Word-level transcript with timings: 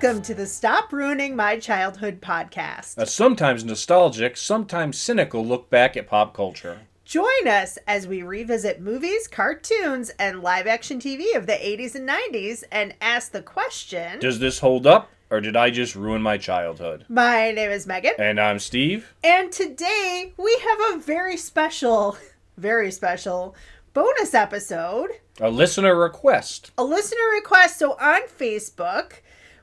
Welcome 0.00 0.22
to 0.22 0.34
the 0.34 0.46
Stop 0.46 0.92
Ruining 0.92 1.34
My 1.34 1.58
Childhood 1.58 2.20
podcast. 2.20 2.96
A 2.98 3.04
sometimes 3.06 3.64
nostalgic, 3.64 4.36
sometimes 4.36 4.96
cynical 4.96 5.44
look 5.44 5.70
back 5.70 5.96
at 5.96 6.06
pop 6.06 6.34
culture. 6.34 6.82
Join 7.04 7.48
us 7.48 7.78
as 7.84 8.06
we 8.06 8.22
revisit 8.22 8.80
movies, 8.80 9.26
cartoons, 9.26 10.10
and 10.10 10.40
live 10.40 10.68
action 10.68 11.00
TV 11.00 11.34
of 11.34 11.46
the 11.46 11.54
80s 11.54 11.96
and 11.96 12.08
90s 12.08 12.62
and 12.70 12.94
ask 13.00 13.32
the 13.32 13.42
question 13.42 14.20
Does 14.20 14.38
this 14.38 14.60
hold 14.60 14.86
up, 14.86 15.10
or 15.30 15.40
did 15.40 15.56
I 15.56 15.70
just 15.70 15.96
ruin 15.96 16.22
my 16.22 16.38
childhood? 16.38 17.04
My 17.08 17.50
name 17.50 17.70
is 17.72 17.84
Megan, 17.84 18.12
And 18.20 18.38
I'm 18.40 18.60
Steve. 18.60 19.12
and 19.24 19.50
today 19.50 20.32
we 20.36 20.60
have 20.62 20.94
a 20.94 21.00
very 21.00 21.36
special, 21.36 22.16
very 22.56 22.92
special 22.92 23.56
bonus 23.94 24.32
episode. 24.32 25.10
A 25.40 25.50
listener 25.50 25.96
request. 25.96 26.70
a 26.78 26.84
listener 26.84 27.30
request. 27.34 27.80
So 27.80 27.92
on 27.94 28.22
Facebook, 28.28 29.14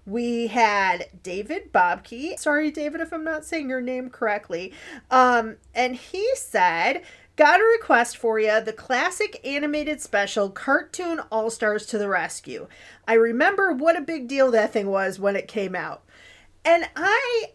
we 0.05 0.47
had 0.47 1.07
David 1.23 1.73
Bobke. 1.73 2.37
Sorry, 2.37 2.71
David, 2.71 3.01
if 3.01 3.11
I'm 3.11 3.23
not 3.23 3.45
saying 3.45 3.69
your 3.69 3.81
name 3.81 4.09
correctly. 4.09 4.73
Um, 5.09 5.57
and 5.73 5.95
he 5.95 6.27
said, 6.35 7.03
Got 7.35 7.59
a 7.59 7.63
request 7.63 8.15
for 8.15 8.39
you 8.39 8.61
the 8.61 8.71
classic 8.71 9.41
animated 9.45 9.99
special 9.99 10.49
Cartoon 10.49 11.19
All 11.31 11.49
Stars 11.49 11.85
to 11.87 11.97
the 11.97 12.07
Rescue. 12.07 12.67
I 13.07 13.15
remember 13.15 13.73
what 13.73 13.97
a 13.97 14.01
big 14.01 14.29
deal 14.29 14.51
that 14.51 14.71
thing 14.71 14.87
was 14.87 15.19
when 15.19 15.35
it 15.35 15.49
came 15.49 15.75
out. 15.75 16.03
And 16.63 16.87
I 16.95 17.51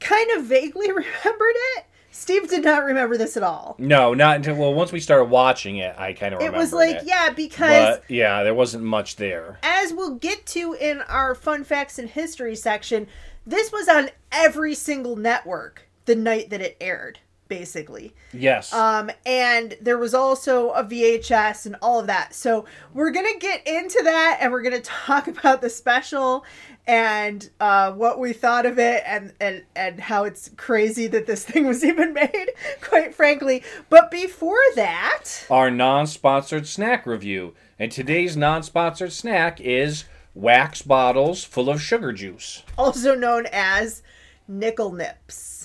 kind 0.00 0.30
of 0.32 0.44
vaguely 0.44 0.88
remembered 0.92 1.56
it. 1.76 1.86
Steve 2.10 2.48
did 2.48 2.64
not 2.64 2.84
remember 2.84 3.16
this 3.16 3.36
at 3.36 3.42
all. 3.42 3.76
No, 3.78 4.14
not 4.14 4.36
until 4.36 4.56
well. 4.56 4.74
Once 4.74 4.92
we 4.92 5.00
started 5.00 5.26
watching 5.26 5.76
it, 5.76 5.94
I 5.98 6.12
kind 6.12 6.34
of 6.34 6.40
It 6.40 6.52
was 6.52 6.72
like, 6.72 6.96
it. 6.96 7.02
yeah, 7.04 7.30
because 7.30 7.98
But 7.98 8.04
yeah, 8.08 8.42
there 8.42 8.54
wasn't 8.54 8.84
much 8.84 9.16
there. 9.16 9.58
as 9.62 9.92
we'll 9.92 10.16
get 10.16 10.44
to 10.46 10.74
in 10.74 11.00
our 11.02 11.34
fun 11.34 11.64
facts 11.64 11.98
and 11.98 12.08
history 12.08 12.56
section, 12.56 13.06
this 13.46 13.70
was 13.72 13.88
on 13.88 14.10
every 14.32 14.74
single 14.74 15.16
network 15.16 15.88
the 16.06 16.16
night 16.16 16.50
that 16.50 16.60
it 16.60 16.76
aired, 16.80 17.20
basically. 17.50 18.14
Yes. 18.32 18.72
Um, 18.72 19.10
and 19.26 19.76
there 19.82 19.98
was 19.98 20.14
also 20.14 20.70
a 20.70 20.84
VHS 20.84 21.66
and 21.66 21.76
all 21.82 22.00
of 22.00 22.06
that. 22.06 22.32
So 22.32 22.64
we're 22.94 23.10
gonna 23.10 23.36
get 23.38 23.66
into 23.66 24.00
that, 24.04 24.38
and 24.40 24.50
we're 24.50 24.62
gonna 24.62 24.80
talk 25.06 25.28
about 25.28 25.60
the 25.60 25.68
special 25.68 26.46
and 26.86 27.50
uh, 27.60 27.92
what 27.92 28.18
we 28.18 28.32
thought 28.32 28.64
of 28.64 28.78
it, 28.78 29.02
and 29.04 29.34
and 29.40 29.64
and 29.76 30.00
how 30.00 30.24
it's 30.24 30.50
crazy 30.56 31.06
that 31.08 31.26
this 31.26 31.44
thing 31.48 31.66
was 31.66 31.84
even 31.84 32.14
made, 32.14 32.50
quite 32.80 33.14
frankly. 33.14 33.62
But 33.90 34.10
before 34.10 34.56
that. 34.76 35.24
Our 35.50 35.70
non-sponsored 35.70 36.66
snack 36.66 37.04
review, 37.04 37.54
and 37.78 37.92
today's 37.92 38.36
non-sponsored 38.36 39.12
snack 39.12 39.60
is 39.60 40.04
wax 40.34 40.82
bottles 40.82 41.42
full 41.44 41.68
of 41.68 41.82
sugar 41.82 42.12
juice. 42.12 42.62
also 42.78 43.16
known 43.16 43.46
as 43.52 44.02
nickel 44.46 44.92
nips. 44.92 45.59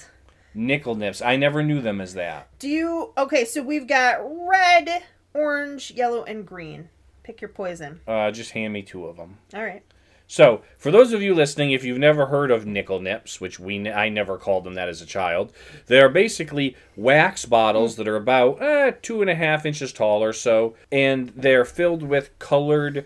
Nickel 0.56 0.95
nips. 0.95 1.22
I 1.22 1.36
never 1.36 1.61
knew 1.61 1.81
them 1.81 2.02
as 2.02 2.14
that. 2.14 2.48
Do 2.59 2.70
you 2.70 3.14
okay? 3.17 3.45
So 3.45 3.61
we've 3.61 3.88
got 3.88 4.20
red, 4.22 5.03
orange, 5.34 5.92
yellow, 5.92 6.23
and 6.23 6.45
green. 6.45 6.89
Pick 7.23 7.42
your 7.42 7.50
poison. 7.50 8.02
Uh, 8.08 8.31
just 8.31 8.52
hand 8.52 8.73
me 8.73 8.81
two 8.81 9.06
of 9.06 9.17
them. 9.17 9.38
All 9.53 9.64
right. 9.64 9.84
So, 10.28 10.62
for 10.80 10.89
those 10.89 11.14
of 11.14 11.22
you 11.22 11.36
listening, 11.36 11.72
if 11.72 11.84
you've 11.84 12.00
never 12.00 12.25
heard 12.25 12.50
of 12.50 12.66
nickel 12.66 13.00
nips, 13.00 13.40
which 13.40 13.59
we 13.59 13.88
I 13.90 14.09
never 14.09 14.38
called 14.38 14.63
them 14.63 14.74
that 14.74 14.90
as 14.90 15.02
a 15.02 15.06
child, 15.06 15.53
they 15.85 16.00
are 16.00 16.09
basically 16.09 16.75
wax 16.96 17.46
bottles 17.46 17.96
that 17.97 18.07
are 18.07 18.16
about 18.16 18.59
eh, 18.62 18.94
two 19.03 19.22
and 19.22 19.30
a 19.30 19.35
half 19.35 19.68
inches 19.68 19.94
tall 19.94 20.24
or 20.24 20.34
so, 20.34 20.75
and 20.91 21.30
they're 21.35 21.66
filled 21.66 22.01
with 22.01 22.38
colored 22.40 23.06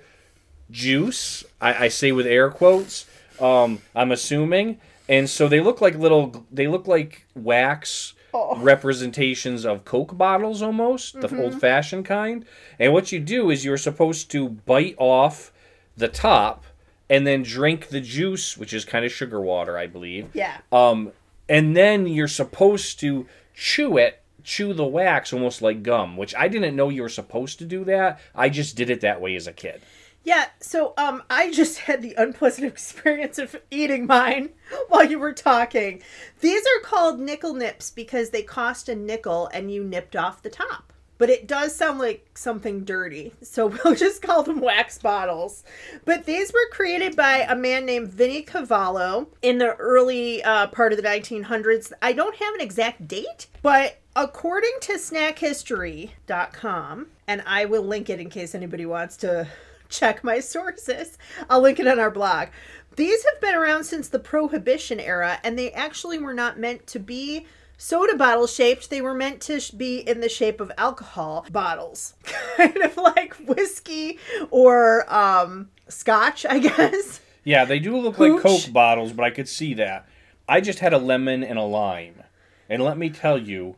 juice. 0.71 1.43
I, 1.59 1.85
I 1.85 1.87
say 1.89 2.13
with 2.13 2.25
air 2.25 2.49
quotes. 2.49 3.05
Um, 3.39 3.81
I'm 3.95 4.11
assuming, 4.11 4.79
and 5.09 5.29
so 5.29 5.49
they 5.49 5.59
look 5.59 5.81
like 5.81 5.95
little. 5.95 6.45
They 6.51 6.67
look 6.67 6.87
like 6.87 7.25
wax 7.35 8.13
Oh. 8.31 8.55
representations 8.59 9.65
of 9.65 9.85
Coke 9.85 10.15
bottles 10.15 10.61
almost, 10.61 11.19
the 11.19 11.35
old 11.41 11.59
fashioned 11.59 12.05
kind. 12.05 12.45
And 12.77 12.93
what 12.93 13.11
you 13.11 13.19
do 13.19 13.49
is 13.49 13.65
you're 13.65 13.75
supposed 13.75 14.29
to 14.31 14.49
bite 14.49 14.93
off 14.99 15.51
the 15.97 16.07
top 16.07 16.63
and 17.09 17.25
then 17.25 17.41
drink 17.41 17.87
the 17.87 18.01
juice, 18.01 18.55
which 18.55 18.71
is 18.71 18.85
kind 18.85 19.03
of 19.03 19.11
sugar 19.11 19.41
water, 19.41 19.79
I 19.79 19.87
believe. 19.87 20.29
Yeah. 20.35 20.57
Um, 20.71 21.11
and 21.49 21.75
then 21.75 22.05
you're 22.05 22.27
supposed 22.27 22.99
to 22.99 23.25
chew 23.55 23.97
it, 23.97 24.21
chew 24.43 24.73
the 24.75 24.85
wax 24.85 25.33
almost 25.33 25.63
like 25.63 25.81
gum, 25.81 26.15
which 26.15 26.35
I 26.35 26.47
didn't 26.49 26.75
know 26.75 26.89
you 26.89 27.01
were 27.01 27.09
supposed 27.09 27.57
to 27.59 27.65
do 27.65 27.83
that. 27.85 28.19
I 28.35 28.49
just 28.49 28.75
did 28.75 28.91
it 28.91 29.01
that 29.01 29.21
way 29.21 29.35
as 29.35 29.47
a 29.47 29.53
kid. 29.53 29.81
Yeah. 30.23 30.45
So 30.59 30.93
um, 30.97 31.23
I 31.29 31.51
just 31.51 31.79
had 31.79 32.01
the 32.01 32.15
unpleasant 32.17 32.67
experience 32.67 33.37
of 33.37 33.55
eating 33.71 34.05
mine 34.05 34.49
while 34.89 35.05
you 35.05 35.19
were 35.19 35.33
talking. 35.33 36.01
These 36.41 36.61
are 36.61 36.83
called 36.83 37.19
nickel 37.19 37.53
nips 37.53 37.89
because 37.89 38.29
they 38.29 38.43
cost 38.43 38.89
a 38.89 38.95
nickel 38.95 39.49
and 39.53 39.71
you 39.71 39.83
nipped 39.83 40.15
off 40.15 40.41
the 40.41 40.49
top. 40.49 40.93
But 41.17 41.29
it 41.29 41.47
does 41.47 41.75
sound 41.75 41.99
like 41.99 42.29
something 42.33 42.85
dirty, 42.85 43.33
so 43.41 43.67
we'll 43.67 43.95
just 43.95 44.21
call 44.21 44.41
them 44.41 44.61
wax 44.61 44.97
bottles. 44.97 45.65
But 46.05 46.23
these 46.23 46.53
were 46.53 46.69
created 46.71 47.17
by 47.17 47.39
a 47.39 47.55
man 47.55 47.85
named 47.85 48.07
Vinnie 48.07 48.41
Cavallo 48.41 49.27
in 49.41 49.57
the 49.57 49.75
early 49.75 50.41
uh, 50.43 50.67
part 50.67 50.93
of 50.93 50.97
the 50.97 51.03
1900s. 51.03 51.91
I 52.01 52.13
don't 52.13 52.37
have 52.37 52.55
an 52.55 52.61
exact 52.61 53.09
date, 53.09 53.47
but 53.61 53.99
according 54.15 54.71
to 54.81 54.93
snackhistory.com, 54.93 57.07
and 57.27 57.43
I 57.45 57.65
will 57.65 57.83
link 57.83 58.09
it 58.09 58.21
in 58.21 58.29
case 58.29 58.55
anybody 58.55 58.85
wants 58.85 59.17
to 59.17 59.45
check 59.89 60.23
my 60.23 60.39
sources, 60.39 61.17
I'll 61.49 61.61
link 61.61 61.79
it 61.79 61.87
on 61.87 61.99
our 61.99 62.11
blog. 62.11 62.49
These 62.95 63.25
have 63.25 63.41
been 63.41 63.55
around 63.55 63.83
since 63.83 64.07
the 64.07 64.19
Prohibition 64.19 64.99
era, 64.99 65.39
and 65.43 65.57
they 65.57 65.71
actually 65.71 66.17
were 66.17 66.33
not 66.33 66.59
meant 66.59 66.87
to 66.87 66.99
be 66.99 67.45
soda 67.77 68.15
bottle 68.15 68.47
shaped. 68.47 68.89
They 68.89 69.01
were 69.01 69.13
meant 69.13 69.41
to 69.43 69.61
be 69.75 69.99
in 69.99 70.19
the 70.19 70.29
shape 70.29 70.59
of 70.59 70.71
alcohol 70.77 71.45
bottles, 71.51 72.13
kind 72.57 72.77
of 72.77 72.97
like 72.97 73.35
whiskey 73.35 74.19
or 74.51 75.11
um, 75.13 75.69
scotch, 75.87 76.45
I 76.45 76.59
guess. 76.59 77.21
Yeah, 77.43 77.65
they 77.65 77.79
do 77.79 77.97
look 77.97 78.19
like 78.19 78.41
Coke 78.41 78.71
bottles, 78.71 79.13
but 79.13 79.23
I 79.23 79.31
could 79.31 79.47
see 79.47 79.73
that. 79.75 80.07
I 80.47 80.61
just 80.61 80.79
had 80.79 80.93
a 80.93 80.97
lemon 80.97 81.43
and 81.43 81.57
a 81.57 81.63
lime. 81.63 82.23
And 82.67 82.83
let 82.83 82.97
me 82.97 83.09
tell 83.09 83.37
you, 83.37 83.77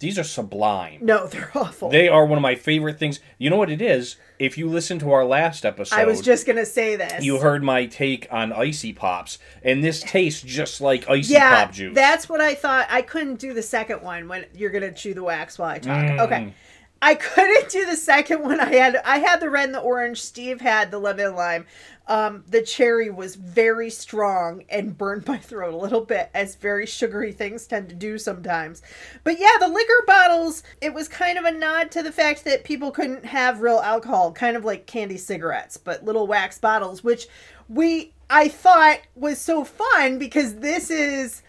these 0.00 0.18
are 0.18 0.24
sublime. 0.24 0.98
No, 1.02 1.26
they're 1.26 1.50
awful. 1.54 1.90
They 1.90 2.08
are 2.08 2.24
one 2.26 2.38
of 2.38 2.42
my 2.42 2.54
favorite 2.54 2.98
things. 2.98 3.20
You 3.38 3.50
know 3.50 3.56
what 3.56 3.70
it 3.70 3.80
is? 3.80 4.16
If 4.38 4.56
you 4.56 4.68
listen 4.68 4.98
to 5.00 5.12
our 5.12 5.24
last 5.24 5.64
episode, 5.66 5.94
I 5.94 6.06
was 6.06 6.22
just 6.22 6.46
gonna 6.46 6.66
say 6.66 6.96
this. 6.96 7.22
you 7.22 7.38
heard 7.38 7.62
my 7.62 7.84
take 7.86 8.26
on 8.30 8.52
icy 8.52 8.94
pops, 8.94 9.38
and 9.62 9.84
this 9.84 10.02
tastes 10.02 10.42
just 10.42 10.80
like 10.80 11.08
icy 11.08 11.34
yeah, 11.34 11.66
pop 11.66 11.74
juice. 11.74 11.94
that's 11.94 12.28
what 12.28 12.40
I 12.40 12.54
thought. 12.54 12.86
I 12.90 13.02
couldn't 13.02 13.38
do 13.38 13.52
the 13.52 13.62
second 13.62 14.02
one 14.02 14.26
when 14.26 14.46
you're 14.54 14.70
gonna 14.70 14.92
chew 14.92 15.12
the 15.12 15.22
wax 15.22 15.58
while 15.58 15.70
I 15.70 15.78
talk. 15.78 16.04
Mm. 16.04 16.20
Okay. 16.20 16.54
I 17.02 17.14
couldn't 17.16 17.70
do 17.70 17.84
the 17.86 17.96
second 17.96 18.42
one. 18.42 18.58
I 18.58 18.74
had 18.74 18.96
I 19.04 19.18
had 19.18 19.40
the 19.40 19.50
red 19.50 19.66
and 19.66 19.74
the 19.74 19.80
orange. 19.80 20.22
Steve 20.22 20.62
had 20.62 20.90
the 20.90 20.98
lemon 20.98 21.26
and 21.26 21.36
lime. 21.36 21.66
Um, 22.10 22.42
the 22.48 22.60
cherry 22.60 23.08
was 23.08 23.36
very 23.36 23.88
strong 23.88 24.64
and 24.68 24.98
burned 24.98 25.26
my 25.28 25.38
throat 25.38 25.72
a 25.72 25.76
little 25.76 26.00
bit, 26.04 26.28
as 26.34 26.56
very 26.56 26.84
sugary 26.84 27.32
things 27.32 27.66
tend 27.66 27.88
to 27.88 27.94
do 27.94 28.18
sometimes. 28.18 28.82
But 29.24 29.38
yeah, 29.38 29.52
the 29.60 29.68
liquor 29.68 30.02
bottles. 30.06 30.64
It 30.80 30.92
was 30.92 31.06
kind 31.08 31.38
of 31.38 31.44
a 31.44 31.52
nod 31.52 31.90
to 31.92 32.02
the 32.02 32.10
fact 32.12 32.44
that 32.44 32.64
people 32.64 32.90
couldn't 32.90 33.24
have 33.26 33.60
real 33.62 33.78
alcohol, 33.78 34.32
kind 34.32 34.56
of 34.56 34.64
like 34.64 34.86
candy 34.86 35.16
cigarettes, 35.16 35.76
but 35.76 36.04
little 36.04 36.26
wax 36.26 36.58
bottles, 36.58 37.04
which 37.04 37.28
we 37.68 38.12
I 38.28 38.48
thought 38.48 38.98
was 39.14 39.38
so 39.38 39.64
fun 39.64 40.18
because 40.18 40.56
this 40.56 40.90
is 40.90 41.42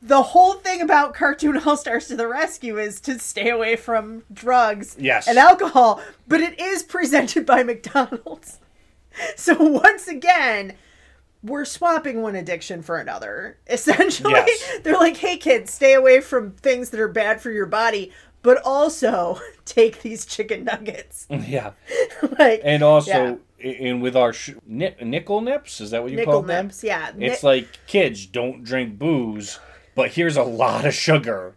the 0.00 0.22
whole 0.22 0.54
thing 0.54 0.80
about 0.80 1.14
Cartoon 1.14 1.58
All 1.66 1.76
Stars 1.76 2.08
to 2.08 2.16
the 2.16 2.28
Rescue 2.28 2.78
is 2.78 3.00
to 3.02 3.18
stay 3.18 3.50
away 3.50 3.76
from 3.76 4.22
drugs 4.32 4.96
Yes. 4.98 5.28
and 5.28 5.36
alcohol, 5.38 6.00
but 6.26 6.40
it 6.40 6.58
is 6.58 6.82
presented 6.82 7.44
by 7.44 7.62
McDonald's. 7.64 8.58
So 9.36 9.54
once 9.56 10.08
again, 10.08 10.74
we're 11.42 11.64
swapping 11.64 12.22
one 12.22 12.34
addiction 12.34 12.82
for 12.82 12.98
another. 12.98 13.58
Essentially, 13.68 14.32
Yes. 14.32 14.78
they're 14.82 14.94
like, 14.94 15.16
"Hey 15.18 15.36
kids, 15.36 15.72
stay 15.72 15.94
away 15.94 16.20
from 16.20 16.52
things 16.52 16.90
that 16.90 17.00
are 17.00 17.08
bad 17.08 17.40
for 17.40 17.50
your 17.50 17.66
body, 17.66 18.12
but 18.42 18.60
also 18.64 19.40
take 19.64 20.02
these 20.02 20.24
chicken 20.26 20.64
nuggets." 20.64 21.26
yeah, 21.30 21.72
like 22.38 22.60
and 22.64 22.82
also, 22.82 23.38
i 23.64 23.66
and 23.68 24.00
with 24.02 24.16
our 24.16 24.32
sh- 24.32 24.54
ni- 24.66 24.94
nickel 25.02 25.40
nips, 25.40 25.80
is 25.80 25.90
that 25.92 26.02
what 26.02 26.10
you 26.10 26.16
nickel 26.16 26.32
call 26.34 26.42
them? 26.42 26.48
Nickel 26.48 26.62
nips, 26.68 26.84
yeah. 26.84 27.12
It's 27.18 27.42
Ni- 27.42 27.48
like 27.48 27.68
kids 27.86 28.26
don't 28.26 28.62
drink 28.64 28.98
booze, 28.98 29.58
but 29.94 30.10
here's 30.12 30.36
a 30.36 30.42
lot 30.44 30.84
of 30.84 30.94
sugar. 30.94 31.54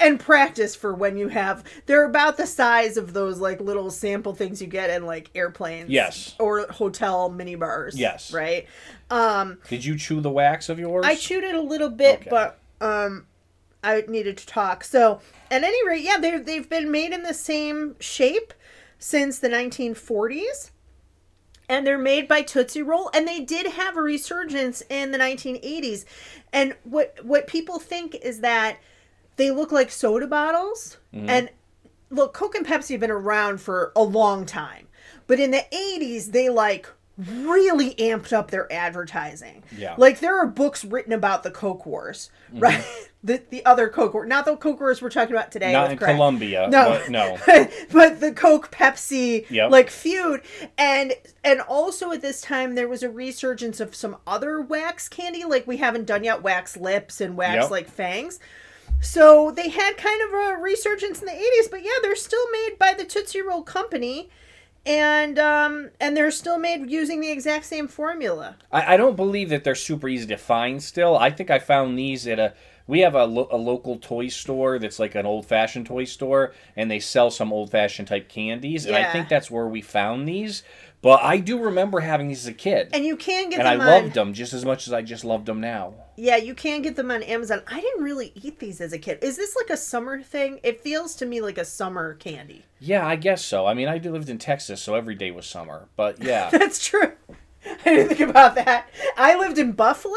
And 0.00 0.18
practice 0.20 0.74
for 0.74 0.94
when 0.94 1.16
you 1.16 1.28
have 1.28 1.64
they're 1.86 2.04
about 2.04 2.36
the 2.36 2.46
size 2.46 2.96
of 2.96 3.12
those 3.12 3.38
like 3.40 3.60
little 3.60 3.90
sample 3.90 4.34
things 4.34 4.60
you 4.60 4.66
get 4.68 4.90
in 4.90 5.04
like 5.06 5.30
airplanes 5.34 5.90
Yes. 5.90 6.34
or 6.38 6.66
hotel 6.68 7.28
mini 7.30 7.54
bars 7.54 7.98
Yes. 7.98 8.32
right 8.32 8.66
um 9.10 9.58
Did 9.68 9.84
you 9.84 9.96
chew 9.96 10.20
the 10.20 10.30
wax 10.30 10.68
of 10.68 10.78
yours? 10.78 11.04
i 11.06 11.14
chewed 11.14 11.44
it 11.44 11.54
a 11.54 11.60
little 11.60 11.90
bit 11.90 12.20
Okay. 12.20 12.30
but 12.30 12.58
um 12.80 13.26
i 13.82 14.02
needed 14.08 14.36
to 14.38 14.46
talk 14.46 14.84
so 14.84 15.20
at 15.50 15.62
any 15.64 15.86
rate 15.88 16.02
yeah 16.02 16.18
they 16.18 16.36
they've 16.38 16.68
been 16.68 16.90
made 16.90 17.12
in 17.12 17.22
the 17.22 17.34
same 17.34 17.96
shape 18.00 18.52
since 18.98 19.38
the 19.38 19.48
1940s 19.48 20.70
and 21.70 21.86
they're 21.86 21.98
made 21.98 22.26
by 22.26 22.40
Tootsie 22.40 22.80
Roll, 22.80 23.10
and 23.12 23.28
they 23.28 23.40
did 23.40 23.66
have 23.66 23.94
a 23.94 24.00
resurgence 24.00 24.82
in 24.88 25.10
the 25.12 25.18
1980s. 25.18 26.06
And 26.50 26.74
what 26.84 27.18
what 27.22 27.46
people 27.46 27.78
think 27.78 28.14
is 28.14 28.40
that 28.40 28.78
they 29.38 29.50
look 29.50 29.72
like 29.72 29.90
soda 29.90 30.26
bottles, 30.26 30.98
mm-hmm. 31.14 31.30
and 31.30 31.50
look, 32.10 32.34
Coke 32.34 32.54
and 32.54 32.66
Pepsi 32.66 32.90
have 32.90 33.00
been 33.00 33.10
around 33.10 33.60
for 33.60 33.92
a 33.96 34.02
long 34.02 34.44
time, 34.44 34.88
but 35.26 35.40
in 35.40 35.50
the 35.50 35.64
80s 35.72 36.32
they 36.32 36.50
like 36.50 36.86
really 37.18 37.94
amped 37.96 38.32
up 38.32 38.50
their 38.50 38.72
advertising. 38.72 39.64
Yeah. 39.76 39.94
Like 39.98 40.20
there 40.20 40.38
are 40.38 40.46
books 40.46 40.84
written 40.84 41.12
about 41.12 41.42
the 41.42 41.50
Coke 41.50 41.84
Wars, 41.84 42.30
mm-hmm. 42.50 42.60
right? 42.60 42.84
The 43.24 43.42
the 43.50 43.66
other 43.66 43.88
Coke 43.88 44.14
War, 44.14 44.24
not 44.24 44.44
the 44.44 44.54
Coke 44.54 44.78
Wars 44.78 45.02
we're 45.02 45.10
talking 45.10 45.34
about 45.34 45.50
today. 45.50 45.72
Not 45.72 45.90
in 45.90 45.98
Craig. 45.98 46.14
Colombia, 46.14 46.68
No. 46.70 46.90
but 46.90 47.10
no. 47.10 47.36
but 47.92 48.20
the 48.20 48.30
Coke 48.30 48.70
Pepsi 48.70 49.44
Yep. 49.50 49.72
like 49.72 49.90
feud 49.90 50.42
and 50.78 51.12
and 51.42 51.60
also 51.62 52.12
at 52.12 52.22
this 52.22 52.40
time 52.40 52.76
there 52.76 52.86
was 52.86 53.02
a 53.02 53.10
resurgence 53.10 53.80
of 53.80 53.92
some 53.96 54.18
other 54.24 54.60
wax 54.60 55.08
candy 55.08 55.42
like 55.42 55.66
we 55.66 55.78
haven't 55.78 56.06
done 56.06 56.22
yet 56.22 56.44
wax 56.44 56.76
lips 56.76 57.20
and 57.20 57.36
wax 57.36 57.62
Yep. 57.62 57.70
like 57.72 57.88
fangs. 57.88 58.38
So 59.00 59.50
they 59.50 59.68
had 59.68 59.96
kind 59.96 60.20
of 60.22 60.32
a 60.32 60.56
resurgence 60.60 61.20
in 61.20 61.26
the 61.26 61.32
80s, 61.32 61.70
but 61.70 61.82
yeah, 61.82 61.90
they're 62.02 62.16
still 62.16 62.50
made 62.50 62.78
by 62.78 62.94
the 62.94 63.04
Tootsie 63.04 63.42
Roll 63.42 63.62
company 63.62 64.28
and 64.88 65.38
um 65.38 65.90
and 66.00 66.16
they're 66.16 66.30
still 66.30 66.58
made 66.58 66.90
using 66.90 67.20
the 67.20 67.30
exact 67.30 67.66
same 67.66 67.86
formula. 67.86 68.56
I, 68.72 68.94
I 68.94 68.96
don't 68.96 69.16
believe 69.16 69.50
that 69.50 69.62
they're 69.62 69.74
super 69.74 70.08
easy 70.08 70.26
to 70.28 70.36
find 70.36 70.82
still. 70.82 71.16
I 71.16 71.30
think 71.30 71.50
I 71.50 71.58
found 71.58 71.98
these 71.98 72.26
at 72.26 72.38
a. 72.38 72.54
We 72.86 73.00
have 73.00 73.14
a, 73.14 73.26
lo- 73.26 73.48
a 73.50 73.58
local 73.58 73.98
toy 73.98 74.28
store 74.28 74.78
that's 74.78 74.98
like 74.98 75.14
an 75.14 75.26
old 75.26 75.44
fashioned 75.44 75.84
toy 75.84 76.04
store, 76.04 76.54
and 76.74 76.90
they 76.90 77.00
sell 77.00 77.30
some 77.30 77.52
old 77.52 77.70
fashioned 77.70 78.08
type 78.08 78.30
candies. 78.30 78.86
And 78.86 78.96
I 78.96 79.12
think 79.12 79.28
that's 79.28 79.50
where 79.50 79.68
we 79.68 79.82
found 79.82 80.26
these. 80.26 80.62
But 81.00 81.22
I 81.22 81.38
do 81.38 81.60
remember 81.60 82.00
having 82.00 82.26
these 82.28 82.40
as 82.40 82.48
a 82.48 82.52
kid. 82.52 82.88
And 82.92 83.04
you 83.04 83.16
can 83.16 83.50
get 83.50 83.58
them 83.58 83.66
And 83.66 83.68
I 83.68 83.84
on 83.84 84.02
loved 84.02 84.14
them 84.14 84.32
just 84.34 84.52
as 84.52 84.64
much 84.64 84.88
as 84.88 84.92
I 84.92 85.02
just 85.02 85.24
loved 85.24 85.46
them 85.46 85.60
now. 85.60 85.94
Yeah, 86.16 86.36
you 86.36 86.54
can 86.54 86.82
get 86.82 86.96
them 86.96 87.12
on 87.12 87.22
Amazon. 87.22 87.62
I 87.68 87.80
didn't 87.80 88.02
really 88.02 88.32
eat 88.34 88.58
these 88.58 88.80
as 88.80 88.92
a 88.92 88.98
kid. 88.98 89.18
Is 89.22 89.36
this 89.36 89.54
like 89.54 89.70
a 89.70 89.76
summer 89.76 90.20
thing? 90.22 90.58
It 90.64 90.80
feels 90.80 91.14
to 91.16 91.26
me 91.26 91.40
like 91.40 91.56
a 91.56 91.64
summer 91.64 92.14
candy. 92.14 92.64
Yeah, 92.80 93.06
I 93.06 93.14
guess 93.14 93.44
so. 93.44 93.66
I 93.66 93.74
mean, 93.74 93.86
I 93.86 93.98
lived 93.98 94.28
in 94.28 94.38
Texas, 94.38 94.82
so 94.82 94.96
every 94.96 95.14
day 95.14 95.30
was 95.30 95.46
summer. 95.46 95.88
But 95.94 96.20
yeah, 96.22 96.50
That's 96.50 96.84
true. 96.84 97.12
I 97.64 97.76
didn't 97.84 98.08
think 98.16 98.28
about 98.30 98.56
that. 98.56 98.88
I 99.16 99.38
lived 99.38 99.58
in 99.58 99.72
Buffalo, 99.72 100.14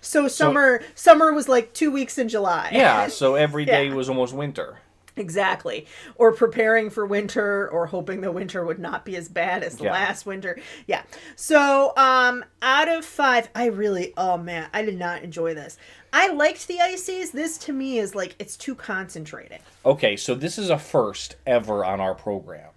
so 0.00 0.28
summer 0.28 0.82
summer 0.94 1.32
was 1.32 1.48
like 1.48 1.72
two 1.72 1.90
weeks 1.90 2.18
in 2.18 2.28
July. 2.28 2.70
yeah. 2.72 3.08
So 3.08 3.34
every 3.34 3.64
day 3.76 3.88
Yeah. 3.88 3.94
was 3.94 4.08
almost 4.08 4.32
winter. 4.34 4.78
Exactly. 5.16 5.86
Or 6.16 6.32
preparing 6.32 6.90
for 6.90 7.06
winter, 7.06 7.68
or 7.68 7.86
hoping 7.86 8.20
the 8.20 8.32
winter 8.32 8.64
would 8.64 8.78
not 8.78 9.04
be 9.04 9.16
as 9.16 9.28
bad 9.28 9.62
as 9.62 9.76
the 9.76 9.84
Yeah. 9.84 9.92
last 9.92 10.26
winter. 10.26 10.58
Yeah. 10.86 11.02
So, 11.36 11.92
um, 11.96 12.44
out 12.62 12.88
of 12.88 13.04
five, 13.04 13.48
I 13.54 13.66
really, 13.66 14.12
oh 14.16 14.36
man, 14.36 14.68
I 14.72 14.82
did 14.82 14.98
not 14.98 15.22
enjoy 15.22 15.54
this. 15.54 15.76
I 16.12 16.28
liked 16.32 16.68
the 16.68 16.80
ices. 16.80 17.32
This 17.32 17.58
to 17.58 17.72
me 17.72 17.98
is 17.98 18.14
like 18.14 18.36
it's 18.38 18.56
too 18.56 18.74
concentrated. 18.74 19.58
Okay, 19.84 20.16
so 20.16 20.34
this 20.34 20.58
is 20.58 20.70
a 20.70 20.78
first 20.78 21.36
ever 21.46 21.84
on 21.84 22.00
our 22.00 22.14
program. 22.14 22.70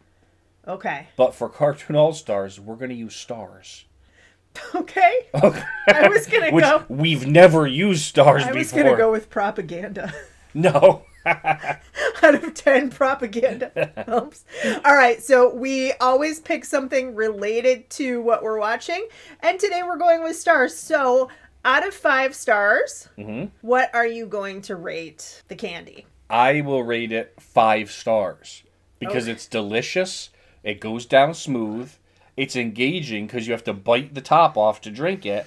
Okay. 0.68 1.08
But 1.16 1.34
for 1.34 1.48
Cartoon 1.48 1.96
All 1.96 2.14
Stars, 2.14 2.60
we're 2.60 2.76
going 2.76 2.90
to 2.90 2.96
use 2.96 3.16
stars. 3.16 3.86
Okay. 4.74 5.28
Okay. 5.36 5.64
I 5.88 6.08
was 6.10 6.26
gonna 6.26 6.50
Which 6.52 6.64
go. 6.66 6.84
we've 6.90 7.28
never 7.28 7.68
used 7.68 8.04
stars 8.06 8.44
I 8.44 8.52
was 8.54 8.72
gonna 8.72 8.98
go 8.98 9.12
with 9.12 9.30
propaganda. 9.30 10.12
No. 10.56 11.04
out 12.24 12.36
of 12.36 12.54
10 12.54 12.90
propaganda 12.90 13.72
films. 14.06 14.46
All 14.86 14.96
right, 14.96 15.22
so 15.22 15.54
we 15.54 15.94
always 15.94 16.40
pick 16.40 16.66
something 16.66 17.16
related 17.16 17.90
to 17.92 18.22
what 18.22 18.44
we're 18.44 18.60
watching, 18.60 19.08
and 19.42 19.60
today 19.60 19.82
we're 19.84 19.98
going 19.98 20.24
with 20.24 20.36
stars. 20.36 20.76
So, 20.76 21.30
out 21.66 21.86
of 21.86 21.94
five 21.94 22.34
stars, 22.36 23.10
Mhm. 23.18 23.50
what 23.62 23.94
are 23.94 24.08
you 24.08 24.26
going 24.26 24.62
to 24.64 24.76
rate 24.76 25.44
the 25.48 25.56
candy? 25.56 26.06
I 26.30 26.62
will 26.62 26.84
rate 26.84 27.12
it 27.12 27.34
five 27.40 27.92
stars 27.92 28.64
because 29.00 29.24
Okay. 29.26 29.32
it's 29.34 29.48
delicious. 29.48 30.30
It 30.64 30.80
goes 30.80 31.06
down 31.06 31.34
smooth. 31.34 31.92
It's 32.36 32.56
engaging 32.56 33.28
because 33.28 33.48
you 33.48 33.54
have 33.54 33.64
to 33.66 33.74
bite 33.74 34.14
the 34.14 34.22
top 34.22 34.58
off 34.58 34.80
to 34.82 34.92
drink 34.92 35.26
it, 35.26 35.46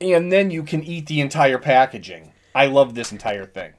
and 0.00 0.30
then 0.30 0.50
you 0.50 0.62
can 0.62 0.82
eat 0.84 1.06
the 1.06 1.20
entire 1.20 1.58
packaging. 1.58 2.32
I 2.54 2.66
love 2.66 2.94
this 2.94 3.12
entire 3.12 3.46
thing. 3.46 3.72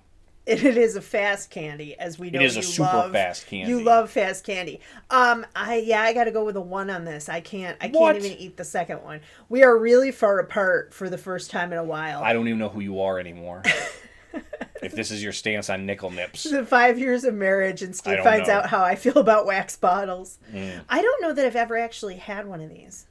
It, 0.50 0.66
it 0.66 0.78
is 0.78 0.96
a 0.96 1.02
fast 1.02 1.52
candy, 1.52 1.98
as 2.00 2.18
we 2.18 2.32
know. 2.32 2.42
is 2.42 2.56
a 2.56 2.60
you 2.60 2.64
super 2.64 2.92
love. 2.92 3.12
fast 3.12 3.46
candy. 3.46 3.70
You 3.70 3.84
love 3.84 4.10
fast 4.10 4.44
candy. 4.44 4.80
Um, 5.12 5.46
I 5.56 5.78
yeah, 5.78 6.02
I 6.02 6.14
got 6.14 6.24
to 6.24 6.32
go 6.32 6.44
with 6.44 6.58
a 6.58 6.62
one 6.62 6.90
on 6.90 7.06
this. 7.06 7.30
I 7.30 7.40
can't. 7.40 7.78
I 7.80 7.90
can't 7.90 8.18
even 8.18 8.32
eat 8.32 8.58
the 8.58 8.64
second 8.64 9.04
one. 9.04 9.22
We 9.48 9.64
are 9.64 9.78
really 9.78 10.12
far 10.12 10.40
apart 10.40 10.94
for 10.94 11.08
the 11.08 11.20
first 11.20 11.52
time 11.52 11.72
in 11.72 11.78
a 11.78 11.84
while. 11.84 12.24
I 12.24 12.34
don't 12.34 12.48
even 12.48 12.60
know 12.60 12.70
who 12.70 12.80
you 12.80 13.02
are 13.02 13.20
anymore. 13.20 13.64
if 14.82 14.94
this 14.94 15.12
is 15.12 15.22
your 15.22 15.34
stance 15.34 15.70
on 15.70 15.86
nickel 15.86 16.10
nips. 16.10 16.44
the 16.44 16.66
five 16.66 16.98
years 16.98 17.24
of 17.24 17.34
marriage 17.34 17.82
and 17.82 17.96
Steve 17.96 18.24
finds 18.24 18.48
know. 18.48 18.56
Mm. 18.56 18.58
out 18.58 18.70
how 18.70 18.84
I 18.84 18.96
feel 18.96 19.18
about 19.18 19.46
wax 19.46 19.76
bottles. 19.76 20.40
I 20.54 21.02
don't 21.02 21.22
know 21.22 21.34
that 21.34 21.46
I've 21.46 21.56
ever 21.56 21.78
actually 21.78 22.16
had 22.16 22.48
one 22.48 22.62
of 22.62 22.70
these. 22.70 23.06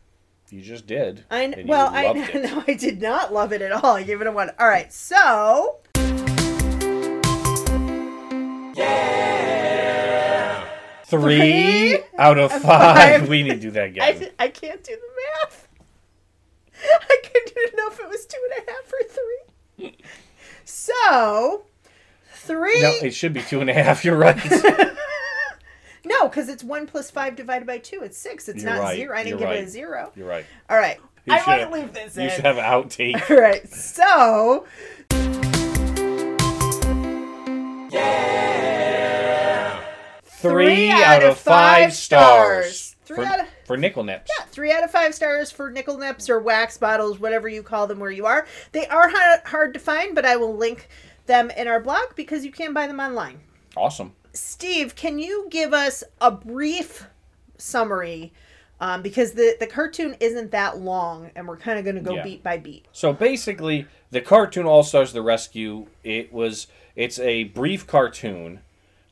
You 0.51 0.63
just 0.63 0.87
did. 0.87 1.25
I 1.31 1.43
and 1.43 1.55
kn- 1.55 1.67
you 1.67 1.71
well, 1.71 1.91
I 1.93 2.13
no, 2.35 2.65
I 2.67 2.75
did 2.75 3.03
not 3.03 3.33
love 3.33 3.53
it 3.53 3.63
at 3.63 3.71
all. 3.71 3.97
I 3.97 4.03
gave 4.03 4.21
it 4.21 4.27
a 4.27 4.33
one. 4.33 4.51
All 4.59 4.67
right, 4.67 4.93
so 4.93 5.79
Three, 11.07 11.39
Three 11.97 11.99
out 12.19 12.37
of 12.39 12.53
of 12.53 12.63
five. 12.63 13.21
five. 13.21 13.29
We 13.31 13.43
need 13.43 13.51
to 13.55 13.57
do 13.61 13.71
that 13.71 13.87
again. 13.89 14.31
I, 14.39 14.45
I 14.45 14.49
can't 14.49 14.85
do 14.85 14.95
the 14.95 15.09
math. 15.47 15.69
I 16.85 17.17
couldn't 17.23 17.53
even 17.63 17.77
know 17.77 17.89
if 17.89 17.99
it 18.01 18.09
was 18.09 18.27
two 18.27 18.39
and 18.59 18.69
a 18.69 18.71
half 18.71 18.93
or 18.93 19.03
three. 19.09 19.97
So 20.67 21.65
three. 22.35 22.83
no, 22.83 22.91
it 23.03 23.15
should 23.15 23.33
be 23.33 23.41
two 23.43 23.61
and 23.63 23.71
a 23.71 23.75
half. 23.75 24.05
You're 24.05 24.17
right. 24.17 24.39
No, 26.05 26.27
because 26.27 26.49
it's 26.49 26.65
one 26.65 26.87
plus 26.87 27.11
five 27.11 27.37
divided 27.37 27.67
by 27.67 27.77
two. 27.79 28.01
It's 28.03 28.17
six. 28.17 28.49
It's 28.49 28.63
You're 28.63 28.73
not 28.73 28.81
right. 28.81 28.97
zero. 28.97 29.15
I 29.15 29.25
didn't 29.25 29.41
You're 29.41 29.49
give 29.51 29.59
it 29.59 29.65
a 29.65 29.69
zero. 29.69 30.11
You're 30.17 30.29
right. 30.29 30.47
All 30.71 30.79
right. 30.79 30.97
You 31.27 31.35
I 31.35 31.39
should 31.39 31.47
want 31.49 31.61
to 31.63 31.81
leave 31.81 31.93
this 31.93 32.17
You 32.17 32.23
in. 32.23 32.31
should 32.31 32.47
have 32.47 32.57
an 32.57 32.65
outtake. 32.65 33.31
All 33.31 33.37
right. 33.37 33.69
So 33.69 34.65
Three, 40.41 40.91
out, 40.91 41.23
of 41.23 41.39
five 41.39 41.93
stars. 41.93 42.97
Three 43.05 43.17
for, 43.17 43.25
out 43.25 43.41
of- 43.41 43.47
for 43.65 43.77
nickel 43.77 44.05
nips. 44.05 44.31
Yeah, 44.39 44.45
three 44.47 44.73
out 44.73 44.85
of 44.85 44.91
five 44.91 45.15
stars 45.15 45.51
for 45.51 45.71
nickel 45.71 45.99
nips 45.99 46.29
or 46.31 46.41
wax 46.41 46.79
bottles, 46.79 47.19
whatever 47.19 47.49
you 47.49 47.63
call 47.63 47.87
them 47.87 47.99
where 47.99 48.11
you 48.11 48.27
are. 48.27 48.47
They 48.73 48.87
are 48.87 49.09
hard, 49.09 49.41
hard 49.47 49.75
to 49.75 49.81
find, 49.81 50.15
but 50.15 50.25
I 50.25 50.37
will 50.37 50.57
link 50.57 50.89
them 51.27 51.51
in 51.51 51.69
our 51.69 51.81
blog 51.81 52.15
because 52.17 52.45
you 52.45 52.53
can 52.53 52.73
buy 52.73 52.87
them 52.87 53.01
online. 53.01 53.41
Awesome. 53.77 54.13
Steve, 54.33 54.95
can 54.95 55.19
you 55.19 55.49
give 55.51 55.73
us 55.75 56.05
a 56.21 56.31
brief 56.31 57.07
summary? 57.57 58.33
Um, 58.81 59.03
because 59.03 59.33
the, 59.33 59.57
the 59.59 59.67
cartoon 59.67 60.17
isn't 60.21 60.53
that 60.53 60.79
long, 60.79 61.31
and 61.35 61.49
we're 61.49 61.57
kind 61.57 61.79
of 61.81 61.85
going 61.85 61.97
to 61.97 62.03
go 62.03 62.15
Yeah. 62.15 62.23
beat 62.23 62.43
by 62.45 62.59
beat. 62.59 62.87
So 62.93 63.13
basically, 63.13 63.87
the 64.13 64.21
cartoon 64.21 64.67
All 64.67 64.85
Stars: 64.85 65.13
The 65.13 65.23
Rescue. 65.23 65.87
It 66.05 66.33
was. 66.33 66.69
It's 66.95 67.19
a 67.19 67.45
brief 67.45 67.87
cartoon, 67.89 68.61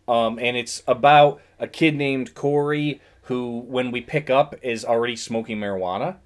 um, 0.08 0.38
and 0.38 0.56
it's 0.56 0.82
about 0.86 1.40
a 1.58 1.66
kid 1.66 1.96
named 1.96 2.34
Corey 2.34 3.00
who, 3.22 3.60
when 3.60 3.90
we 3.90 4.00
pick 4.00 4.30
up, 4.30 4.54
is 4.62 4.84
already 4.84 5.16
smoking 5.16 5.58
marijuana. 5.58 6.16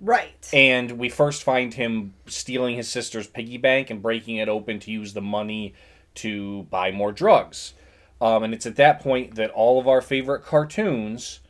Right. 0.00 0.48
And 0.52 0.92
we 0.92 1.08
first 1.08 1.42
find 1.42 1.74
him 1.74 2.14
stealing 2.26 2.76
his 2.76 2.88
sister's 2.88 3.26
piggy 3.26 3.56
bank 3.56 3.90
and 3.90 4.02
breaking 4.02 4.36
it 4.36 4.48
open 4.48 4.78
to 4.80 4.90
use 4.90 5.12
the 5.12 5.20
money 5.20 5.74
to 6.16 6.64
buy 6.64 6.90
more 6.90 7.12
drugs. 7.12 7.74
Um, 8.20 8.42
and 8.42 8.54
it's 8.54 8.66
at 8.66 8.76
that 8.76 9.00
point 9.00 9.36
that 9.36 9.50
all 9.50 9.80
of 9.80 9.86
our 9.86 10.00
favorite 10.00 10.44
cartoons 10.44 11.40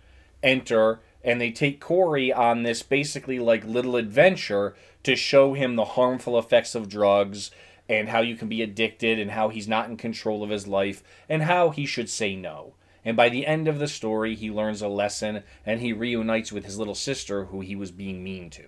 enter 0.43 1.01
and 1.25 1.41
they 1.41 1.51
take 1.51 1.81
Corey 1.81 2.33
on 2.33 2.63
this 2.63 2.83
basically 2.83 3.39
like 3.39 3.65
little 3.65 3.97
adventure 3.97 4.75
to 5.03 5.17
show 5.17 5.55
him 5.55 5.77
the 5.77 5.85
harmful 5.85 6.39
effects 6.39 6.75
of 6.75 6.89
drugs 6.89 7.51
and 7.89 8.09
how 8.09 8.21
you 8.21 8.37
can 8.37 8.49
be 8.49 8.63
addicted 8.63 9.19
and 9.19 9.31
how 9.31 9.49
he's 9.49 9.69
not 9.69 9.89
in 9.89 9.97
control 9.97 10.43
of 10.43 10.51
his 10.51 10.67
life 10.67 11.03
and 11.29 11.43
how 11.43 11.71
he 11.71 11.87
should 11.87 12.11
say 12.11 12.37
no. 12.37 12.75
And 13.05 13.17
by 13.17 13.29
the 13.29 13.47
end 13.47 13.69
of 13.69 13.79
the 13.79 13.89
story, 13.89 14.35
he 14.35 14.51
learns 14.51 14.83
a 14.83 14.89
lesson 14.89 15.43
and 15.65 15.81
he 15.81 15.93
reunites 15.93 16.53
with 16.53 16.65
his 16.65 16.79
little 16.79 16.95
sister 16.95 17.47
who 17.47 17.61
he 17.61 17.75
was 17.77 17.91
being 17.91 18.23
mean 18.23 18.51
to. 18.51 18.65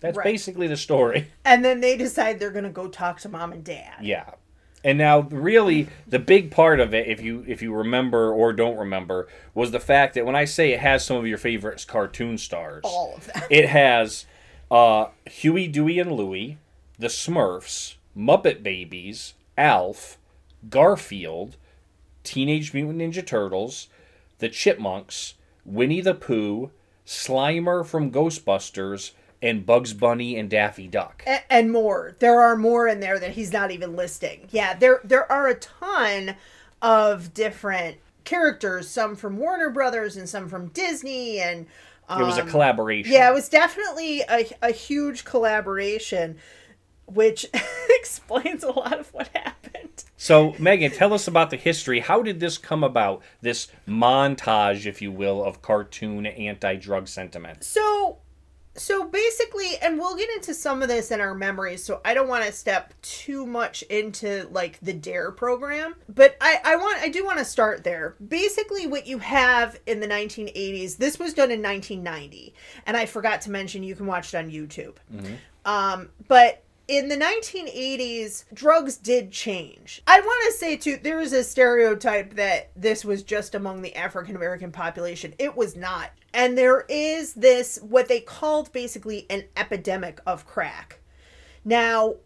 That's 0.00 0.16
Right. 0.16 0.24
basically 0.24 0.66
the 0.68 0.76
story. 0.76 1.28
and 1.44 1.64
then 1.64 1.80
they 1.80 1.96
decide 1.96 2.38
they're 2.38 2.50
going 2.50 2.64
to 2.64 2.70
go 2.70 2.88
talk 2.88 3.20
to 3.20 3.28
mom 3.28 3.52
and 3.52 3.64
dad. 3.64 3.94
Yeah. 4.02 4.30
And 4.84 4.98
now 4.98 5.20
really 5.20 5.88
the 6.06 6.18
big 6.18 6.50
part 6.50 6.78
of 6.78 6.92
it 6.92 7.08
if 7.08 7.22
you 7.22 7.42
if 7.48 7.62
you 7.62 7.72
remember 7.74 8.30
or 8.30 8.52
don't 8.52 8.76
remember 8.76 9.28
was 9.54 9.70
the 9.70 9.80
fact 9.80 10.12
that 10.14 10.26
when 10.26 10.36
I 10.36 10.44
say 10.44 10.72
it 10.74 10.80
has 10.80 11.02
some 11.06 11.16
of 11.16 11.26
your 11.26 11.38
favorite 11.38 11.84
cartoon 11.88 12.36
stars 12.36 12.82
All 12.84 13.14
of 13.16 13.26
them. 13.26 13.42
it 13.50 13.70
has 13.70 14.26
uh, 14.70 15.06
Huey, 15.24 15.68
Dewey, 15.68 15.98
and 15.98 16.12
Louie, 16.12 16.58
the 16.98 17.06
Smurfs, 17.08 17.94
Muppet 18.16 18.62
Babies, 18.62 19.34
Alf, 19.56 20.18
Garfield, 20.68 21.56
Teenage 22.22 22.72
Mutant 22.72 22.98
Ninja 22.98 23.24
Turtles, 23.26 23.88
the 24.38 24.48
Chipmunks, 24.48 25.34
Winnie 25.64 26.00
the 26.00 26.14
Pooh, 26.14 26.70
Slimer 27.06 27.84
from 27.84 28.10
Ghostbusters, 28.10 29.12
and 29.42 29.66
Bugs 29.66 29.92
Bunny 29.92 30.38
and 30.38 30.48
Daffy 30.48 30.88
Duck. 30.88 31.22
A- 31.26 31.52
and 31.52 31.70
more. 31.70 32.16
There 32.18 32.40
are 32.40 32.56
more 32.56 32.88
in 32.88 33.00
there 33.00 33.18
that 33.18 33.32
he's 33.32 33.52
not 33.52 33.70
even 33.70 33.94
listing. 33.94 34.48
Yeah, 34.50 34.74
there 34.74 35.00
there 35.04 35.30
are 35.30 35.48
a 35.48 35.54
ton 35.54 36.36
of 36.80 37.34
different 37.34 37.98
characters, 38.24 38.88
some 38.88 39.16
from 39.16 39.36
Warner 39.36 39.70
Brothers 39.70 40.16
and 40.16 40.28
some 40.28 40.48
from 40.48 40.68
Disney 40.68 41.40
and 41.40 41.66
it 42.10 42.22
was 42.22 42.36
a 42.36 42.42
um, 42.42 42.48
collaboration. 42.48 43.12
Yeah, 43.12 43.30
it 43.30 43.34
was 43.34 43.48
definitely 43.48 44.20
a, 44.28 44.46
a 44.60 44.70
huge 44.72 45.24
collaboration, 45.24 46.36
which 47.06 47.46
explains 47.90 48.62
a 48.62 48.70
lot 48.70 48.98
of 48.98 49.12
what 49.12 49.28
happened. 49.28 50.04
So, 50.16 50.54
Megan, 50.58 50.90
tell 50.90 51.12
us 51.12 51.28
about 51.28 51.50
the 51.50 51.56
history. 51.56 52.00
How 52.00 52.22
did 52.22 52.40
this 52.40 52.56
come 52.56 52.82
about? 52.82 53.22
This 53.42 53.68
montage, 53.86 54.86
if 54.86 55.02
you 55.02 55.12
will, 55.12 55.44
of 55.44 55.60
cartoon 55.60 56.24
anti-drug 56.24 57.08
sentiment. 57.08 57.62
So, 57.62 58.18
so 58.76 59.04
basically, 59.04 59.76
and 59.82 59.98
we'll 59.98 60.16
get 60.16 60.30
into 60.30 60.54
some 60.54 60.82
of 60.82 60.88
this 60.88 61.10
in 61.10 61.20
our 61.20 61.34
memories. 61.34 61.84
So 61.84 62.00
I 62.04 62.14
don't 62.14 62.28
want 62.28 62.44
to 62.44 62.52
step 62.52 62.94
too 63.02 63.46
much 63.46 63.82
into 63.82 64.48
like 64.50 64.80
the 64.80 64.92
Dare 64.92 65.30
program, 65.30 65.94
but 66.08 66.36
I 66.40 66.60
I 66.64 66.76
want 66.76 66.98
I 66.98 67.08
do 67.08 67.24
want 67.24 67.38
to 67.38 67.44
start 67.44 67.84
there. 67.84 68.16
Basically, 68.26 68.86
what 68.86 69.06
you 69.06 69.18
have 69.18 69.78
in 69.86 70.00
the 70.00 70.08
1980s, 70.08 70.96
this 70.96 71.18
was 71.18 71.34
done 71.34 71.50
in 71.50 71.62
1990, 71.62 72.54
and 72.86 72.96
I 72.96 73.06
forgot 73.06 73.42
to 73.42 73.50
mention 73.50 73.82
you 73.82 73.94
can 73.94 74.06
watch 74.06 74.34
it 74.34 74.38
on 74.38 74.50
YouTube. 74.50 74.96
Um, 75.64 76.10
but 76.28 76.63
in 76.86 77.08
the 77.08 77.16
1980s, 77.16 78.44
drugs 78.52 78.96
did 78.96 79.30
change. 79.30 80.02
I 80.06 80.20
want 80.20 80.52
to 80.52 80.58
say 80.58 80.76
too, 80.76 80.98
there 81.02 81.16
was 81.16 81.32
a 81.32 81.42
stereotype 81.42 82.34
that 82.34 82.70
this 82.76 83.04
was 83.04 83.22
just 83.22 83.54
among 83.54 83.82
the 83.82 83.96
African 83.96 84.36
American 84.36 84.70
population. 84.70 85.34
It 85.38 85.56
was 85.56 85.76
not. 85.76 86.10
And 86.34 86.58
there 86.58 86.84
is 86.88 87.34
this, 87.34 87.78
what 87.82 88.08
they 88.08 88.20
called 88.20 88.72
basically 88.72 89.26
an 89.30 89.44
epidemic 89.56 90.20
of 90.26 90.46
crack. 90.46 91.00
Now, 91.64 92.16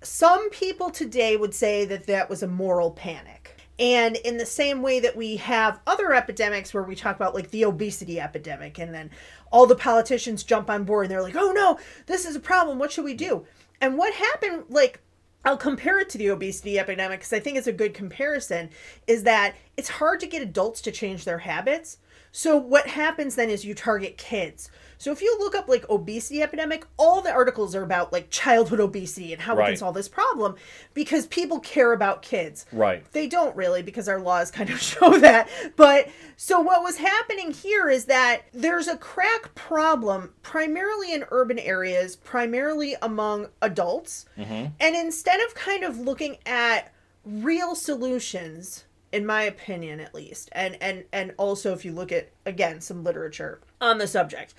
some 0.00 0.48
people 0.50 0.90
today 0.90 1.36
would 1.36 1.54
say 1.54 1.84
that 1.84 2.06
that 2.06 2.30
was 2.30 2.42
a 2.42 2.48
moral 2.48 2.90
panic. 2.90 3.56
And 3.78 4.16
in 4.16 4.36
the 4.36 4.46
same 4.46 4.82
way 4.82 5.00
that 5.00 5.16
we 5.16 5.36
have 5.36 5.80
other 5.86 6.14
epidemics 6.14 6.72
where 6.72 6.82
we 6.82 6.94
talk 6.94 7.16
about 7.16 7.34
like 7.34 7.50
the 7.50 7.64
obesity 7.64 8.20
epidemic, 8.20 8.78
and 8.78 8.94
then 8.94 9.10
all 9.50 9.66
the 9.66 9.74
politicians 9.74 10.44
jump 10.44 10.70
on 10.70 10.84
board 10.84 11.06
and 11.06 11.10
they're 11.10 11.22
like, 11.22 11.36
oh 11.36 11.52
no, 11.52 11.78
this 12.06 12.24
is 12.24 12.36
a 12.36 12.40
problem. 12.40 12.78
What 12.78 12.92
should 12.92 13.04
we 13.04 13.14
do? 13.14 13.44
And 13.82 13.98
what 13.98 14.14
happened, 14.14 14.64
like, 14.68 15.00
I'll 15.44 15.56
compare 15.56 15.98
it 15.98 16.08
to 16.10 16.18
the 16.18 16.28
obesity 16.28 16.78
epidemic 16.78 17.18
because 17.18 17.32
I 17.32 17.40
think 17.40 17.58
it's 17.58 17.66
a 17.66 17.72
good 17.72 17.94
comparison, 17.94 18.70
is 19.08 19.24
that 19.24 19.56
it's 19.76 19.88
hard 19.88 20.20
to 20.20 20.28
get 20.28 20.40
adults 20.40 20.80
to 20.82 20.92
change 20.92 21.24
their 21.24 21.38
habits. 21.38 21.98
So 22.32 22.56
what 22.56 22.86
happens 22.88 23.34
then 23.34 23.50
is 23.50 23.64
you 23.64 23.74
target 23.74 24.16
kids. 24.16 24.70
So 24.96 25.10
if 25.10 25.20
you 25.20 25.36
look 25.40 25.56
up 25.56 25.68
like 25.68 25.88
obesity 25.90 26.42
epidemic, 26.42 26.86
all 26.96 27.20
the 27.20 27.32
articles 27.32 27.74
are 27.74 27.82
about 27.82 28.12
like 28.12 28.30
childhood 28.30 28.78
obesity 28.78 29.32
and 29.32 29.42
how 29.42 29.56
we 29.56 29.64
can 29.64 29.76
solve 29.76 29.96
this 29.96 30.08
problem 30.08 30.54
because 30.94 31.26
people 31.26 31.58
care 31.58 31.92
about 31.92 32.22
kids. 32.22 32.66
Right. 32.72 33.04
They 33.10 33.26
don't 33.26 33.54
really 33.56 33.82
because 33.82 34.08
our 34.08 34.20
laws 34.20 34.52
kind 34.52 34.70
of 34.70 34.80
show 34.80 35.18
that. 35.18 35.48
But 35.74 36.08
so 36.36 36.60
what 36.60 36.84
was 36.84 36.98
happening 36.98 37.50
here 37.50 37.90
is 37.90 38.04
that 38.04 38.42
there's 38.54 38.86
a 38.86 38.96
crack 38.96 39.54
problem 39.56 40.34
primarily 40.42 41.12
in 41.12 41.24
urban 41.32 41.58
areas, 41.58 42.14
primarily 42.14 42.94
among 43.02 43.48
adults. 43.60 44.26
Mm-hmm. 44.38 44.66
And 44.78 44.96
instead 44.96 45.40
of 45.40 45.54
kind 45.56 45.82
of 45.82 45.98
looking 45.98 46.38
at 46.46 46.92
real 47.24 47.74
solutions, 47.74 48.84
in 49.12 49.26
my 49.26 49.42
opinion 49.42 50.00
at 50.00 50.14
least, 50.14 50.48
and 50.52 50.76
and 50.80 51.04
and 51.12 51.34
also 51.36 51.72
if 51.72 51.84
you 51.84 51.92
look 51.92 52.10
at 52.10 52.30
again 52.46 52.80
some 52.80 53.04
literature 53.04 53.60
on 53.80 53.98
the 53.98 54.06
subject, 54.06 54.54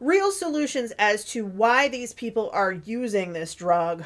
real 0.00 0.30
solutions 0.30 0.92
as 0.98 1.24
to 1.24 1.44
why 1.44 1.88
these 1.88 2.14
people 2.14 2.50
are 2.52 2.72
using 2.72 3.32
this 3.32 3.54
drug 3.54 4.04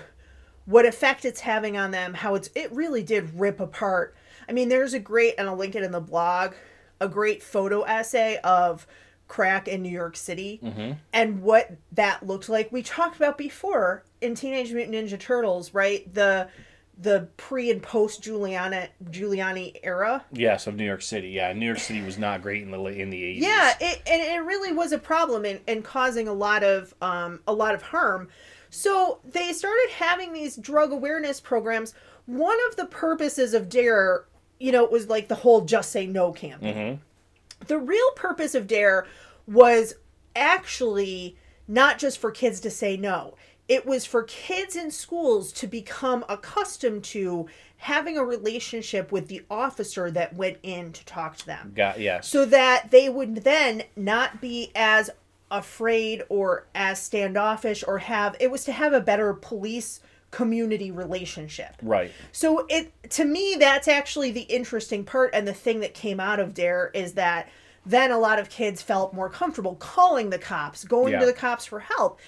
what 0.71 0.87
effect 0.87 1.25
it's 1.25 1.41
having 1.41 1.77
on 1.77 1.91
them, 1.91 2.15
how 2.15 2.35
it's 2.37 2.49
it 2.55 2.73
really 2.73 3.03
did 3.03 3.39
rip 3.39 3.59
apart. 3.61 4.15
I 4.49 4.53
mean, 4.53 4.69
there's 4.69 4.95
a 4.95 5.01
great 5.01 5.35
and 5.37 5.49
I'll 5.49 5.57
link 5.57 5.75
it 5.75 5.83
in 5.83 5.91
the 5.91 6.01
blog, 6.01 6.55
a 7.01 7.09
great 7.09 7.43
photo 7.43 7.83
essay 7.83 8.39
of 8.45 8.87
crack 9.27 9.69
in 9.69 9.83
New 9.83 9.91
York 9.91 10.17
City 10.17 10.61
mm-hmm. 10.63 10.93
and 11.13 11.43
what 11.43 11.73
that 11.93 12.27
looked 12.27 12.49
like. 12.49 12.71
We 12.71 12.83
talked 12.83 13.17
about 13.17 13.37
before 13.37 14.05
in 14.21 14.35
Teenage 14.35 14.73
Mutant 14.73 14.95
Ninja 14.95 15.19
Turtles, 15.19 15.75
right? 15.75 16.13
The 16.13 16.49
the 17.01 17.29
pre 17.37 17.71
and 17.71 17.83
post 17.83 18.23
Giuliani 18.23 18.89
Giuliani 19.11 19.81
era. 19.83 20.25
Yes, 20.33 20.67
of 20.67 20.77
New 20.77 20.85
York 20.85 21.03
City. 21.03 21.31
Yeah, 21.31 21.53
New 21.53 21.67
York 21.67 21.79
City 21.79 22.03
was 22.03 22.19
not 22.19 22.43
great 22.43 22.63
in 22.63 22.71
the 22.71 22.83
in 22.85 23.11
the 23.11 23.23
eighties. 23.23 23.43
Yeah, 23.43 23.75
it, 23.81 24.03
and 24.07 24.21
it 24.23 24.45
really 24.45 24.73
was 24.73 24.93
a 24.93 24.99
problem 24.99 25.45
and, 25.45 25.61
and 25.67 25.83
causing 25.83 26.29
a 26.29 26.33
lot 26.33 26.63
of 26.63 26.95
um, 27.01 27.41
a 27.47 27.53
lot 27.53 27.75
of 27.75 27.83
harm. 27.83 28.29
So 28.69 29.21
they 29.25 29.53
started 29.53 29.89
having 29.95 30.33
these 30.33 30.57
drug 30.57 30.93
awareness 30.93 31.41
programs. 31.41 31.95
One 32.27 32.59
of 32.69 32.77
the 32.77 32.87
purposes 32.87 33.55
of 33.55 33.69
Dare, 33.69 34.27
you 34.59 34.71
know, 34.71 34.85
was 34.85 35.09
like 35.09 35.29
the 35.29 35.37
whole 35.37 35.63
"Just 35.63 35.91
Say 35.91 36.07
No" 36.07 36.33
campaign. 36.33 37.01
The 37.67 37.79
real 37.79 38.11
purpose 38.15 38.55
of 38.55 38.67
Dare 38.67 39.07
was 39.47 39.95
actually 40.37 41.37
not 41.67 41.99
just 41.99 42.19
for 42.19 42.31
kids 42.31 42.61
to 42.61 42.71
say 42.71 42.97
no. 42.97 43.37
It 43.71 43.87
was 43.87 44.05
for 44.05 44.25
kids 44.25 44.75
in 44.75 44.91
schools 44.91 45.53
to 45.53 45.69
become 45.69 46.25
accustomed 46.29 47.05
to 47.05 47.47
having 47.77 48.19
a 48.19 48.25
relationship 48.25 49.13
with 49.13 49.29
the 49.29 49.43
officer 49.49 50.11
that 50.11 50.35
went 50.35 50.59
in 50.65 50.93
to 50.93 51.05
talk 51.07 51.37
to 51.37 51.47
them 51.47 51.73
Got 51.75 52.01
yes. 52.01 52.29
so 52.29 52.45
that 52.47 52.91
they 52.91 53.09
would 53.09 53.37
then 53.37 53.85
not 53.95 54.41
be 54.41 54.73
as 54.75 55.09
afraid 55.53 56.25
or 56.29 56.67
as 56.75 57.01
standoffish 57.01 57.85
or 57.87 57.99
have 57.99 58.37
it 58.41 58.51
was 58.51 58.65
to 58.65 58.73
have 58.73 58.93
a 58.93 59.01
better 59.01 59.33
police 59.35 60.01
community 60.31 60.91
relationship 60.91 61.75
right. 61.83 62.13
so 62.33 62.67
it 62.69 62.93
to 63.11 63.25
me 63.25 63.57
that's 63.59 63.89
actually 63.89 64.31
the 64.31 64.43
interesting 64.43 65.03
part 65.05 65.31
and 65.35 65.49
the 65.49 65.55
thing 65.55 65.81
that 65.81 65.93
came 65.95 66.21
out 66.21 66.39
of 66.39 66.55
dare 66.55 66.91
is 66.95 67.15
that 67.15 67.49
then 67.87 68.11
a 68.13 68.19
lot 68.19 68.39
of 68.39 68.49
kids 68.51 68.83
felt 68.83 69.13
more 69.15 69.29
comfortable 69.31 69.75
calling 69.77 70.31
the 70.31 70.39
cops 70.39 70.85
going 70.85 71.13
Yeah. 71.13 71.21
to 71.21 71.27
the 71.27 71.33
cops 71.33 71.65
for 71.67 71.81
help 71.81 72.21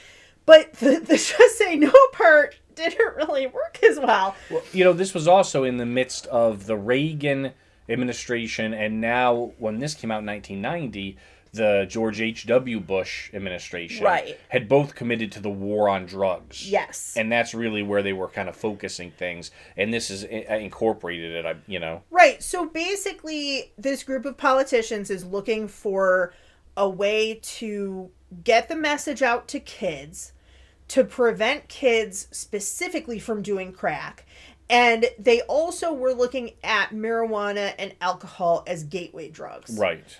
but 0.47 0.73
the, 0.75 0.99
the 1.01 1.17
just 1.17 1.59
say 1.59 1.77
no 1.77 1.93
part 2.13 2.57
didn't 2.75 3.17
really 3.17 3.47
work 3.47 3.79
as 3.83 3.99
well 3.99 4.35
Well, 4.51 4.63
you 4.73 4.85
know, 4.85 4.93
this 4.93 5.13
was 5.15 5.29
also 5.29 5.65
in 5.65 5.77
the 5.77 5.87
midst 5.87 6.27
of 6.29 6.67
the 6.67 6.77
Reagan 6.77 7.53
administration, 7.89 8.73
and 8.73 9.01
now 9.01 9.53
when 9.59 9.79
this 9.79 9.95
came 9.95 10.11
out 10.11 10.21
in 10.21 10.27
1990, 10.27 11.17
the 11.53 11.85
George 11.89 12.21
H.W. 12.21 12.81
Bush 12.81 13.31
administration 13.35 14.05
Right. 14.07 14.39
had 14.49 14.69
both 14.69 14.95
committed 14.95 15.31
to 15.33 15.41
the 15.41 15.51
war 15.51 15.89
on 15.89 16.07
drugs. 16.07 16.67
yes 16.71 17.15
And 17.15 17.31
that's 17.31 17.53
really 17.53 17.83
where 17.83 18.03
they 18.03 18.15
were 18.15 18.29
kind 18.29 18.49
of 18.49 18.57
focusing 18.57 19.11
things, 19.11 19.51
and 19.77 19.93
this 19.93 20.11
is 20.11 20.25
I 20.25 20.57
incorporated 20.57 21.33
it. 21.33 21.45
I, 21.45 21.57
you 21.67 21.79
know, 21.79 22.03
Right. 22.11 22.43
So 22.43 22.65
basically, 22.67 23.73
this 23.77 24.03
group 24.03 24.25
of 24.25 24.39
politicians 24.39 25.11
is 25.11 25.25
looking 25.27 25.69
for 25.69 26.33
a 26.75 26.89
way 26.89 27.39
to 27.43 28.11
get 28.45 28.69
the 28.71 28.77
message 28.77 29.21
out 29.21 29.47
to 29.49 29.61
kids 29.61 30.32
to 30.93 31.05
prevent 31.05 31.69
kids 31.69 32.29
specifically 32.33 33.19
from 33.19 33.41
doing 33.41 33.73
crack. 33.73 34.27
And 34.69 35.07
they 35.19 35.41
also 35.41 35.91
were 35.91 36.13
looking 36.13 36.51
at 36.63 36.91
marijuana 36.91 37.73
and 37.79 37.95
alcohol 38.03 38.63
as 38.67 38.85
gateway 38.85 39.31
drugs. 39.31 39.79
right? 39.79 40.19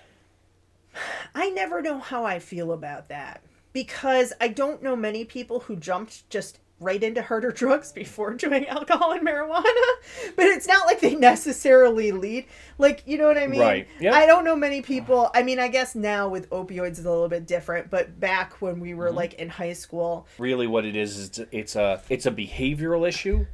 I 1.35 1.50
never 1.50 1.83
know 1.83 1.99
how 1.99 2.25
I 2.25 2.38
feel 2.38 2.73
about 2.73 3.11
that 3.11 3.43
because 3.75 4.33
I 4.41 4.49
don't 4.49 4.83
know 4.83 4.97
many 4.97 5.26
people 5.26 5.61
who 5.61 5.76
jumped 5.76 6.29
just 6.31 6.59
right 6.82 7.02
into 7.02 7.22
harder 7.22 7.50
drugs 7.62 7.92
before 7.92 8.34
doing 8.34 8.66
alcohol 8.66 9.12
and 9.12 9.26
marijuana. 9.26 9.62
But 10.36 10.46
it's 10.46 10.66
not 10.66 10.86
like 10.86 11.00
they 11.00 11.14
necessarily 11.14 12.12
lead. 12.12 12.46
Like, 12.78 13.02
you 13.06 13.18
know 13.18 13.26
what 13.26 13.38
I 13.38 13.46
mean? 13.46 13.60
Right. 13.60 13.88
Yep. 14.00 14.14
I 14.14 14.26
don't 14.26 14.44
know 14.44 14.56
many 14.56 14.82
people. 14.82 15.30
I 15.34 15.42
mean, 15.42 15.58
I 15.58 15.68
guess 15.68 15.94
now 15.94 16.28
with 16.28 16.48
opioids 16.50 16.88
it's 16.90 16.98
a 17.00 17.10
little 17.10 17.28
bit 17.28 17.46
different, 17.46 17.90
but 17.90 18.18
back 18.20 18.60
when 18.60 18.80
we 18.80 18.90
Mm-hmm. 18.90 18.98
were 18.98 19.10
like 19.12 19.34
in 19.34 19.48
high 19.48 19.72
school, 19.72 20.26
really 20.38 20.66
what 20.66 20.84
it 20.84 20.96
is 20.96 21.16
is 21.16 21.28
it's- 21.38 21.48
it's 21.52 21.76
a 21.76 22.02
it's 22.10 22.26
a 22.26 22.30
behavioral 22.30 23.06
issue 23.08 23.46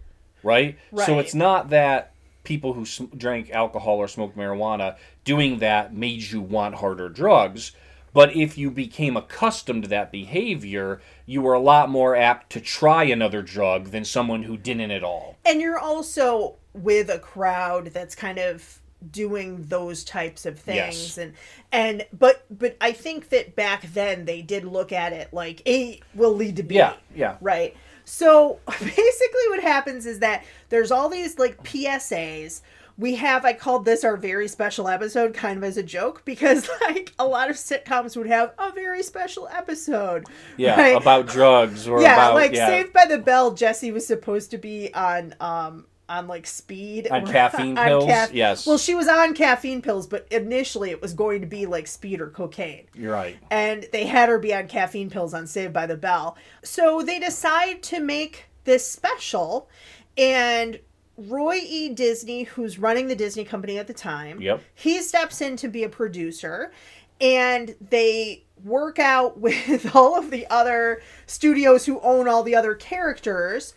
right, 0.42 0.76
right. 0.92 1.06
so 1.06 1.18
it's 1.18 1.35
not 1.35 1.70
that 1.70 2.12
people 2.44 2.73
who 2.73 2.85
sm- 2.85 3.04
drank 3.16 3.50
alcohol 3.50 3.99
or 3.99 4.08
smoked 4.08 4.37
marijuana 4.37 4.97
doing 5.25 5.58
that 5.58 5.94
made 5.94 6.23
you 6.23 6.40
want 6.40 6.75
harder 6.76 7.08
drugs 7.08 7.73
but 8.14 8.35
if 8.35 8.56
you 8.56 8.70
became 8.70 9.16
accustomed 9.16 9.82
to 9.82 9.88
that 9.88 10.11
behavior 10.11 11.00
you 11.28 11.42
were 11.42 11.52
a 11.52 11.61
lot 11.61 11.90
more 11.90 12.16
apt 12.16 12.50
to 12.50 12.61
try 12.61 13.04
another 13.04 13.42
drug 13.42 13.87
than 13.90 14.04
someone 14.04 14.42
who 14.42 14.56
didn't 14.56 14.90
at 14.90 15.04
all 15.04 15.37
and 15.44 15.61
you're 15.61 15.78
also 15.78 16.56
with 16.73 17.11
a 17.11 17.18
crowd 17.18 17.87
that's 17.88 18.14
kind 18.14 18.38
of 18.38 18.80
doing 19.12 19.62
those 19.68 20.02
types 20.02 20.44
of 20.47 20.58
things 20.58 20.76
Yes. 21.16 21.18
and 21.18 21.32
and 21.70 22.06
but 22.18 22.44
but 22.50 22.76
I 22.80 22.90
think 22.92 23.28
that 23.28 23.54
back 23.54 23.82
then 23.92 24.25
they 24.25 24.42
did 24.42 24.64
look 24.64 24.90
at 24.90 25.12
it 25.12 25.32
like 25.32 25.62
A 25.68 26.00
will 26.14 26.35
lead 26.35 26.56
to 26.56 26.62
B. 26.64 26.75
yeah 26.76 26.94
yeah 27.14 27.37
Right. 27.40 27.76
So 28.04 28.58
basically, 28.66 29.49
what 29.50 29.61
happens 29.62 30.06
is 30.06 30.18
that 30.20 30.42
there's 30.70 30.90
all 30.90 31.08
these 31.11 31.38
like 31.38 31.62
PSAs 31.62 32.62
we 32.99 33.14
have 33.14 33.45
I 33.45 33.52
called 33.52 33.85
this 33.85 34.02
our 34.05 34.17
very 34.17 34.49
special 34.49 34.88
episode 34.88 35.33
kind 35.33 35.57
of 35.57 35.64
as 35.64 35.76
a 35.76 35.83
joke 35.83 36.23
because 36.25 36.69
like 36.83 37.14
a 37.19 37.26
lot 37.26 37.49
of 37.49 37.57
sitcoms 37.57 38.17
would 38.17 38.26
have 38.26 38.52
a 38.59 38.73
very 38.73 39.02
special 39.02 39.49
episode. 39.49 40.26
Yeah, 40.57 40.78
right? 40.78 41.00
about 41.00 41.28
drugs 41.28 41.87
or 41.87 42.02
yeah, 42.02 42.14
about 42.14 42.35
like 42.35 42.52
yeah, 42.52 42.67
Saved 42.67 42.93
by 42.93 43.07
the 43.07 43.19
Bell, 43.19 43.52
Jesse 43.52 43.93
was 43.93 44.07
supposed 44.07 44.50
to 44.50 44.59
be 44.59 44.93
on 44.93 45.35
um 45.40 45.87
on 46.09 46.26
like 46.26 46.47
speed 46.47 47.07
On 47.09 47.26
caffeine 47.33 47.76
pills? 47.76 48.09
Yes. 48.33 48.67
Well, 48.67 48.78
she 48.78 48.95
was 48.95 49.09
on 49.09 49.35
caffeine 49.35 49.83
pills, 49.83 50.07
but 50.07 50.26
initially 50.31 50.90
it 50.90 51.02
was 51.02 51.12
going 51.12 51.43
to 51.43 51.47
be 51.47 51.67
like 51.67 51.87
speed 51.87 52.21
or 52.21 52.31
cocaine. 52.31 52.87
You're 52.95 53.12
right. 53.12 53.37
And 53.50 53.87
they 53.93 54.07
had 54.07 54.28
her 54.28 54.38
be 54.38 54.55
on 54.55 54.69
caffeine 54.69 55.11
pills 55.11 55.35
on 55.35 55.47
Saved 55.47 55.73
by 55.73 55.87
the 55.87 55.97
Bell. 55.97 56.37
So 56.64 57.02
they 57.02 57.19
decide 57.19 57.83
to 57.85 58.00
make 58.00 58.47
this 58.64 58.90
special 58.90 59.69
and 60.17 60.81
Roy 61.19 61.61
E. 61.65 61.89
Disney, 61.91 62.45
who's 62.45 62.79
running 62.79 63.09
the 63.09 63.17
Disney 63.17 63.45
company 63.45 63.79
at 63.79 63.87
the 63.89 63.93
time, 63.95 64.41
Yep. 64.41 64.63
he 64.75 65.03
steps 65.03 65.41
in 65.41 65.57
to 65.57 65.69
be 65.69 65.83
a 65.85 65.89
producer 65.89 66.71
and 67.21 67.75
they 67.91 68.45
work 68.65 68.99
out 69.01 69.39
with 69.41 69.95
all 69.95 70.17
of 70.17 70.31
the 70.31 70.47
other 70.49 71.03
studios 71.27 71.85
who 71.87 72.01
own 72.01 72.29
all 72.29 72.43
the 72.43 72.55
other 72.55 72.75
characters 72.75 73.75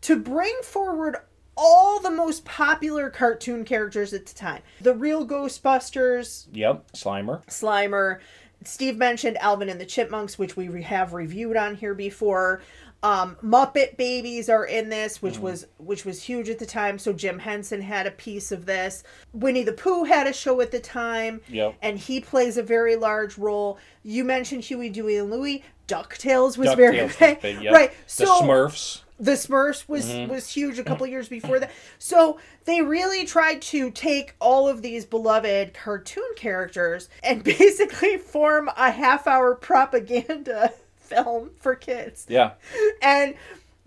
to 0.00 0.18
bring 0.18 0.54
forward 0.64 1.16
all 1.56 2.00
the 2.00 2.10
most 2.10 2.44
popular 2.44 3.10
cartoon 3.10 3.64
characters 3.64 4.12
at 4.12 4.26
the 4.26 4.34
time. 4.34 4.62
The 4.80 4.94
real 4.94 5.24
Ghostbusters, 5.26 6.46
Yep. 6.52 6.92
Slimer. 6.92 7.44
Slimer. 7.46 8.18
Steve 8.64 8.96
mentioned 8.96 9.36
Alvin 9.38 9.68
and 9.68 9.80
the 9.80 9.84
Chipmunks, 9.86 10.38
which 10.38 10.56
we 10.56 10.82
have 10.82 11.12
reviewed 11.12 11.56
on 11.56 11.74
here 11.76 11.94
before. 11.94 12.62
Um, 13.02 13.36
Muppet 13.42 13.96
Babies 13.96 14.48
are 14.48 14.64
in 14.64 14.88
this, 14.88 15.20
which 15.20 15.38
was 15.38 15.66
which 15.78 16.04
was 16.04 16.22
huge 16.22 16.48
at 16.48 16.58
the 16.60 16.66
time. 16.66 16.98
So 16.98 17.12
Jim 17.12 17.40
Henson 17.40 17.82
had 17.82 18.06
a 18.06 18.12
piece 18.12 18.52
of 18.52 18.64
this. 18.64 19.02
Winnie 19.32 19.64
the 19.64 19.72
Pooh 19.72 20.04
had 20.04 20.26
a 20.28 20.32
show 20.32 20.60
at 20.60 20.70
the 20.70 20.78
time, 20.80 21.40
Yep. 21.48 21.74
and 21.82 21.98
he 21.98 22.20
plays 22.20 22.56
a 22.56 22.62
very 22.62 22.94
large 22.94 23.36
role. 23.38 23.78
You 24.04 24.22
mentioned 24.24 24.62
Huey, 24.64 24.88
Dewey, 24.88 25.16
and 25.16 25.30
Louie. 25.30 25.64
Ducktales 25.88 26.56
was 26.56 26.72
very 26.74 26.96
DuckTales 26.98 27.02
was 27.02 27.16
big, 27.16 27.40
big, 27.40 27.60
yep. 27.62 27.74
right? 27.74 27.90
The 28.16 28.24
Smurfs. 28.24 29.00
the 29.18 29.32
Smurfs 29.32 29.88
was 29.88 30.06
was 30.30 30.48
huge 30.48 30.78
a 30.78 30.84
couple 30.84 31.06
years 31.08 31.28
before 31.28 31.58
that. 31.58 31.72
So 31.98 32.38
they 32.66 32.82
really 32.82 33.26
tried 33.26 33.60
to 33.62 33.90
take 33.90 34.36
all 34.40 34.68
of 34.68 34.80
these 34.80 35.04
beloved 35.04 35.74
cartoon 35.74 36.22
characters 36.36 37.08
and 37.24 37.42
basically 37.58 38.16
form 38.16 38.70
a 38.76 38.92
half 38.92 39.26
hour 39.26 39.56
propaganda 39.56 40.72
film 41.12 41.50
for 41.58 41.74
kids. 41.74 42.26
Yeah. 42.28 42.52
And 43.00 43.34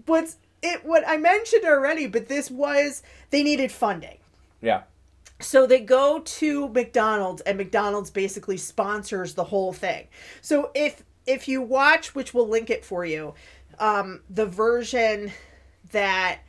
what's 0.06 0.38
it 0.62 0.86
what 0.86 1.08
I 1.08 1.18
mentioned 1.18 1.66
already, 1.66 2.08
but 2.08 2.28
this 2.28 2.50
was 2.50 3.04
they 3.30 3.44
needed 3.44 3.72
funding. 3.72 4.18
Yeah. 4.62 4.84
So 5.40 5.68
they 5.68 5.82
go 5.82 6.20
to 6.20 6.70
McDonald's 6.70 7.42
and 7.42 7.58
McDonald's 7.58 8.10
basically 8.10 8.58
sponsors 8.58 9.34
the 9.34 9.44
whole 9.44 9.74
thing. 9.74 10.08
So 10.42 10.72
if 10.74 11.04
if 11.26 11.48
you 11.48 11.62
watch, 11.62 12.16
which 12.16 12.34
we'll 12.34 12.48
link 12.48 12.70
it 12.70 12.86
for 12.86 13.06
you, 13.06 13.34
um, 13.80 14.22
the 14.30 14.46
version 14.46 15.32
that 15.92 16.40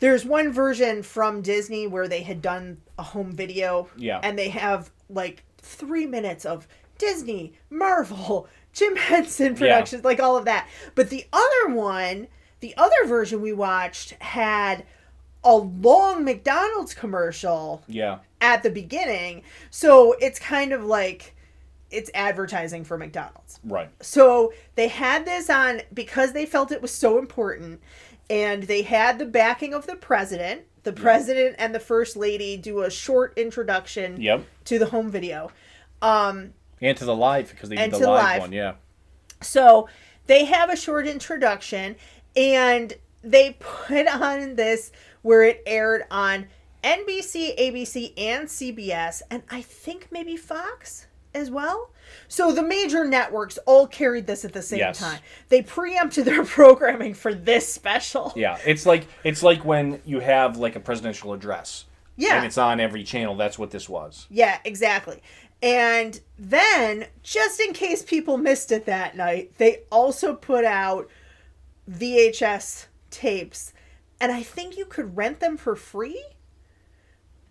there's 0.00 0.24
one 0.24 0.52
version 0.52 1.02
from 1.02 1.40
Disney 1.40 1.86
where 1.86 2.08
they 2.08 2.22
had 2.22 2.42
done 2.42 2.78
a 2.98 3.02
home 3.02 3.32
video. 3.32 3.88
Yeah. 3.96 4.20
And 4.22 4.38
they 4.38 4.48
have 4.50 4.90
like 5.08 5.44
three 5.58 6.06
minutes 6.06 6.44
of 6.44 6.66
Disney, 6.98 7.54
Marvel, 7.70 8.48
Jim 8.74 8.96
Henson 8.96 9.54
Productions, 9.54 10.04
like 10.04 10.20
all 10.20 10.36
of 10.36 10.44
that. 10.44 10.68
But 10.94 11.08
the 11.10 11.24
other 11.32 11.74
one, 11.74 12.26
the 12.60 12.74
other 12.76 13.06
version 13.06 13.40
we 13.40 13.52
watched 13.52 14.10
had 14.20 14.84
a 15.42 15.54
long 15.54 16.24
McDonald's 16.24 16.94
commercial 16.94 17.82
Yeah. 17.86 18.18
at 18.40 18.62
the 18.62 18.70
beginning. 18.70 19.42
So 19.70 20.12
it's 20.20 20.38
kind 20.38 20.72
of 20.72 20.84
like 20.84 21.34
it's 21.90 22.10
advertising 22.14 22.82
for 22.84 22.98
McDonald's. 22.98 23.60
Right. 23.62 23.88
So 24.00 24.52
they 24.74 24.88
had 24.88 25.24
this 25.24 25.48
on 25.48 25.82
because 25.92 26.32
they 26.32 26.44
felt 26.46 26.72
it 26.72 26.82
was 26.82 26.90
so 26.90 27.18
important, 27.18 27.80
and 28.28 28.64
they 28.64 28.82
had 28.82 29.18
the 29.18 29.26
backing 29.26 29.72
of 29.74 29.86
the 29.86 29.94
president. 29.96 30.62
The 30.82 30.92
president 30.92 31.56
and 31.58 31.74
the 31.74 31.80
first 31.80 32.16
lady 32.16 32.56
do 32.56 32.82
a 32.82 32.90
short 32.90 33.32
introduction 33.38 34.20
Yep. 34.20 34.44
to 34.66 34.78
the 34.78 34.86
home 34.86 35.10
video. 35.10 35.50
Um, 36.02 36.52
And 36.80 36.96
to 36.98 37.04
the 37.04 37.14
live 37.14 37.50
because 37.50 37.68
they 37.68 37.76
did 37.76 37.90
the 37.92 37.98
live, 37.98 38.06
live. 38.06 38.40
one. 38.42 38.52
Yeah. 38.52 38.74
so 39.40 39.88
they 40.26 40.44
have 40.46 40.70
a 40.70 40.76
short 40.76 41.06
introduction, 41.06 41.96
and 42.36 42.94
they 43.22 43.56
put 43.60 44.06
on 44.22 44.56
this 44.56 44.90
where 45.22 45.42
it 45.42 45.62
aired 45.66 46.04
on 46.10 46.46
NBC, 46.82 47.58
ABC, 47.58 48.12
and 48.18 48.46
CBS, 48.48 49.22
and 49.30 49.42
I 49.50 49.62
think 49.62 50.08
maybe 50.10 50.36
Fox 50.36 51.06
as 51.34 51.50
well. 51.50 51.90
So 52.28 52.52
the 52.52 52.62
major 52.62 53.04
networks 53.04 53.58
all 53.66 53.86
carried 53.86 54.26
this 54.26 54.44
at 54.44 54.52
the 54.52 54.62
same 54.62 54.78
Yes. 54.80 54.98
time. 54.98 55.18
They 55.48 55.62
preempted 55.62 56.24
their 56.26 56.44
programming 56.44 57.14
for 57.14 57.32
this 57.34 57.66
special. 57.72 58.32
Yeah. 58.36 58.58
It's 58.66 58.84
like 58.86 59.06
it's 59.24 59.42
like 59.42 59.64
when 59.64 60.00
you 60.04 60.20
have 60.20 60.58
like 60.58 60.76
a 60.76 60.80
presidential 60.80 61.32
address. 61.32 61.86
Yeah. 62.16 62.36
And 62.36 62.46
it's 62.46 62.58
on 62.58 62.80
every 62.80 63.04
channel. 63.04 63.36
That's 63.36 63.58
what 63.58 63.70
this 63.70 63.88
was. 63.88 64.26
Yeah, 64.30 64.58
exactly. 64.64 65.22
And 65.62 66.20
then, 66.38 67.06
just 67.22 67.58
in 67.60 67.72
case 67.72 68.02
people 68.02 68.36
missed 68.36 68.70
it 68.70 68.86
that 68.86 69.16
night, 69.16 69.52
they 69.58 69.82
also 69.90 70.34
put 70.34 70.64
out 70.64 71.08
VHS 71.90 72.86
tapes. 73.10 73.72
And 74.20 74.30
I 74.32 74.42
think 74.42 74.76
you 74.76 74.84
could 74.84 75.16
rent 75.16 75.40
them 75.40 75.56
for 75.56 75.74
free. 75.76 76.22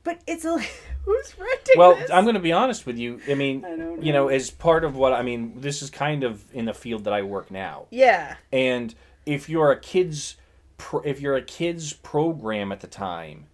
But 0.03 0.19
it's 0.27 0.43
a 0.45 0.59
who's 1.05 1.33
renting 1.37 1.75
Well, 1.77 1.95
this? 1.95 2.11
I'm 2.11 2.23
going 2.25 2.35
to 2.35 2.41
be 2.41 2.51
honest 2.51 2.85
with 2.85 2.97
you. 2.97 3.19
I 3.29 3.35
mean, 3.35 3.63
I 3.65 3.75
don't 3.75 4.03
you 4.03 4.11
know, 4.13 4.27
as 4.27 4.49
part 4.49 4.83
of 4.83 4.95
what 4.95 5.13
I 5.13 5.21
mean, 5.21 5.53
this 5.61 5.81
is 5.81 5.89
kind 5.89 6.23
of 6.23 6.43
in 6.53 6.65
the 6.65 6.73
field 6.73 7.05
that 7.05 7.13
I 7.13 7.21
work 7.21 7.51
now. 7.51 7.85
yeah, 7.89 8.35
And 8.51 8.93
if 9.25 9.47
you're 9.49 9.71
a 9.71 9.79
kids, 9.79 10.35
pro, 10.77 10.99
if 11.01 11.21
you're 11.21 11.35
a 11.37 11.41
kids 11.41 11.93
program 11.93 12.71
at 12.73 12.81
the 12.81 12.87
time, 12.87 13.47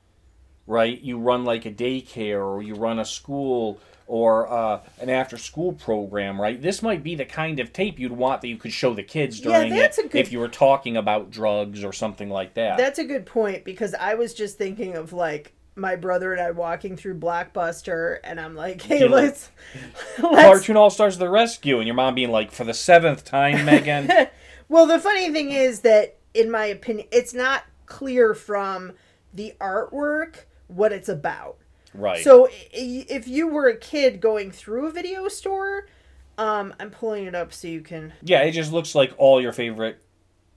right? 0.69 1.01
You 1.01 1.17
run 1.19 1.43
like 1.43 1.65
a 1.65 1.71
daycare 1.71 2.39
or 2.45 2.61
you 2.61 2.75
run 2.75 2.99
a 2.99 3.05
school 3.05 3.79
or 4.07 4.49
uh, 4.51 4.79
an 5.01 5.09
after-school 5.09 5.73
program, 5.73 6.39
right? 6.41 6.59
This 6.61 6.81
might 6.81 7.03
be 7.03 7.13
the 7.15 7.25
kind 7.25 7.59
of 7.59 7.71
tape 7.73 7.99
you'd 7.99 8.11
want 8.11 8.41
that 8.41 8.47
you 8.47 8.57
could 8.57 8.71
show 8.73 8.93
the 8.93 9.03
kids 9.03 9.39
Yeah, 9.39 9.59
during 9.59 9.75
that's 9.75 9.97
it 9.97 10.05
a 10.05 10.07
good- 10.07 10.19
if 10.19 10.31
you 10.31 10.39
were 10.39 10.47
talking 10.47 10.95
about 10.97 11.29
drugs 11.31 11.83
or 11.83 11.91
something 11.93 12.29
like 12.29 12.53
that. 12.55 12.77
that's 12.77 12.97
a 12.99 13.03
good 13.03 13.25
point 13.25 13.63
because 13.65 13.93
I 13.93 14.15
was 14.15 14.33
just 14.33 14.57
thinking 14.57 14.95
of 14.95 15.11
like 15.13 15.53
my 15.75 15.95
brother 15.95 16.33
and 16.33 16.41
I 16.41 16.51
walking 16.51 16.97
through 16.97 17.19
Blockbuster, 17.19 18.17
and 18.23 18.39
I'm 18.39 18.53
like, 18.55 18.81
hey, 18.81 18.99
You 19.01 19.09
let's 19.09 19.49
let's 20.21 20.41
Cartoon 20.43 20.75
All 20.75 20.89
Stars: 20.89 21.15
of 21.15 21.19
The 21.19 21.29
Rescue, 21.29 21.77
and 21.77 21.85
your 21.87 21.95
mom 21.95 22.15
being 22.15 22.31
like, 22.31 22.51
"For 22.51 22.63
the 22.65 22.73
seventh 22.73 23.23
time, 23.25 23.65
Megan." 23.65 24.11
Well, 24.67 24.85
the 24.85 24.99
funny 24.99 25.31
thing 25.31 25.49
is 25.51 25.79
that, 25.79 26.17
in 26.35 26.51
my 26.51 26.65
opinion, 26.65 27.07
it's 27.11 27.33
not 27.33 27.63
clear 27.87 28.35
from 28.35 28.91
the 29.33 29.53
artwork 29.59 30.43
what 30.69 30.93
it's 30.93 31.09
about. 31.09 31.57
right. 31.93 32.23
So, 32.23 32.47
if 32.71 33.27
you 33.27 33.47
were 33.47 33.67
a 33.67 33.75
kid 33.75 34.21
going 34.21 34.51
through 34.51 34.87
a 34.87 34.91
video 34.91 35.27
store, 35.27 35.87
um, 36.37 36.73
I'm 36.79 36.89
pulling 36.89 37.25
it 37.25 37.35
up 37.35 37.51
so 37.51 37.67
you 37.67 37.81
can. 37.81 38.13
yeah, 38.21 38.41
it 38.43 38.51
just 38.51 38.71
looks 38.71 38.95
like 38.95 39.13
all 39.17 39.41
your 39.41 39.51
favorite 39.51 40.01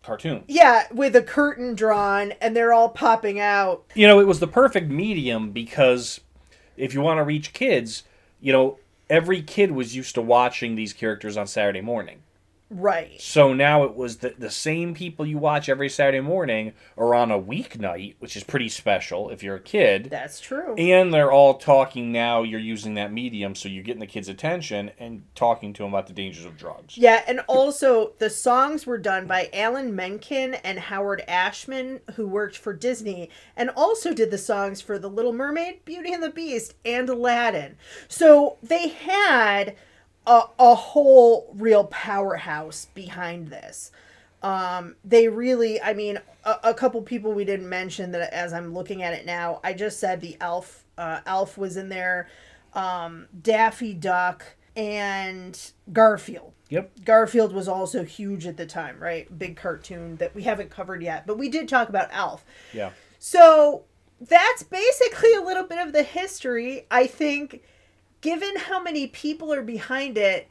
cartoons. 0.02 0.44
Yeah, 0.48 0.84
with 0.92 1.16
a 1.16 1.22
curtain 1.22 1.74
drawn 1.74 2.32
and 2.40 2.54
they're 2.56 2.72
all 2.72 2.88
popping 2.88 3.40
out. 3.40 3.84
you 3.94 4.06
know, 4.06 4.20
it 4.20 4.26
was 4.26 4.40
the 4.40 4.46
perfect 4.46 4.90
medium 4.90 5.50
because 5.50 6.20
if 6.76 6.94
you 6.94 7.00
want 7.00 7.18
to 7.18 7.24
reach 7.24 7.52
kids, 7.52 8.04
you 8.40 8.52
know, 8.52 8.78
every 9.08 9.42
kid 9.42 9.72
was 9.72 9.94
used 9.94 10.14
to 10.14 10.22
watching 10.22 10.74
these 10.74 10.92
characters 10.92 11.36
on 11.36 11.46
Saturday 11.46 11.80
morning. 11.80 12.21
Right. 12.72 13.20
So 13.20 13.52
now 13.52 13.84
it 13.84 13.94
was 13.94 14.18
the, 14.18 14.34
the 14.38 14.50
same 14.50 14.94
people 14.94 15.26
you 15.26 15.36
watch 15.36 15.68
every 15.68 15.90
Saturday 15.90 16.20
morning 16.20 16.72
are 16.96 17.14
on 17.14 17.30
a 17.30 17.38
weeknight, 17.38 18.14
which 18.18 18.34
is 18.34 18.44
pretty 18.44 18.70
special 18.70 19.28
if 19.28 19.42
you're 19.42 19.56
a 19.56 19.60
kid. 19.60 20.08
That's 20.10 20.40
true. 20.40 20.74
And 20.76 21.12
they're 21.12 21.30
all 21.30 21.54
talking 21.54 22.12
now. 22.12 22.42
You're 22.42 22.60
using 22.60 22.94
that 22.94 23.12
medium, 23.12 23.54
so 23.54 23.68
you're 23.68 23.82
getting 23.82 24.00
the 24.00 24.06
kids' 24.06 24.28
attention 24.28 24.90
and 24.98 25.22
talking 25.34 25.74
to 25.74 25.82
them 25.82 25.92
about 25.92 26.06
the 26.06 26.14
dangers 26.14 26.46
of 26.46 26.56
drugs. 26.56 26.96
Yeah, 26.96 27.22
and 27.26 27.40
also 27.40 28.12
the 28.18 28.30
songs 28.30 28.86
were 28.86 28.98
done 28.98 29.26
by 29.26 29.50
Alan 29.52 29.94
Menken 29.94 30.54
and 30.54 30.78
Howard 30.78 31.22
Ashman, 31.28 32.00
who 32.14 32.26
worked 32.26 32.56
for 32.56 32.72
Disney, 32.72 33.28
and 33.54 33.68
also 33.70 34.14
did 34.14 34.30
the 34.30 34.38
songs 34.38 34.80
for 34.80 34.98
The 34.98 35.10
Little 35.10 35.34
Mermaid, 35.34 35.84
Beauty 35.84 36.12
and 36.12 36.22
the 36.22 36.30
Beast, 36.30 36.74
and 36.84 37.08
Aladdin. 37.08 37.76
So 38.08 38.56
they 38.62 38.88
had 38.88 39.76
a, 40.26 40.42
a 40.58 40.74
whole 40.74 41.52
real 41.54 41.84
powerhouse 41.84 42.86
behind 42.94 43.48
this. 43.48 43.90
Um, 44.42 44.96
they 45.04 45.28
really, 45.28 45.80
I 45.80 45.94
mean, 45.94 46.18
a, 46.44 46.56
a 46.64 46.74
couple 46.74 47.00
people 47.02 47.32
we 47.32 47.44
didn't 47.44 47.68
mention 47.68 48.12
that 48.12 48.32
as 48.34 48.52
I'm 48.52 48.74
looking 48.74 49.02
at 49.02 49.14
it 49.14 49.24
now, 49.24 49.60
I 49.62 49.72
just 49.72 50.00
said 50.00 50.20
the 50.20 50.36
Alf, 50.40 50.84
uh, 50.98 51.20
Alf 51.26 51.56
was 51.56 51.76
in 51.76 51.88
there, 51.88 52.28
um, 52.74 53.28
Daffy 53.40 53.94
Duck, 53.94 54.44
and 54.74 55.72
Garfield. 55.92 56.52
Yep. 56.70 57.04
Garfield 57.04 57.52
was 57.52 57.68
also 57.68 58.02
huge 58.02 58.46
at 58.46 58.56
the 58.56 58.64
time, 58.64 58.98
right? 58.98 59.38
Big 59.38 59.56
cartoon 59.56 60.16
that 60.16 60.34
we 60.34 60.42
haven't 60.42 60.70
covered 60.70 61.02
yet, 61.02 61.26
but 61.26 61.36
we 61.36 61.48
did 61.48 61.68
talk 61.68 61.90
about 61.90 62.10
Alf. 62.10 62.44
Yeah. 62.72 62.90
So 63.18 63.84
that's 64.20 64.62
basically 64.62 65.34
a 65.34 65.42
little 65.42 65.64
bit 65.64 65.78
of 65.78 65.92
the 65.92 66.02
history. 66.02 66.86
I 66.90 67.06
think, 67.06 67.62
given 68.22 68.56
how 68.56 68.82
many 68.82 69.06
people 69.08 69.52
are 69.52 69.62
behind 69.62 70.16
it, 70.16 70.48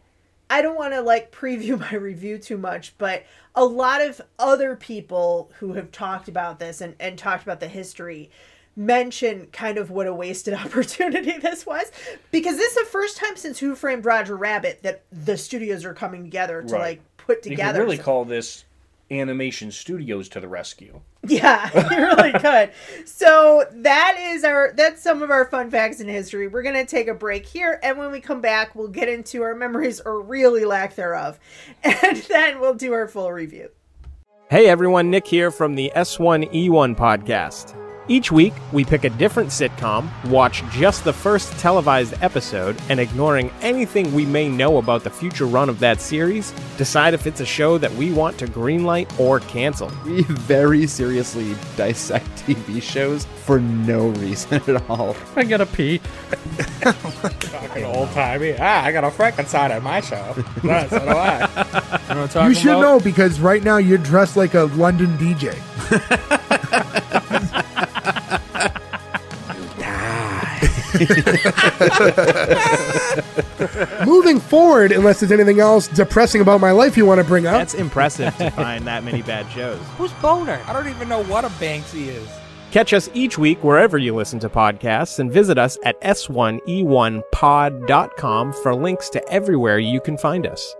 I 0.49 0.62
don't 0.62 0.75
want 0.75 0.93
to 0.93 1.01
like 1.01 1.31
preview 1.36 1.79
my 1.79 1.95
review 1.95 2.38
too 2.38 2.57
much, 2.57 2.93
but 2.99 3.25
a 3.55 3.65
lot 3.65 4.01
of 4.01 4.21
other 4.38 4.75
people 4.75 5.51
who 5.60 5.73
have 5.73 5.91
talked 5.91 6.27
about 6.27 6.60
this 6.60 6.79
and, 6.81 6.95
and 6.99 7.17
talked 7.17 7.43
about 7.43 7.60
the 7.60 7.67
history 7.67 8.29
mention 8.75 9.47
kind 9.47 9.77
of 9.77 9.89
what 9.89 10.07
a 10.07 10.13
wasted 10.13 10.53
opportunity 10.65 11.38
this 11.41 11.65
was 11.65 11.91
because 12.31 12.57
this 12.57 12.71
is 12.71 12.86
the 12.86 12.89
first 12.89 13.17
time 13.17 13.36
since 13.36 13.60
Who 13.60 13.75
Framed 13.75 14.05
Roger 14.05 14.38
Rabbit 14.38 14.84
that 14.84 15.03
the 15.12 15.38
studios 15.38 15.84
are 15.84 15.93
coming 15.93 16.23
together 16.23 16.62
to 16.62 16.73
Right. 16.73 16.81
like 16.81 17.01
put 17.17 17.43
together. 17.43 17.79
You 17.79 17.86
could 17.86 17.91
really 17.91 18.03
call 18.03 18.25
this 18.25 18.63
animation 19.12 19.71
studios 19.71 20.30
to 20.30 20.39
the 20.39 20.47
rescue. 20.47 21.02
Yeah, 21.28 21.69
you 21.91 21.97
really 21.97 22.32
could. 22.39 22.71
So 23.06 23.65
that 23.71 24.17
is 24.19 24.43
our 24.43 24.74
that's 24.76 25.02
some 25.02 25.21
of 25.21 25.30
our 25.30 25.45
fun 25.45 25.69
facts 25.69 26.00
in 26.00 26.08
history. 26.08 26.47
We're 26.47 26.63
gonna 26.63 26.86
take 26.86 27.08
a 27.08 27.13
break 27.13 27.45
here, 27.45 27.80
and 27.84 27.97
when 27.97 28.12
we 28.12 28.21
come 28.21 28.41
back, 28.41 28.76
we'll 28.76 28.88
get 28.88 29.10
into 29.10 29.41
our 29.43 29.54
memories 29.54 30.00
or 30.00 30.21
really 30.21 30.65
lack 30.65 30.95
thereof, 30.95 31.39
and 31.84 32.17
then 32.17 32.60
we'll 32.60 32.76
do 32.76 32.93
our 32.93 33.08
full 33.08 33.32
review. 33.32 33.69
Hey 34.50 34.67
everyone, 34.67 35.10
Nick 35.10 35.28
here 35.28 35.52
from 35.52 35.76
the 35.76 35.91
S1E1 35.95 36.95
podcast. 36.95 37.78
Each 38.07 38.31
week, 38.31 38.53
we 38.73 38.83
pick 38.83 39.03
a 39.05 39.09
different 39.11 39.49
sitcom, 39.49 40.09
watch 40.29 40.63
just 40.71 41.03
the 41.03 41.13
first 41.13 41.57
televised 41.59 42.15
episode, 42.21 42.75
and 42.89 42.99
ignoring 42.99 43.51
anything 43.61 44.11
we 44.13 44.25
may 44.25 44.49
know 44.49 44.77
about 44.79 45.03
the 45.03 45.09
future 45.09 45.45
run 45.45 45.69
of 45.69 45.79
that 45.79 46.01
series, 46.01 46.51
decide 46.77 47.13
if 47.13 47.25
it's 47.27 47.39
a 47.41 47.45
show 47.45 47.77
that 47.77 47.91
we 47.93 48.11
want 48.11 48.37
to 48.39 48.47
greenlight 48.47 49.17
or 49.19 49.39
cancel. 49.41 49.89
We 50.05 50.23
very 50.23 50.87
seriously 50.87 51.55
dissect 51.77 52.25
TV 52.47 52.81
shows 52.81 53.25
for 53.45 53.59
no 53.59 54.07
reason 54.07 54.55
at 54.67 54.89
all. 54.89 55.15
I 55.35 55.43
gotta 55.45 55.67
pee. 55.67 55.99
Fucking 56.81 57.85
old 57.85 58.09
timey. 58.11 58.55
Ah, 58.59 58.83
I 58.83 58.91
got 58.91 59.03
a 59.03 59.11
Frankenstein 59.11 59.71
at 59.71 59.83
my 59.83 60.01
show. 60.01 60.33
so 60.35 60.41
do 60.61 60.65
I. 60.65 60.87
You 60.89 61.05
know 61.05 61.11
what 61.13 62.09
I'm 62.09 62.27
talking 62.29 62.49
You 62.49 62.55
should 62.55 62.71
about? 62.71 62.81
know 62.81 62.99
because 62.99 63.39
right 63.39 63.63
now 63.63 63.77
you're 63.77 63.99
dressed 63.99 64.35
like 64.35 64.55
a 64.55 64.63
London 64.63 65.15
DJ. 65.17 65.55
Moving 74.06 74.39
forward, 74.39 74.91
unless 74.91 75.19
there's 75.19 75.32
anything 75.32 75.60
else 75.60 75.88
depressing 75.88 76.41
about 76.41 76.60
my 76.60 76.71
life 76.71 76.97
you 76.97 77.06
want 77.06 77.19
to 77.19 77.23
bring 77.23 77.45
up, 77.47 77.54
That's 77.54 77.73
impressive 77.75 78.36
to 78.38 78.49
find 78.51 78.86
that 78.88 79.04
many 79.04 79.21
bad 79.21 79.49
shows. 79.51 79.80
Who's 79.97 80.12
Boner? 80.13 80.60
I 80.67 80.73
don't 80.73 80.88
even 80.89 81.08
know 81.08 81.23
what 81.23 81.45
a 81.45 81.49
Banksy 81.49 82.08
is. 82.08 82.27
Catch 82.71 82.93
us 82.93 83.10
each 83.13 83.38
week 83.38 83.63
wherever 83.63 83.97
you 83.97 84.13
listen 84.15 84.39
to 84.39 84.49
podcasts 84.49 85.19
and 85.19 85.32
visit 85.32 85.58
us 85.58 85.77
at 85.84 85.99
s1e1pod.com 86.01 88.54
for 88.54 88.75
links 88.75 89.10
to 89.10 89.25
everywhere 89.30 89.80
you 89.80 89.99
can 90.01 90.17
find 90.17 90.45
us. 90.47 90.75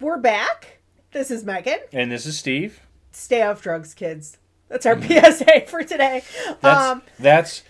We're 0.00 0.18
back. 0.18 0.78
This 1.12 1.30
is 1.30 1.44
Megan. 1.44 1.78
And 1.92 2.10
this 2.12 2.26
is 2.26 2.38
Steve. 2.38 2.80
Stay 3.12 3.40
off 3.42 3.62
drugs, 3.62 3.94
kids. 3.94 4.36
That's 4.68 4.86
our 4.86 5.00
PSA 5.00 5.66
for 5.66 5.82
today. 5.82 6.22
That's 6.60 6.84
Um, 6.86 7.02
that's 7.18 7.62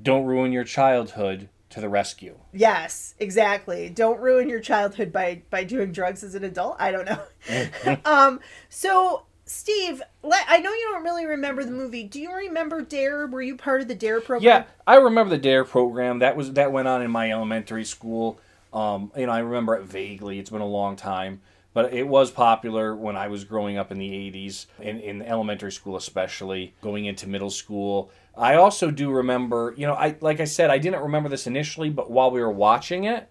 don't 0.00 0.24
ruin 0.24 0.52
your 0.52 0.64
childhood 0.64 1.48
to 1.70 1.80
the 1.80 1.88
rescue. 1.88 2.36
Yes, 2.52 3.14
exactly. 3.18 3.88
Don't 3.88 4.20
ruin 4.20 4.48
your 4.48 4.60
childhood 4.60 5.12
by 5.12 5.42
by 5.50 5.64
doing 5.64 5.92
drugs 5.92 6.22
as 6.22 6.34
an 6.34 6.44
adult. 6.44 6.76
I 6.78 6.90
don't 6.90 7.06
know. 7.06 7.98
um, 8.04 8.40
so 8.68 9.24
Steve, 9.44 10.00
let, 10.22 10.46
I 10.48 10.58
know 10.58 10.70
you 10.70 10.88
don't 10.92 11.02
really 11.02 11.26
remember 11.26 11.64
the 11.64 11.72
movie. 11.72 12.04
Do 12.04 12.20
you 12.20 12.32
remember 12.32 12.82
Dare? 12.82 13.26
Were 13.26 13.42
you 13.42 13.56
part 13.56 13.80
of 13.80 13.88
the 13.88 13.96
Dare 13.96 14.20
program? 14.20 14.44
Yeah, 14.44 14.64
I 14.86 14.96
remember 14.96 15.30
the 15.30 15.42
Dare 15.42 15.64
program. 15.64 16.20
That 16.20 16.36
was 16.36 16.52
that 16.52 16.70
went 16.70 16.86
on 16.86 17.02
in 17.02 17.10
my 17.10 17.32
elementary 17.32 17.84
school. 17.84 18.38
Um, 18.72 19.10
you 19.16 19.26
know, 19.26 19.32
I 19.32 19.40
remember 19.40 19.74
it 19.74 19.82
vaguely. 19.82 20.38
It's 20.38 20.50
been 20.50 20.60
a 20.60 20.66
long 20.66 20.94
time, 20.94 21.40
but 21.72 21.92
it 21.92 22.08
was 22.08 22.30
popular 22.30 22.96
when 22.96 23.16
I 23.16 23.28
was 23.28 23.44
growing 23.44 23.78
up 23.78 23.92
in 23.92 23.98
the 23.98 24.10
'80s, 24.10 24.66
in, 24.80 24.98
in 25.00 25.22
elementary 25.22 25.72
school 25.72 25.96
especially, 25.96 26.74
going 26.82 27.04
into 27.04 27.28
middle 27.28 27.50
school. 27.50 28.10
I 28.36 28.54
also 28.54 28.90
do 28.90 29.10
remember, 29.10 29.74
you 29.76 29.86
know, 29.86 29.94
I 29.94 30.16
like 30.20 30.40
I 30.40 30.44
said, 30.44 30.70
I 30.70 30.78
didn't 30.78 31.02
remember 31.02 31.28
this 31.28 31.46
initially, 31.46 31.90
but 31.90 32.10
while 32.10 32.30
we 32.30 32.40
were 32.40 32.50
watching 32.50 33.04
it, 33.04 33.28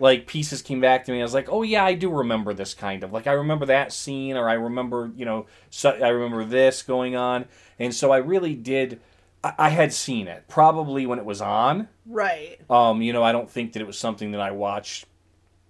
like 0.00 0.26
pieces 0.26 0.62
came 0.62 0.80
back 0.80 1.04
to 1.04 1.12
me. 1.12 1.20
I 1.20 1.22
was 1.22 1.34
like, 1.34 1.48
oh 1.50 1.62
yeah, 1.62 1.84
I 1.84 1.94
do 1.94 2.10
remember 2.10 2.52
this 2.52 2.74
kind 2.74 3.04
of 3.04 3.12
like 3.12 3.26
I 3.26 3.32
remember 3.32 3.66
that 3.66 3.92
scene, 3.92 4.36
or 4.36 4.48
I 4.48 4.54
remember 4.54 5.12
you 5.16 5.24
know, 5.24 5.46
so, 5.70 5.90
I 5.90 6.08
remember 6.08 6.44
this 6.44 6.82
going 6.82 7.14
on, 7.14 7.46
and 7.78 7.94
so 7.94 8.10
I 8.10 8.18
really 8.18 8.54
did. 8.54 9.00
I, 9.44 9.54
I 9.58 9.68
had 9.68 9.92
seen 9.92 10.26
it 10.26 10.44
probably 10.48 11.06
when 11.06 11.18
it 11.18 11.24
was 11.24 11.40
on. 11.40 11.88
Right. 12.04 12.58
Um, 12.68 13.00
you 13.00 13.12
know, 13.12 13.22
I 13.22 13.32
don't 13.32 13.48
think 13.48 13.72
that 13.74 13.82
it 13.82 13.86
was 13.86 13.98
something 13.98 14.32
that 14.32 14.40
I 14.40 14.50
watched 14.50 15.06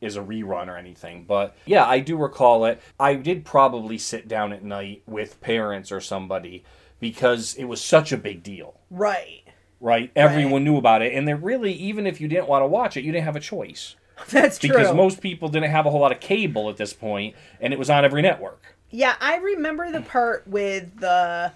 as 0.03 0.17
a 0.17 0.21
rerun 0.21 0.69
or 0.69 0.77
anything, 0.77 1.25
but 1.29 1.57
yeah, 1.67 1.85
I 1.87 2.01
do 2.01 2.17
recall 2.17 2.65
it. 2.65 2.81
I 2.99 3.15
did 3.15 3.45
probably 3.45 3.99
sit 3.99 4.29
down 4.29 4.53
at 4.53 4.65
night 4.65 5.03
with 5.07 5.41
parents 5.41 5.93
or 5.93 6.01
somebody 6.01 6.65
because 7.01 7.55
it 7.55 7.65
was 7.65 7.81
such 7.83 8.13
a 8.13 8.17
big 8.17 8.43
deal 8.43 8.75
Right. 8.91 9.43
right? 9.81 10.11
Everyone 10.17 10.65
knew 10.65 10.77
about 10.77 11.03
it, 11.03 11.15
and 11.15 11.27
then 11.29 11.41
really, 11.43 11.73
even 11.73 12.07
if 12.07 12.21
you 12.21 12.29
didn't 12.29 12.49
want 12.49 12.63
to 12.63 12.67
watch 12.67 12.97
it, 12.97 13.05
you 13.05 13.13
didn't 13.13 13.25
have 13.25 13.37
a 13.37 13.41
choice 13.41 13.97
That's 14.31 14.59
true. 14.59 14.69
because 14.71 14.95
most 14.95 15.21
people 15.21 15.49
didn't 15.49 15.71
have 15.71 15.87
a 15.87 15.91
whole 15.91 16.01
lot 16.01 16.13
of 16.13 16.21
cable 16.21 16.69
at 16.71 16.77
this 16.77 16.93
point, 16.93 17.35
and 17.61 17.73
it 17.73 17.79
was 17.79 17.91
on 17.91 18.05
every 18.05 18.23
network. 18.23 18.77
Yeah, 18.91 19.15
I 19.21 19.37
remember 19.37 19.91
the 19.93 20.01
part 20.03 20.47
with 20.49 20.99
the 21.01 21.53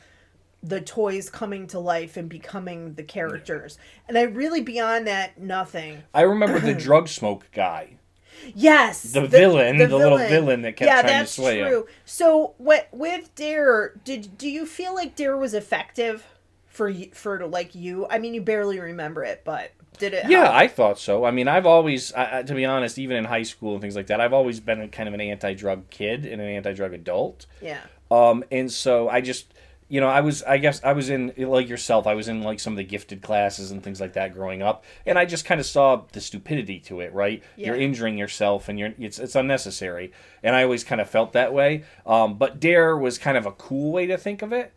the 0.63 0.81
toys 0.81 1.29
coming 1.29 1.67
to 1.67 1.79
life 1.79 2.17
and 2.17 2.27
becoming 2.27 2.95
the 2.95 3.03
characters. 3.03 3.77
And 4.09 4.17
I 4.17 4.23
really 4.23 4.63
beyond 4.63 5.07
that 5.09 5.39
nothing. 5.39 6.03
I 6.15 6.23
remember 6.23 6.59
the 6.59 6.73
drug 6.87 7.09
smoke 7.09 7.47
guy. 7.53 7.97
Yes, 8.55 9.03
The 9.03 9.27
villain, 9.27 9.79
the 9.79 9.89
little 9.89 10.19
villain 10.19 10.63
that 10.63 10.77
kept 10.77 10.87
yeah, 10.89 11.01
trying 11.03 11.13
to 11.13 11.19
that's 11.21 11.33
sway 11.33 11.59
him. 11.61 11.69
true. 11.69 11.87
So, 12.05 12.55
what 12.59 12.89
with 12.93 13.35
Dare? 13.35 13.95
Did 14.05 14.37
do 14.39 14.49
you 14.49 14.67
feel 14.67 14.95
like 14.95 15.17
Dare 15.17 15.37
was 15.37 15.55
effective 15.55 16.25
for 16.67 16.93
for 17.13 17.47
like 17.47 17.75
you? 17.75 18.07
I 18.11 18.19
mean, 18.19 18.35
you 18.35 18.41
barely 18.43 18.81
remember 18.81 19.25
it, 19.25 19.43
but 19.45 19.71
did 19.99 20.13
it? 20.13 20.29
Yeah, 20.29 20.45
help? 20.45 20.55
I 20.55 20.67
thought 20.69 20.99
so. 20.99 21.25
I 21.25 21.31
mean, 21.31 21.47
I've 21.47 21.67
always, 21.67 22.13
I, 22.13 22.41
I- 22.41 22.43
to 22.43 22.55
be 22.55 22.65
honest, 22.65 22.99
even 22.99 23.17
in 23.17 23.25
high 23.25 23.45
school 23.45 23.73
and 23.75 23.81
things 23.81 23.95
like 23.95 24.09
that, 24.09 24.21
I've 24.21 24.33
always 24.33 24.59
been 24.59 24.81
a 24.81 24.89
kind 24.89 25.07
of 25.09 25.15
an 25.15 25.21
anti-drug 25.21 25.89
kid 25.91 26.27
and 26.27 26.43
an 26.43 26.49
anti-drug 26.49 26.93
adult. 26.93 27.47
yeah, 27.63 27.79
Um, 28.11 28.43
and 28.51 28.73
so 28.73 29.09
I 29.09 29.21
just, 29.21 29.54
you 29.89 30.01
know, 30.01 30.09
I 30.09 30.21
was, 30.21 30.43
I 30.43 30.59
guess, 30.59 30.83
I 30.83 30.93
was 30.93 31.11
in 31.11 31.33
like 31.37 31.69
yourself. 31.69 32.07
I 32.07 32.15
was 32.15 32.29
in 32.29 32.43
like 32.43 32.59
some 32.61 32.73
of 32.73 32.77
the 32.79 32.85
gifted 32.85 33.23
classes 33.23 33.71
and 33.71 33.83
things 33.83 34.01
like 34.01 34.15
that 34.15 34.33
growing 34.33 34.63
up, 34.63 34.85
and 35.05 35.19
I 35.19 35.25
just 35.25 35.45
kind 35.45 35.61
of 35.61 35.67
saw 35.67 36.03
the 36.13 36.21
stupidity 36.21 36.81
to 36.81 37.01
it. 37.01 37.13
Right, 37.13 37.43
you're 37.57 37.77
injuring 37.77 38.17
yourself, 38.19 38.69
and 38.69 38.79
you're 38.79 38.95
it's 38.99 39.19
it's 39.19 39.35
unnecessary. 39.35 40.13
And 40.43 40.57
I 40.57 40.63
always 40.63 40.85
kind 40.85 41.01
of 41.01 41.09
felt 41.09 41.33
that 41.35 41.53
way. 41.53 41.85
Um, 42.07 42.39
but 42.39 42.61
Dare 42.61 42.97
was 42.97 43.19
kind 43.19 43.37
of 43.37 43.47
a 43.47 43.53
cool 43.53 43.93
way 43.93 44.07
to 44.07 44.17
think 44.17 44.43
of 44.43 44.53
it. 44.53 44.73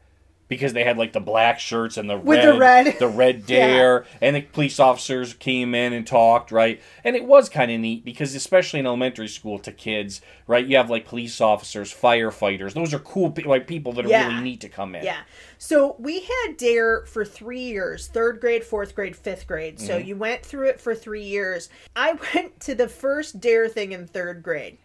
Because 0.49 0.71
they 0.71 0.85
had 0.85 0.97
like 0.97 1.11
the 1.11 1.19
black 1.19 1.59
shirts 1.59 1.97
and 1.97 2.09
the 2.09 2.17
With 2.17 2.39
red, 2.39 2.53
the 2.55 2.57
red. 2.59 2.99
the 2.99 3.07
red 3.23 3.43
Yeah. 3.47 3.67
dare, 3.67 4.05
and 4.21 4.33
the 4.35 4.41
police 4.41 4.79
officers 4.79 5.33
came 5.33 5.75
in 5.75 5.91
and 5.91 6.07
talked, 6.07 6.51
right? 6.53 6.81
And 7.03 7.17
it 7.17 7.25
was 7.25 7.49
kind 7.49 7.69
of 7.69 7.81
neat 7.81 8.05
because, 8.05 8.33
especially 8.33 8.79
in 8.79 8.85
elementary 8.85 9.27
school 9.27 9.59
to 9.59 9.73
kids, 9.73 10.21
right? 10.47 10.65
You 10.65 10.77
have 10.77 10.89
like 10.89 11.05
police 11.05 11.41
officers, 11.41 11.93
firefighters. 11.93 12.73
Those 12.73 12.93
are 12.93 12.99
cool, 12.99 13.33
like 13.45 13.67
people 13.67 13.91
that 13.93 14.05
are 14.05 14.09
Yeah. 14.09 14.27
really 14.29 14.41
neat 14.41 14.61
to 14.61 14.69
come 14.69 14.95
in. 14.95 15.03
yeah. 15.03 15.19
So 15.57 15.95
we 15.99 16.21
had 16.21 16.55
Dare 16.55 17.03
for 17.07 17.25
three 17.25 17.59
years: 17.63 18.07
third 18.07 18.39
grade, 18.39 18.63
fourth 18.63 18.95
grade, 18.95 19.17
fifth 19.17 19.47
grade. 19.47 19.79
So 19.81 19.97
Mm-hmm. 19.97 20.07
you 20.07 20.15
went 20.15 20.45
through 20.45 20.67
it 20.69 20.79
for 20.79 20.95
three 20.95 21.23
years. 21.25 21.67
I 21.95 22.13
went 22.33 22.61
to 22.61 22.73
the 22.73 22.87
first 22.87 23.41
Dare 23.41 23.67
thing 23.67 23.91
in 23.91 24.07
third 24.07 24.43
grade, 24.43 24.77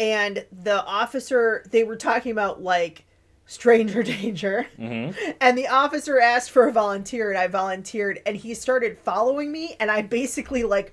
and 0.00 0.44
the 0.50 0.84
officer 0.84 1.64
they 1.70 1.84
were 1.84 1.96
talking 1.96 2.32
about 2.32 2.60
like 2.62 3.04
stranger 3.46 4.02
danger. 4.14 4.66
Mm-hmm. 4.78 5.30
and 5.40 5.56
the 5.56 5.68
officer 5.68 6.20
asked 6.20 6.50
for 6.50 6.66
a 6.68 6.72
volunteer 6.72 7.30
and 7.30 7.38
i 7.38 7.46
volunteered 7.46 8.20
and 8.26 8.36
he 8.36 8.54
started 8.54 8.98
following 8.98 9.50
me 9.52 9.76
and 9.80 9.90
i 9.90 10.02
basically 10.02 10.62
like 10.64 10.92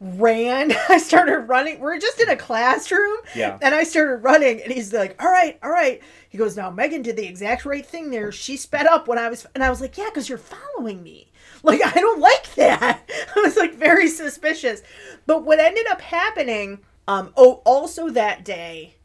ran. 0.00 0.72
I 0.88 0.98
started 0.98 1.38
running. 1.42 1.78
We're 1.78 1.98
just 1.98 2.20
in 2.20 2.28
a 2.28 2.36
classroom 2.36 3.16
Yeah. 3.34 3.58
and 3.62 3.74
i 3.74 3.84
started 3.84 4.16
running 4.18 4.60
and 4.60 4.72
he's 4.72 4.92
like 4.92 5.22
all 5.22 5.30
right 5.30 5.58
all 5.62 5.70
right. 5.70 6.02
He 6.28 6.36
goes 6.36 6.56
now 6.56 6.68
megan 6.68 7.00
did 7.02 7.16
the 7.16 7.26
exact 7.26 7.64
right 7.64 7.86
thing 7.86 8.10
there. 8.10 8.32
She 8.32 8.56
sped 8.56 8.86
up 8.86 9.06
when 9.08 9.18
i 9.18 9.28
was 9.28 9.46
and 9.54 9.62
i 9.62 9.70
was 9.70 9.80
like 9.80 9.96
yeah 9.96 10.08
because 10.10 10.28
you're 10.28 10.36
following 10.38 11.02
me. 11.02 11.30
Like 11.62 11.80
i 11.82 11.98
don't 11.98 12.20
like 12.20 12.54
that. 12.56 13.08
I 13.36 13.40
was 13.40 13.56
like 13.56 13.74
very 13.74 14.08
suspicious. 14.08 14.82
But 15.26 15.44
what 15.44 15.60
ended 15.60 15.86
up 15.86 16.00
happening 16.02 16.80
um 17.08 17.32
oh 17.36 17.62
also 17.64 18.10
that 18.10 18.44
day 18.44 18.96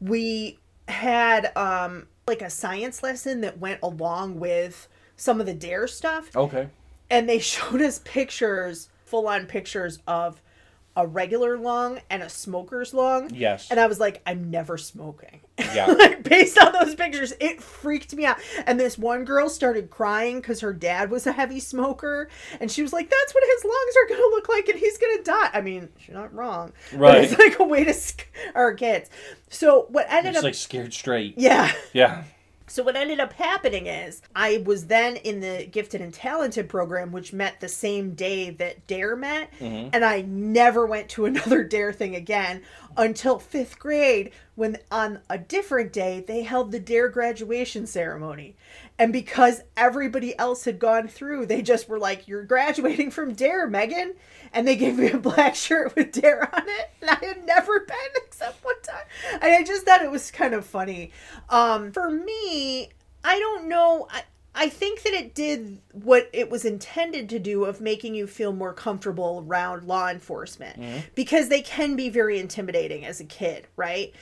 we 0.00 0.58
had 0.86 1.50
um 1.56 2.06
like 2.26 2.42
a 2.42 2.50
science 2.50 3.02
lesson 3.02 3.40
that 3.42 3.58
went 3.58 3.80
along 3.82 4.38
with 4.40 4.88
some 5.16 5.40
of 5.40 5.46
the 5.46 5.54
dare 5.54 5.86
stuff 5.86 6.34
Okay. 6.36 6.68
and 7.10 7.28
they 7.28 7.38
showed 7.40 7.82
us 7.82 8.00
pictures 8.04 8.88
full 9.04 9.28
on 9.28 9.46
pictures 9.46 9.98
of 10.06 10.40
a 10.96 11.06
regular 11.06 11.58
lung 11.58 12.00
and 12.08 12.22
a 12.22 12.28
smoker's 12.28 12.94
lung. 12.94 13.30
Yes. 13.34 13.68
And 13.70 13.80
I 13.80 13.86
was 13.86 13.98
like, 13.98 14.22
I'm 14.26 14.50
never 14.50 14.78
smoking. 14.78 15.40
Yeah. 15.74 15.86
like 15.98 16.22
based 16.22 16.56
on 16.58 16.72
those 16.72 16.94
pictures, 16.94 17.32
it 17.40 17.60
freaked 17.62 18.14
me 18.14 18.24
out. 18.24 18.38
And 18.66 18.78
this 18.78 18.96
one 18.96 19.24
girl 19.24 19.48
started 19.48 19.90
crying 19.90 20.40
because 20.40 20.60
her 20.60 20.72
dad 20.72 21.10
was 21.10 21.26
a 21.26 21.32
heavy 21.32 21.58
smoker, 21.60 22.28
and 22.60 22.70
she 22.70 22.82
was 22.82 22.92
like, 22.92 23.10
"That's 23.10 23.34
what 23.34 23.44
his 23.44 23.64
lungs 23.64 23.94
are 23.96 24.08
gonna 24.08 24.30
look 24.34 24.48
like, 24.48 24.68
and 24.68 24.78
he's 24.78 24.98
gonna 24.98 25.22
die." 25.22 25.50
I 25.52 25.60
mean, 25.60 25.88
she's 25.98 26.14
not 26.14 26.32
wrong, 26.34 26.72
But 26.92 26.98
Right. 27.00 27.24
it's 27.24 27.38
like 27.38 27.58
a 27.58 27.64
way 27.64 27.84
to 27.84 27.92
scare 27.94 28.26
our 28.54 28.74
kids. 28.74 29.10
So 29.48 29.86
what 29.90 30.06
ended 30.08 30.30
It's 30.30 30.38
up, 30.38 30.44
like 30.44 30.54
scared 30.54 30.92
straight. 30.94 31.34
yeah. 31.36 31.72
Yeah. 31.92 32.24
So 32.66 32.82
what 32.82 32.96
ended 32.96 33.20
up 33.20 33.34
happening 33.34 33.86
is 33.86 34.22
I 34.34 34.62
was 34.64 34.86
then 34.86 35.16
in 35.16 35.40
the 35.40 35.66
gifted 35.70 36.00
and 36.00 36.14
talented 36.14 36.68
program, 36.68 37.12
which 37.12 37.32
met 37.32 37.60
the 37.60 37.68
same 37.68 38.14
day 38.14 38.50
that 38.50 38.86
Dare 38.86 39.16
met, 39.16 39.52
mm-hmm. 39.58 39.90
and 39.92 40.04
I 40.04 40.22
never 40.22 40.86
went 40.86 41.08
to 41.10 41.24
another 41.26 41.62
Dare 41.62 41.92
thing 41.92 42.14
again 42.14 42.62
until 42.96 43.38
fifth 43.38 43.78
grade, 43.78 44.30
when 44.54 44.78
on 44.90 45.20
a 45.28 45.38
different 45.38 45.92
day 45.92 46.24
they 46.26 46.42
held 46.42 46.70
the 46.70 46.78
Dare 46.78 47.08
graduation 47.08 47.86
ceremony, 47.86 48.56
and 48.98 49.12
because 49.12 49.62
everybody 49.76 50.38
else 50.38 50.64
had 50.64 50.78
gone 50.78 51.08
through, 51.08 51.46
they 51.46 51.62
just 51.62 51.88
were 51.88 51.98
like, 51.98 52.28
"You're 52.28 52.44
graduating 52.44 53.10
from 53.10 53.34
Dare, 53.34 53.66
Megan," 53.66 54.14
and 54.52 54.66
they 54.66 54.76
gave 54.76 54.98
me 54.98 55.10
a 55.10 55.18
black 55.18 55.54
shirt 55.54 55.94
with 55.96 56.12
Dare 56.12 56.48
on 56.54 56.62
it, 56.68 56.90
and 57.00 57.10
I 57.10 57.24
had 57.24 57.44
never 57.44 57.80
been 57.80 57.96
except 58.26 58.64
one 58.64 58.80
time, 58.82 59.04
and 59.32 59.52
I 59.52 59.62
just 59.64 59.84
thought 59.84 60.02
it 60.02 60.10
was 60.10 60.30
kind 60.30 60.54
of 60.54 60.64
funny. 60.64 61.10
Um, 61.48 61.92
for 61.92 62.10
me, 62.10 62.90
I 63.24 63.38
don't 63.38 63.68
know. 63.68 64.06
I, 64.10 64.22
I 64.56 64.68
think 64.68 65.02
that 65.02 65.12
it 65.12 65.34
did 65.34 65.80
what 65.90 66.30
it 66.32 66.48
was 66.48 66.64
intended 66.64 67.28
to 67.30 67.40
do 67.40 67.64
of 67.64 67.80
making 67.80 68.14
you 68.14 68.28
feel 68.28 68.52
more 68.52 68.72
comfortable 68.72 69.44
around 69.48 69.82
law 69.88 70.08
enforcement 70.10 70.78
because 71.16 71.48
they 71.48 71.60
can 71.60 71.96
be 71.96 72.08
very 72.08 72.38
intimidating 72.38 73.04
as 73.04 73.18
a 73.18 73.24
kid, 73.24 73.66
right? 73.76 74.14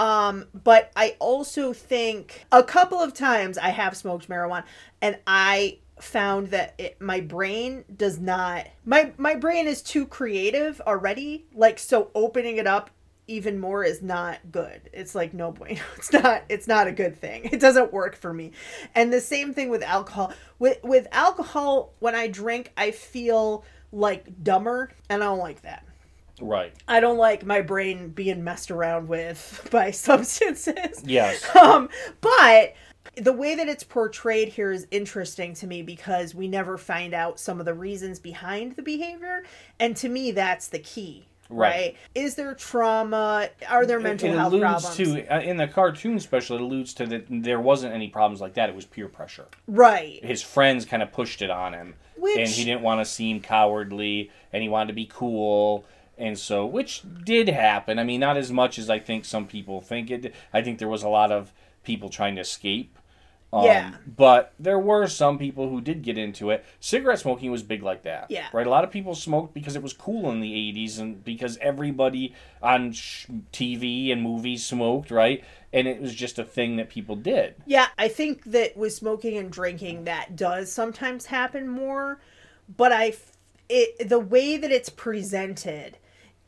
Um, 0.00 0.46
but 0.54 0.90
I 0.96 1.14
also 1.18 1.74
think 1.74 2.46
a 2.50 2.62
couple 2.62 2.98
of 2.98 3.12
times 3.12 3.58
I 3.58 3.68
have 3.68 3.94
smoked 3.94 4.30
marijuana 4.30 4.64
and 5.02 5.18
I 5.26 5.80
found 6.00 6.48
that 6.52 6.74
it, 6.78 6.98
my 7.02 7.20
brain 7.20 7.84
does 7.94 8.18
not 8.18 8.66
my 8.86 9.12
my 9.18 9.34
brain 9.34 9.66
is 9.66 9.82
too 9.82 10.06
creative 10.06 10.80
already 10.86 11.44
like 11.54 11.78
so 11.78 12.10
opening 12.14 12.56
it 12.56 12.66
up 12.66 12.88
even 13.26 13.60
more 13.60 13.84
is 13.84 14.00
not 14.00 14.38
good. 14.50 14.88
It's 14.94 15.14
like 15.14 15.34
no 15.34 15.52
bueno. 15.52 15.82
It's 15.98 16.14
not 16.14 16.44
it's 16.48 16.66
not 16.66 16.86
a 16.86 16.92
good 16.92 17.18
thing. 17.18 17.50
It 17.52 17.60
doesn't 17.60 17.92
work 17.92 18.16
for 18.16 18.32
me. 18.32 18.52
And 18.94 19.12
the 19.12 19.20
same 19.20 19.52
thing 19.52 19.68
with 19.68 19.82
alcohol. 19.82 20.32
With 20.58 20.82
with 20.82 21.08
alcohol 21.12 21.92
when 21.98 22.14
i 22.14 22.26
drink 22.26 22.72
i 22.78 22.90
feel 22.90 23.66
like 23.92 24.42
dumber 24.42 24.90
and 25.10 25.22
i 25.22 25.26
don't 25.26 25.38
like 25.38 25.60
that 25.62 25.84
Right. 26.40 26.72
i 26.88 27.00
don't 27.00 27.18
like 27.18 27.44
my 27.46 27.60
brain 27.60 28.08
being 28.10 28.42
messed 28.44 28.70
around 28.70 29.08
with 29.08 29.68
by 29.72 29.90
substances 30.44 31.02
Yes. 31.04 31.44
um, 31.56 31.88
but 32.20 32.74
the 33.16 33.32
way 33.32 33.54
that 33.54 33.68
it's 33.68 33.82
portrayed 33.84 34.48
here 34.48 34.72
is 34.72 34.86
interesting 34.90 35.54
to 35.54 35.66
me 35.66 35.82
because 35.82 36.34
we 36.34 36.48
never 36.48 36.76
find 36.78 37.14
out 37.14 37.40
some 37.40 37.58
of 37.58 37.66
the 37.66 37.74
reasons 37.74 38.18
behind 38.20 38.76
the 38.76 38.82
behavior, 38.82 39.42
and 39.80 39.96
to 39.96 40.08
me, 40.08 40.30
that's 40.32 40.68
the 40.68 40.78
key. 40.78 41.26
Right? 41.48 41.68
Right. 41.70 41.96
Is 42.14 42.36
there 42.36 42.54
trauma? 42.54 43.48
Are 43.68 43.84
there 43.86 43.98
mental 43.98 44.28
it 44.28 44.36
health 44.36 44.52
alludes 44.52 44.84
problems? 44.84 44.96
to 44.96 45.34
uh, 45.34 45.40
in 45.40 45.56
the 45.56 45.66
cartoon 45.66 46.20
special. 46.20 46.56
It 46.56 46.62
alludes 46.62 46.94
to 46.94 47.06
that 47.06 47.24
there 47.28 47.58
wasn't 47.58 47.94
any 47.94 48.08
problems 48.08 48.40
like 48.40 48.54
that. 48.54 48.68
It 48.68 48.76
was 48.76 48.84
peer 48.84 49.08
pressure. 49.08 49.46
right. 49.66 50.20
His 50.24 50.42
friends 50.42 50.84
kind 50.84 51.02
of 51.02 51.10
pushed 51.10 51.42
it 51.42 51.50
on 51.50 51.72
him, 51.72 51.94
Which- 52.16 52.38
and 52.38 52.48
he 52.48 52.64
didn't 52.64 52.82
want 52.82 53.00
to 53.00 53.04
seem 53.04 53.40
cowardly, 53.40 54.30
and 54.52 54.62
he 54.62 54.68
wanted 54.68 54.88
to 54.88 54.94
be 54.94 55.06
cool, 55.06 55.84
and 56.20 56.38
so 56.38 56.66
which 56.66 57.02
did 57.24 57.48
happen. 57.48 57.98
I 57.98 58.04
mean, 58.04 58.20
not 58.20 58.36
as 58.36 58.52
much 58.52 58.78
as 58.78 58.88
I 58.90 58.98
think 58.98 59.24
some 59.24 59.46
people 59.46 59.80
think 59.80 60.10
it. 60.10 60.34
I 60.52 60.62
think 60.62 60.78
there 60.78 60.88
was 60.88 61.02
a 61.02 61.08
lot 61.08 61.32
of 61.32 61.52
people 61.82 62.08
trying 62.10 62.34
to 62.36 62.42
escape. 62.42 62.96
Um, 63.52 63.64
Yeah. 63.64 63.94
But 64.06 64.52
there 64.60 64.78
were 64.78 65.08
some 65.08 65.36
people 65.38 65.68
who 65.70 65.80
did 65.80 66.02
get 66.02 66.16
into 66.16 66.50
it. 66.50 66.64
Cigarette 66.78 67.18
smoking 67.18 67.50
was 67.50 67.64
big 67.64 67.82
like 67.82 68.02
that. 68.04 68.26
Yeah. 68.30 68.46
Right? 68.52 68.66
A 68.66 68.70
lot 68.70 68.84
of 68.84 68.90
people 68.92 69.14
smoked 69.16 69.54
because 69.54 69.74
it 69.74 69.82
was 69.82 69.92
cool 69.92 70.30
in 70.30 70.40
the 70.40 70.52
80s 70.52 71.00
and 71.00 71.24
because 71.24 71.56
everybody 71.58 72.32
on 72.62 72.92
sh- 72.92 73.26
TV 73.52 74.12
and 74.12 74.22
movies 74.22 74.64
smoked, 74.64 75.10
right? 75.10 75.42
And 75.72 75.88
it 75.88 76.00
was 76.00 76.14
just 76.14 76.38
a 76.38 76.44
thing 76.44 76.76
that 76.76 76.90
people 76.90 77.16
did. 77.16 77.56
Yeah, 77.66 77.88
I 77.98 78.06
think 78.06 78.44
that 78.44 78.76
with 78.76 78.92
smoking 78.92 79.36
and 79.36 79.50
drinking, 79.50 80.04
that 80.04 80.36
does 80.36 80.70
sometimes 80.70 81.26
happen 81.26 81.66
more. 81.66 82.20
But 82.76 82.92
I, 82.92 83.08
f- 83.08 83.36
it 83.68 84.08
the 84.08 84.20
way 84.20 84.56
that 84.58 84.70
it's 84.70 84.90
presented 84.90 85.98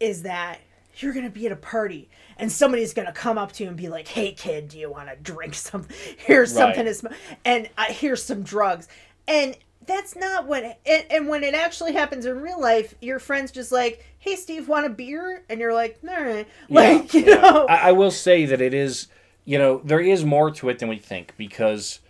is 0.00 0.22
that 0.22 0.60
you're 0.96 1.12
gonna 1.12 1.30
be 1.30 1.46
at 1.46 1.52
a 1.52 1.56
party 1.56 2.08
and 2.36 2.50
somebody's 2.52 2.92
gonna 2.94 3.12
come 3.12 3.38
up 3.38 3.52
to 3.52 3.62
you 3.64 3.68
and 3.68 3.76
be 3.76 3.88
like, 3.88 4.08
"Hey, 4.08 4.32
kid, 4.32 4.68
do 4.68 4.78
you 4.78 4.90
want 4.90 5.08
to 5.08 5.16
drink 5.16 5.54
something? 5.68 5.96
Here's 6.18 6.52
something 6.52 6.84
to 6.84 6.94
smoke, 6.94 7.12
and 7.44 7.68
uh, 7.78 7.84
here's 7.88 8.22
some 8.22 8.42
drugs." 8.42 8.88
And 9.28 9.56
that's 9.86 10.14
not 10.16 10.46
what. 10.46 10.62
And, 10.86 11.04
and 11.10 11.28
when 11.28 11.42
it 11.44 11.54
actually 11.54 11.92
happens 11.92 12.26
in 12.26 12.40
real 12.40 12.60
life, 12.60 12.94
your 13.00 13.18
friend's 13.18 13.50
just 13.52 13.72
like, 13.72 14.04
"Hey, 14.18 14.36
Steve, 14.36 14.68
want 14.68 14.86
a 14.86 14.90
beer?" 14.90 15.44
And 15.48 15.60
you're 15.60 15.74
like, 15.74 15.98
"All 16.08 16.22
right," 16.22 16.46
like 16.68 17.14
you 17.14 17.26
Yeah. 17.26 17.36
know. 17.36 17.66
I, 17.68 17.88
I 17.88 17.92
will 17.92 18.10
say 18.10 18.44
that 18.46 18.60
it 18.60 18.74
is, 18.74 19.08
you 19.44 19.58
know, 19.58 19.80
there 19.84 20.00
is 20.00 20.24
more 20.24 20.50
to 20.52 20.68
it 20.68 20.78
than 20.78 20.88
we 20.88 20.98
think 20.98 21.34
because 21.36 22.00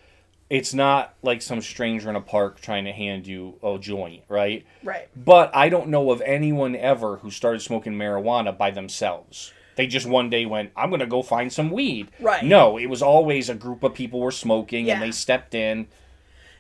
it's 0.53 0.75
not 0.75 1.15
like 1.23 1.41
some 1.41 1.63
stranger 1.63 2.11
in 2.11 2.15
a 2.15 2.21
park 2.21 2.61
trying 2.61 2.85
to 2.85 2.93
hand 2.93 3.27
you 3.27 3.55
a 3.63 3.79
joint, 3.79 4.23
right? 4.29 4.67
right. 4.85 5.09
But 5.17 5.51
I 5.57 5.71
don't 5.71 5.89
know 5.89 6.11
of 6.11 6.21
anyone 6.21 6.77
ever 6.77 7.17
who 7.17 7.31
started 7.31 7.61
smoking 7.61 7.95
marijuana 7.95 8.59
by 8.59 8.71
themselves. 8.71 9.55
They 9.77 9.87
just 9.87 10.07
one 10.07 10.29
day 10.29 10.45
went, 10.45 10.71
I'm 10.77 10.91
going 10.91 11.01
to 11.01 11.07
go 11.07 11.23
find 11.23 11.51
some 11.51 11.71
weed. 11.71 12.11
Right. 12.21 12.45
No, 12.45 12.77
it 12.77 12.85
was 12.85 13.01
always 13.01 13.49
a 13.49 13.55
group 13.55 13.83
of 13.83 13.95
people 13.95 14.21
were 14.21 14.31
smoking 14.31 14.85
Yeah. 14.85 14.93
and 14.93 15.03
they 15.03 15.11
stepped 15.11 15.55
in. 15.55 15.89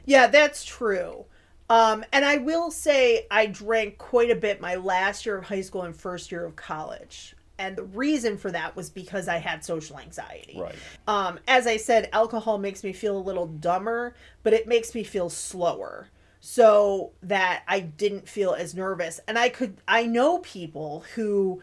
Yeah, 0.06 0.26
that's 0.26 0.64
true. 0.64 1.26
Um, 1.68 2.02
and 2.14 2.24
I 2.24 2.38
will 2.38 2.70
say 2.70 3.26
I 3.30 3.44
drank 3.44 3.98
quite 3.98 4.30
a 4.30 4.34
bit 4.36 4.58
my 4.58 4.76
last 4.76 5.26
year 5.26 5.36
of 5.36 5.44
high 5.44 5.60
school 5.60 5.82
and 5.82 5.94
first 5.94 6.32
year 6.32 6.46
of 6.46 6.56
college. 6.56 7.36
And 7.62 7.76
the 7.76 7.84
reason 7.84 8.36
for 8.36 8.50
that 8.50 8.74
was 8.74 8.90
because 8.90 9.28
I 9.28 9.38
had 9.38 9.64
social 9.64 9.98
anxiety. 9.98 10.58
Right. 10.58 10.74
Um, 11.06 11.38
as 11.46 11.68
I 11.68 11.76
said, 11.76 12.08
alcohol 12.12 12.58
makes 12.58 12.82
me 12.82 12.92
feel 12.92 13.16
a 13.16 13.22
little 13.22 13.46
dumber, 13.46 14.16
but 14.42 14.52
it 14.52 14.66
makes 14.66 14.96
me 14.96 15.04
feel 15.04 15.30
slower. 15.30 16.08
So 16.40 17.12
that 17.22 17.62
I 17.68 17.78
didn't 17.78 18.28
feel 18.28 18.54
as 18.54 18.74
nervous. 18.74 19.20
And 19.28 19.38
I 19.38 19.48
could, 19.48 19.76
I 19.86 20.06
know 20.06 20.38
people 20.38 21.04
who 21.14 21.62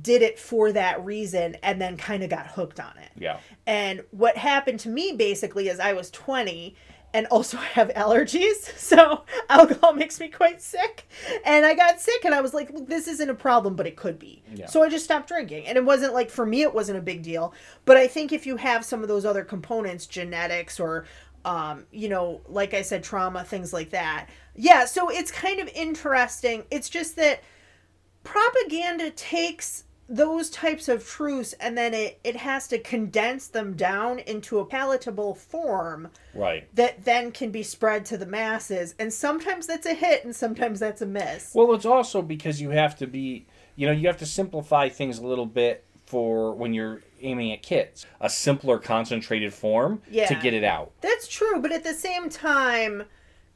did 0.00 0.22
it 0.22 0.38
for 0.38 0.70
that 0.70 1.04
reason 1.04 1.56
and 1.64 1.80
then 1.80 1.96
kind 1.96 2.22
of 2.22 2.30
got 2.30 2.46
hooked 2.46 2.78
on 2.78 2.96
it. 2.98 3.10
Yeah. 3.18 3.38
And 3.66 4.04
what 4.12 4.36
happened 4.36 4.78
to 4.80 4.88
me 4.88 5.10
basically 5.10 5.68
is 5.68 5.80
I 5.80 5.92
was 5.92 6.08
20 6.12 6.76
and 7.14 7.26
also 7.26 7.58
I 7.58 7.64
have 7.74 7.88
allergies. 7.90 8.76
So 8.78 9.24
alcohol 9.48 9.92
makes 9.94 10.20
me 10.20 10.28
quite 10.28 10.60
sick. 10.62 11.08
And 11.44 11.64
I 11.64 11.74
got 11.74 12.00
sick 12.00 12.24
and 12.24 12.34
I 12.34 12.40
was 12.40 12.54
like, 12.54 12.70
"Look, 12.70 12.88
this 12.88 13.08
isn't 13.08 13.30
a 13.30 13.34
problem, 13.34 13.76
but 13.76 13.86
it 13.86 13.96
could 13.96 14.18
be. 14.18 14.42
Yeah. 14.54 14.66
So 14.66 14.82
I 14.82 14.88
just 14.88 15.04
stopped 15.04 15.28
drinking. 15.28 15.66
And 15.66 15.76
it 15.76 15.84
wasn't 15.84 16.14
like, 16.14 16.30
for 16.30 16.46
me, 16.46 16.62
it 16.62 16.74
wasn't 16.74 16.98
a 16.98 17.02
big 17.02 17.22
deal. 17.22 17.54
But 17.84 17.96
I 17.96 18.06
think 18.06 18.32
if 18.32 18.46
you 18.46 18.56
have 18.56 18.84
some 18.84 19.02
of 19.02 19.08
those 19.08 19.24
other 19.24 19.44
components, 19.44 20.06
genetics 20.06 20.80
or, 20.80 21.06
um, 21.44 21.86
you 21.90 22.08
know, 22.08 22.40
like 22.48 22.74
I 22.74 22.82
said, 22.82 23.02
trauma, 23.02 23.44
things 23.44 23.72
like 23.72 23.90
that. 23.90 24.28
Yeah. 24.54 24.84
So 24.84 25.08
it's 25.08 25.30
kind 25.30 25.60
of 25.60 25.68
interesting. 25.68 26.64
It's 26.70 26.88
just 26.88 27.16
that 27.16 27.42
propaganda 28.24 29.10
takes 29.10 29.84
those 30.12 30.50
types 30.50 30.88
of 30.90 31.06
truths 31.06 31.54
and 31.54 31.76
then 31.76 31.94
it, 31.94 32.20
it 32.22 32.36
has 32.36 32.68
to 32.68 32.78
condense 32.78 33.46
them 33.46 33.74
down 33.74 34.18
into 34.18 34.58
a 34.58 34.64
palatable 34.64 35.34
form 35.34 36.08
Right. 36.34 36.68
that 36.76 37.04
then 37.06 37.32
can 37.32 37.50
be 37.50 37.62
spread 37.62 38.04
to 38.06 38.18
the 38.18 38.26
masses 38.26 38.94
and 38.98 39.10
sometimes 39.10 39.66
that's 39.66 39.86
a 39.86 39.94
hit 39.94 40.22
and 40.26 40.36
sometimes 40.36 40.78
that's 40.80 41.00
a 41.00 41.06
miss 41.06 41.54
Well, 41.54 41.72
it's 41.72 41.86
also 41.86 42.20
because 42.20 42.60
you 42.60 42.70
have 42.70 42.94
to 42.98 43.06
be, 43.06 43.46
you 43.74 43.86
know, 43.86 43.92
you 43.94 44.06
have 44.06 44.18
to 44.18 44.26
simplify 44.26 44.90
things 44.90 45.18
a 45.18 45.26
little 45.26 45.46
bit 45.46 45.82
for 46.04 46.52
when 46.54 46.74
you're 46.74 47.00
aiming 47.22 47.52
at 47.52 47.62
kids. 47.62 48.04
A 48.20 48.28
simpler, 48.28 48.78
concentrated 48.78 49.54
form 49.54 50.02
yeah. 50.10 50.26
to 50.26 50.34
get 50.34 50.52
it 50.52 50.62
out. 50.64 50.92
that's 51.00 51.26
true 51.26 51.58
but 51.58 51.72
at 51.72 51.84
the 51.84 51.94
same 51.94 52.28
time 52.28 53.04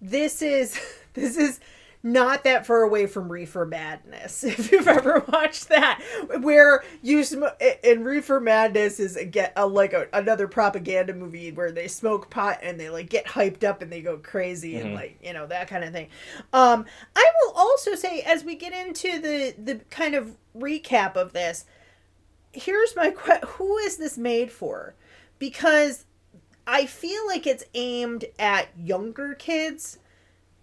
this 0.01 0.41
is 0.41 0.81
this 1.13 1.37
is 1.37 1.61
not 2.07 2.45
that 2.45 2.65
far 2.65 2.83
away 2.83 3.07
from 3.07 3.31
reefer 3.31 3.67
madness 3.67 4.45
if 4.45 4.71
you've 4.71 4.87
ever 4.87 5.25
watched 5.33 5.69
that 5.69 6.01
where 6.41 6.85
you 7.03 7.25
sm- 7.25 7.45
and 7.83 8.05
reefer 8.05 8.39
madness 8.39 9.01
is 9.01 9.17
again 9.17 9.51
a, 9.57 9.67
like 9.67 9.93
a, 9.93 10.07
another 10.13 10.47
propaganda 10.47 11.13
movie 11.13 11.51
where 11.51 11.73
they 11.73 11.89
smoke 11.89 12.31
pot 12.31 12.59
and 12.63 12.79
they 12.79 12.89
like 12.89 13.09
get 13.09 13.27
hyped 13.27 13.65
up 13.65 13.83
and 13.83 13.91
they 13.91 14.01
go 14.01 14.17
crazy 14.19 14.77
and 14.77 14.95
like 14.95 15.19
you 15.23 15.33
know 15.33 15.47
that 15.47 15.69
kind 15.69 15.83
of 15.83 15.93
thing. 15.93 16.09
Um 16.53 16.85
i 17.15 17.31
will 17.43 17.53
also 17.55 17.95
say 17.95 18.21
as 18.21 18.45
we 18.45 18.55
get 18.55 18.73
into 18.73 19.21
the 19.21 19.55
the 19.59 19.81
kind 19.91 20.15
of 20.15 20.37
recap 20.57 21.17
of 21.17 21.33
this 21.33 21.65
here's 22.57 22.97
my 22.97 23.11
question 23.11 23.49
who 23.49 23.77
is 23.79 23.97
this 23.97 24.17
made 24.19 24.51
for? 24.51 24.95
Because 25.39 26.07
I 26.67 26.87
feel 26.87 27.27
like 27.27 27.47
it's 27.47 27.65
aimed 27.75 28.25
at 28.39 28.69
younger 28.79 29.35
kids 29.35 29.99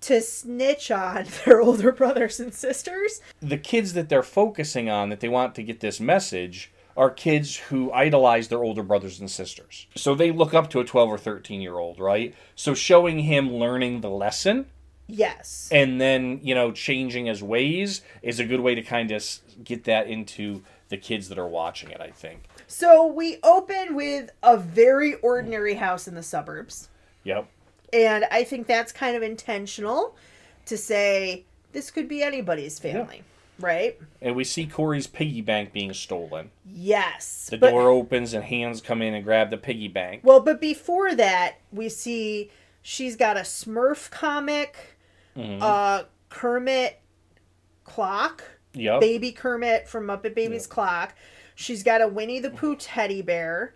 to 0.04 0.22
snitch 0.22 0.92
on 0.92 1.26
their 1.46 1.62
older 1.62 1.92
brothers 1.92 2.40
and 2.40 2.54
sisters. 2.54 3.22
the 3.40 3.58
kids 3.58 3.94
that 3.94 4.10
they're 4.10 4.24
focusing 4.24 4.90
on 4.90 5.10
that 5.10 5.20
they 5.20 5.30
want 5.30 5.56
to 5.56 5.64
get 5.64 5.80
this 5.80 6.00
message 6.00 6.72
are 6.96 7.10
kids 7.10 7.58
who 7.58 7.92
idolize 7.92 8.50
their 8.50 8.64
older 8.64 8.84
brothers 8.84 9.20
and 9.20 9.30
sisters. 9.32 9.88
So 9.96 10.14
they 10.14 10.32
look 10.32 10.54
up 10.54 10.70
to 10.72 10.80
a 10.80 10.84
12 10.86 11.10
or 11.10 11.18
13 11.18 11.60
year 11.62 11.78
old, 11.80 12.00
right? 12.00 12.36
So 12.56 12.74
showing 12.76 13.20
him 13.20 13.52
learning 13.54 14.02
the 14.02 14.10
lesson 14.12 14.68
Yes. 15.08 15.70
and 15.72 16.00
then, 16.00 16.40
you 16.44 16.54
know, 16.56 16.72
changing 16.72 17.26
his 17.26 17.42
ways 17.44 18.02
is 18.22 18.40
a 18.40 18.46
good 18.46 18.60
way 18.62 18.76
to 18.76 18.82
kind 18.84 19.12
of 19.12 19.24
get 19.64 19.84
that 19.86 20.08
into 20.08 20.62
the 20.90 20.98
kids 20.98 21.30
that 21.30 21.40
are 21.40 21.48
watching 21.48 21.90
it, 21.90 22.00
I 22.00 22.12
think. 22.12 22.44
So 22.68 23.06
we 23.08 23.38
open 23.44 23.96
with 23.96 24.30
a 24.44 24.56
very 24.58 25.16
ordinary 25.16 25.74
house 25.76 26.08
in 26.08 26.14
the 26.16 26.24
suburbs. 26.24 26.90
Yep. 27.24 27.48
And 27.94 28.26
I 28.32 28.44
think 28.44 28.68
that's 28.68 28.92
kind 28.92 29.16
of 29.16 29.22
intentional 29.24 30.16
to 30.66 30.78
say 30.78 31.46
this 31.72 31.92
could 31.92 32.08
be 32.08 32.24
anybody's 32.24 32.80
family, 32.80 33.22
right? 33.60 34.00
And 34.22 34.36
we 34.36 34.44
see 34.44 34.66
Corey's 34.66 35.06
piggy 35.08 35.42
bank 35.42 35.72
being 35.74 35.94
stolen. 35.94 36.50
Yes. 36.66 37.48
The 37.52 37.58
but- 37.58 37.70
door 37.72 37.90
opens 37.90 38.34
and 38.34 38.44
hands 38.44 38.82
come 38.82 39.02
in 39.02 39.14
and 39.14 39.24
grab 39.24 39.50
the 39.52 39.58
piggy 39.58 39.88
bank. 39.88 40.22
Well, 40.24 40.40
but 40.40 40.60
before 40.60 41.14
that, 41.16 41.56
we 41.72 41.88
see 41.90 42.50
she's 42.82 43.16
got 43.16 43.38
a 43.38 43.42
Smurf 43.42 44.10
comic, 44.10 44.98
Mm-hmm. 45.38 45.64
uh, 45.64 46.04
Kermit 46.30 47.00
clock, 47.86 48.44
Yep. 48.76 49.02
baby 49.02 49.32
Kermit 49.32 49.88
from 49.88 50.06
Muppet 50.08 50.36
Babies 50.36 50.68
clock. 50.68 51.16
She's 51.56 51.84
got 51.84 52.02
a 52.02 52.08
Winnie 52.08 52.40
the 52.40 52.50
Pooh 52.50 52.76
teddy 52.76 53.22
bear. 53.22 53.76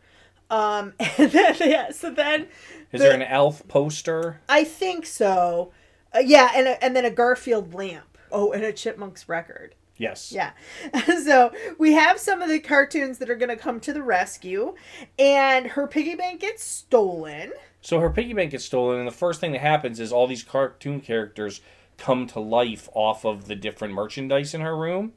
Um, 0.50 0.94
and 1.00 1.32
then, 1.32 1.56
yeah, 1.60 1.92
so 1.92 2.10
then 2.10 2.44
Is 2.92 3.00
the- 3.02 3.08
there 3.08 3.14
an 3.14 3.22
Alf 3.22 3.68
poster? 3.68 4.42
I 4.48 4.64
think 4.64 5.06
so. 5.06 5.72
Uh, 6.16 6.20
yeah, 6.20 6.52
and 6.56 6.68
a, 6.68 6.84
and 6.84 6.96
then 6.96 7.06
a 7.06 7.12
Garfield 7.12 7.74
lamp. 7.74 8.18
Oh, 8.32 8.52
and 8.52 8.64
a 8.64 8.74
Chipmunks 8.74 9.30
record. 9.30 9.76
Yes. 9.98 10.32
Yeah. 10.32 10.52
so 11.24 11.52
we 11.80 11.94
have 11.94 12.20
some 12.20 12.42
of 12.42 12.50
the 12.50 12.60
cartoons 12.60 13.18
that 13.18 13.30
are 13.30 13.36
going 13.36 13.50
to 13.50 13.56
come 13.56 13.80
to 13.82 13.94
the 13.94 14.04
rescue, 14.04 14.76
and 15.18 15.68
her 15.68 15.88
piggy 15.88 16.16
bank 16.16 16.42
gets 16.42 16.64
stolen. 16.64 17.52
So 17.82 18.00
her 18.00 18.10
piggy 18.10 18.34
bank 18.34 18.52
gets 18.52 18.66
stolen, 18.66 19.00
and 19.00 19.08
the 19.08 19.12
first 19.14 19.40
thing 19.40 19.54
that 19.54 19.62
happens 19.62 20.00
is 20.00 20.12
all 20.12 20.28
these 20.28 20.44
cartoon 20.44 21.02
characters 21.02 21.62
come 21.98 22.28
to 22.28 22.40
life 22.40 22.88
off 22.94 23.26
of 23.26 23.48
the 23.48 23.56
different 23.56 23.94
merchandise 23.94 24.54
in 24.54 24.62
her 24.62 24.78
room. 24.78 25.14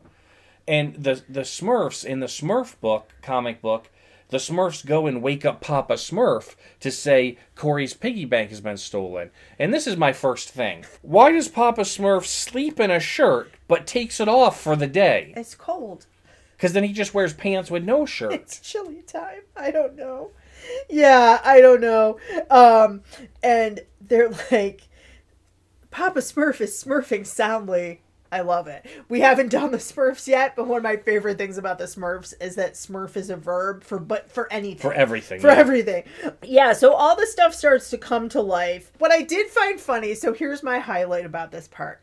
And 0.66 0.94
the 0.94 1.22
the 1.28 1.40
Smurfs 1.40 2.04
in 2.04 2.20
the 2.20 2.26
Smurf 2.26 2.78
book, 2.80 3.12
comic 3.22 3.60
book, 3.60 3.90
the 4.30 4.38
Smurfs 4.38 4.84
go 4.84 5.06
and 5.06 5.22
wake 5.22 5.44
up 5.44 5.60
Papa 5.60 5.94
Smurf 5.94 6.54
to 6.80 6.90
say 6.90 7.38
Corey's 7.54 7.94
piggy 7.94 8.24
bank 8.24 8.50
has 8.50 8.60
been 8.60 8.76
stolen. 8.76 9.30
And 9.58 9.72
this 9.72 9.86
is 9.86 9.96
my 9.96 10.12
first 10.12 10.50
thing. 10.50 10.84
Why 11.02 11.32
does 11.32 11.48
Papa 11.48 11.82
Smurf 11.82 12.24
sleep 12.24 12.80
in 12.80 12.90
a 12.90 13.00
shirt 13.00 13.52
but 13.68 13.86
takes 13.86 14.20
it 14.20 14.28
off 14.28 14.60
for 14.60 14.76
the 14.76 14.86
day? 14.86 15.32
It's 15.36 15.54
cold. 15.54 16.06
Because 16.56 16.72
then 16.72 16.84
he 16.84 16.92
just 16.92 17.14
wears 17.14 17.32
pants 17.32 17.70
with 17.70 17.84
no 17.84 18.06
shirt. 18.06 18.32
It's 18.32 18.60
chilly 18.60 19.02
time. 19.02 19.42
I 19.56 19.70
don't 19.70 19.96
know. 19.96 20.30
Yeah, 20.88 21.40
I 21.44 21.60
don't 21.60 21.80
know. 21.80 22.18
Um, 22.50 23.02
and 23.42 23.80
they're 24.00 24.30
like, 24.50 24.82
Papa 25.90 26.20
Smurf 26.20 26.60
is 26.60 26.72
smurfing 26.72 27.26
soundly. 27.26 28.02
I 28.32 28.42
love 28.42 28.68
it. 28.68 28.86
We 29.08 29.20
haven't 29.20 29.48
done 29.50 29.72
the 29.72 29.78
Smurfs 29.78 30.28
yet, 30.28 30.54
but 30.54 30.68
one 30.68 30.76
of 30.78 30.82
my 30.84 30.96
favorite 30.96 31.36
things 31.36 31.58
about 31.58 31.78
the 31.78 31.84
Smurfs 31.84 32.32
is 32.40 32.54
that 32.54 32.74
Smurf 32.74 33.16
is 33.16 33.28
a 33.28 33.36
verb 33.36 33.82
for 33.82 33.98
but 33.98 34.30
for 34.30 34.50
anything. 34.52 34.80
For 34.82 34.92
everything. 34.92 35.40
For 35.40 35.48
yeah. 35.48 35.54
everything. 35.56 36.04
Yeah, 36.42 36.72
so 36.72 36.94
all 36.94 37.16
the 37.16 37.26
stuff 37.26 37.54
starts 37.54 37.90
to 37.90 37.98
come 37.98 38.28
to 38.30 38.40
life. 38.40 38.92
What 38.98 39.10
I 39.10 39.22
did 39.22 39.48
find 39.48 39.80
funny, 39.80 40.14
so 40.14 40.32
here's 40.32 40.62
my 40.62 40.78
highlight 40.78 41.26
about 41.26 41.50
this 41.50 41.66
part. 41.66 42.00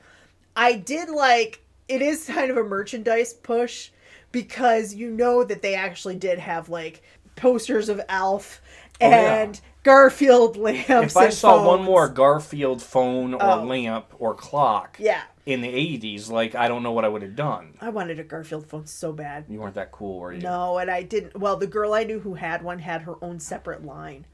I 0.56 0.74
did 0.74 1.10
like 1.10 1.62
it 1.88 2.02
is 2.02 2.26
kind 2.26 2.52
of 2.52 2.58
a 2.58 2.64
merchandise 2.64 3.34
push 3.34 3.92
because 4.34 4.94
you 4.94 5.10
know 5.10 5.44
that 5.46 5.62
they 5.62 5.76
actually 5.76 6.16
did 6.18 6.40
have 6.40 6.68
like 6.68 7.02
posters 7.38 7.88
of 7.88 8.02
Alf 8.10 8.62
Oh, 9.00 9.10
yeah. 9.10 9.44
and 9.44 9.62
Garfield 9.84 10.58
lamps. 10.58 11.14
If 11.14 11.18
I 11.18 11.30
saw 11.30 11.66
one 11.66 11.84
more 11.84 12.10
Garfield 12.10 12.82
phone 12.82 13.36
or 13.36 13.44
Oh. 13.44 13.64
lamp 13.64 14.08
or 14.20 14.34
clock 14.34 14.98
Yeah. 15.00 15.22
In 15.48 15.62
the 15.62 15.70
80s, 15.70 16.30
like, 16.30 16.56
I 16.56 16.68
don't 16.68 16.84
know 16.84 16.92
what 16.92 17.06
I 17.06 17.08
would 17.08 17.22
have 17.22 17.38
done. 17.38 17.78
I 17.80 17.88
wanted 17.88 18.20
a 18.20 18.24
Garfield 18.24 18.68
phone 18.68 18.86
so 18.86 19.14
bad. 19.14 19.46
You 19.48 19.62
weren't 19.62 19.76
that 19.76 19.94
cool, 19.94 20.20
were 20.20 20.34
you? 20.34 20.42
No, 20.42 20.78
and 20.78 20.92
I 20.92 21.04
didn't. 21.04 21.40
Well, 21.40 21.56
the 21.56 21.68
girl 21.68 21.94
I 21.94 22.04
knew 22.04 22.20
who 22.20 22.34
had 22.34 22.62
one 22.64 22.80
had 22.80 23.04
her 23.04 23.16
own 23.24 23.40
separate 23.40 23.86
line. 23.86 24.26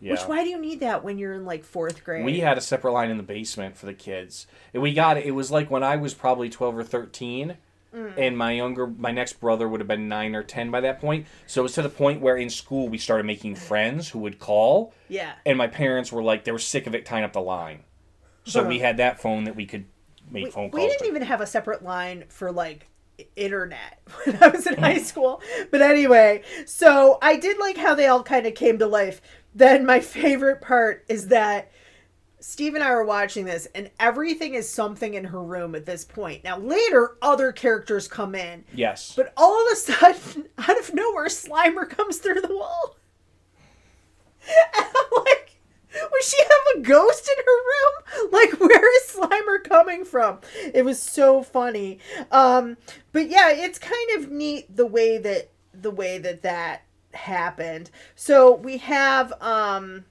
Yeah. 0.00 0.12
Which 0.12 0.22
why 0.22 0.44
do 0.44 0.50
you 0.50 0.60
need 0.60 0.78
that 0.78 1.02
when 1.02 1.18
you're 1.18 1.32
in 1.32 1.44
like 1.44 1.64
fourth 1.64 2.04
grade? 2.04 2.24
We 2.24 2.38
had 2.40 2.58
a 2.58 2.60
separate 2.60 2.92
line 2.92 3.10
in 3.10 3.16
the 3.16 3.24
basement 3.24 3.76
for 3.76 3.86
the 3.86 3.94
kids. 3.94 4.46
And 4.72 4.82
we 4.82 4.94
got 4.94 5.16
it. 5.16 5.26
It 5.26 5.32
was 5.32 5.50
like 5.50 5.68
when 5.68 5.82
I 5.82 5.96
was 5.96 6.14
probably 6.14 6.48
12 6.48 6.78
or 6.78 6.84
13. 6.84 7.56
Mm. 7.92 8.14
And 8.16 8.38
my 8.38 8.52
younger, 8.52 8.86
my 8.86 9.10
next 9.10 9.40
brother 9.40 9.68
would 9.68 9.80
have 9.80 9.88
been 9.88 10.08
nine 10.08 10.36
or 10.36 10.44
10 10.44 10.70
by 10.70 10.80
that 10.80 11.00
point. 11.00 11.26
So 11.48 11.62
it 11.62 11.64
was 11.64 11.74
to 11.74 11.82
the 11.82 11.88
point 11.88 12.20
where 12.20 12.36
in 12.36 12.50
school 12.50 12.88
we 12.88 12.98
started 12.98 13.26
making 13.26 13.56
friends 13.56 14.08
who 14.10 14.20
would 14.20 14.38
call. 14.38 14.94
yeah. 15.08 15.32
And 15.44 15.58
my 15.58 15.66
parents 15.66 16.12
were 16.12 16.22
like, 16.22 16.44
they 16.44 16.52
were 16.52 16.58
sick 16.58 16.86
of 16.86 16.94
it 16.94 17.04
tying 17.04 17.24
up 17.24 17.32
the 17.32 17.40
line. 17.40 17.80
So 18.44 18.64
we 18.64 18.78
had 18.80 18.96
that 18.98 19.20
phone 19.20 19.44
that 19.44 19.56
we 19.56 19.66
could 19.66 19.86
we, 20.32 20.50
phone 20.50 20.70
we 20.72 20.86
didn't 20.86 21.00
to. 21.00 21.08
even 21.08 21.22
have 21.22 21.40
a 21.40 21.46
separate 21.46 21.82
line 21.82 22.24
for 22.28 22.50
like 22.52 22.88
internet 23.36 24.00
when 24.24 24.42
I 24.42 24.48
was 24.48 24.66
in 24.66 24.76
high 24.78 24.96
mm. 24.96 25.04
school. 25.04 25.42
But 25.70 25.82
anyway, 25.82 26.42
so 26.66 27.18
I 27.22 27.36
did 27.36 27.58
like 27.58 27.76
how 27.76 27.94
they 27.94 28.06
all 28.06 28.22
kind 28.22 28.46
of 28.46 28.54
came 28.54 28.78
to 28.78 28.86
life. 28.86 29.20
Then 29.54 29.84
my 29.84 30.00
favorite 30.00 30.60
part 30.60 31.04
is 31.08 31.28
that 31.28 31.70
Steve 32.42 32.74
and 32.74 32.82
I 32.82 32.90
were 32.90 33.04
watching 33.04 33.44
this, 33.44 33.68
and 33.72 33.88
everything 34.00 34.54
is 34.54 34.68
something 34.68 35.14
in 35.14 35.24
her 35.24 35.42
room 35.42 35.76
at 35.76 35.86
this 35.86 36.04
point. 36.04 36.42
Now, 36.42 36.58
later, 36.58 37.16
other 37.22 37.52
characters 37.52 38.08
come 38.08 38.34
in, 38.34 38.64
Yes. 38.74 39.14
but 39.14 39.32
all 39.36 39.64
of 39.64 39.72
a 39.72 39.76
sudden, 39.76 40.48
out 40.58 40.78
of 40.78 40.92
nowhere, 40.92 41.26
Slimer 41.26 41.88
comes 41.88 42.18
through 42.18 42.40
the 42.40 42.54
wall. 42.54 42.96
And 44.44 44.86
I'm 44.86 45.24
like, 45.24 45.51
would 45.94 46.22
she 46.22 46.38
have 46.42 46.76
a 46.76 46.80
ghost 46.80 47.28
in 47.28 47.44
her 47.44 47.52
room? 47.52 48.30
Like, 48.32 48.52
where 48.60 48.96
is 48.96 49.14
Slimer 49.14 49.62
coming 49.62 50.04
from? 50.04 50.38
It 50.74 50.84
was 50.84 51.00
so 51.00 51.42
funny. 51.42 51.98
Um, 52.30 52.76
but 53.12 53.28
yeah, 53.28 53.50
it's 53.50 53.78
kind 53.78 54.10
of 54.16 54.30
neat 54.30 54.74
the 54.74 54.86
way 54.86 55.18
that 55.18 55.50
the 55.74 55.90
way 55.90 56.18
that 56.18 56.42
that 56.42 56.82
happened. 57.14 57.90
So 58.14 58.54
we 58.54 58.78
have 58.78 59.32
um 59.40 60.04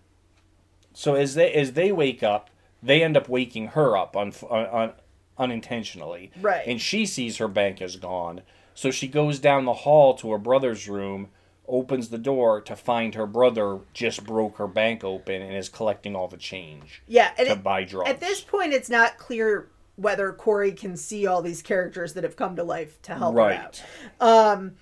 So 0.93 1.15
as 1.15 1.35
they 1.35 1.51
as 1.53 1.73
they 1.73 1.91
wake 1.91 2.23
up, 2.23 2.49
they 2.81 3.03
end 3.03 3.17
up 3.17 3.29
waking 3.29 3.67
her 3.69 3.95
up 3.97 4.15
un, 4.15 4.33
un, 4.49 4.65
un, 4.67 4.93
unintentionally. 5.37 6.31
Right. 6.39 6.65
And 6.67 6.81
she 6.81 7.05
sees 7.05 7.37
her 7.37 7.47
bank 7.47 7.81
is 7.81 7.95
gone. 7.95 8.41
So 8.73 8.91
she 8.91 9.07
goes 9.07 9.39
down 9.39 9.65
the 9.65 9.73
hall 9.73 10.13
to 10.15 10.31
her 10.31 10.37
brother's 10.37 10.87
room, 10.87 11.29
opens 11.71 12.09
the 12.09 12.17
door 12.17 12.61
to 12.61 12.75
find 12.75 13.15
her 13.15 13.25
brother 13.25 13.79
just 13.93 14.23
broke 14.25 14.57
her 14.57 14.67
bank 14.67 15.03
open 15.03 15.41
and 15.41 15.55
is 15.55 15.69
collecting 15.69 16.15
all 16.15 16.27
the 16.27 16.37
change 16.37 17.01
yeah, 17.07 17.29
to 17.31 17.51
it- 17.53 17.63
buy 17.63 17.83
drugs. 17.83 18.09
at 18.09 18.19
this 18.19 18.41
point 18.41 18.73
it's 18.73 18.89
not 18.89 19.17
clear 19.17 19.69
whether 19.95 20.31
Corey 20.33 20.71
can 20.71 20.95
see 20.97 21.25
all 21.27 21.41
these 21.41 21.61
characters 21.61 22.13
that 22.13 22.23
have 22.23 22.35
come 22.35 22.55
to 22.55 22.63
life 22.63 23.01
to 23.03 23.13
help 23.15 23.33
her 23.33 23.37
Right. 23.39 23.59
out. 23.59 23.83
Um 24.19 24.73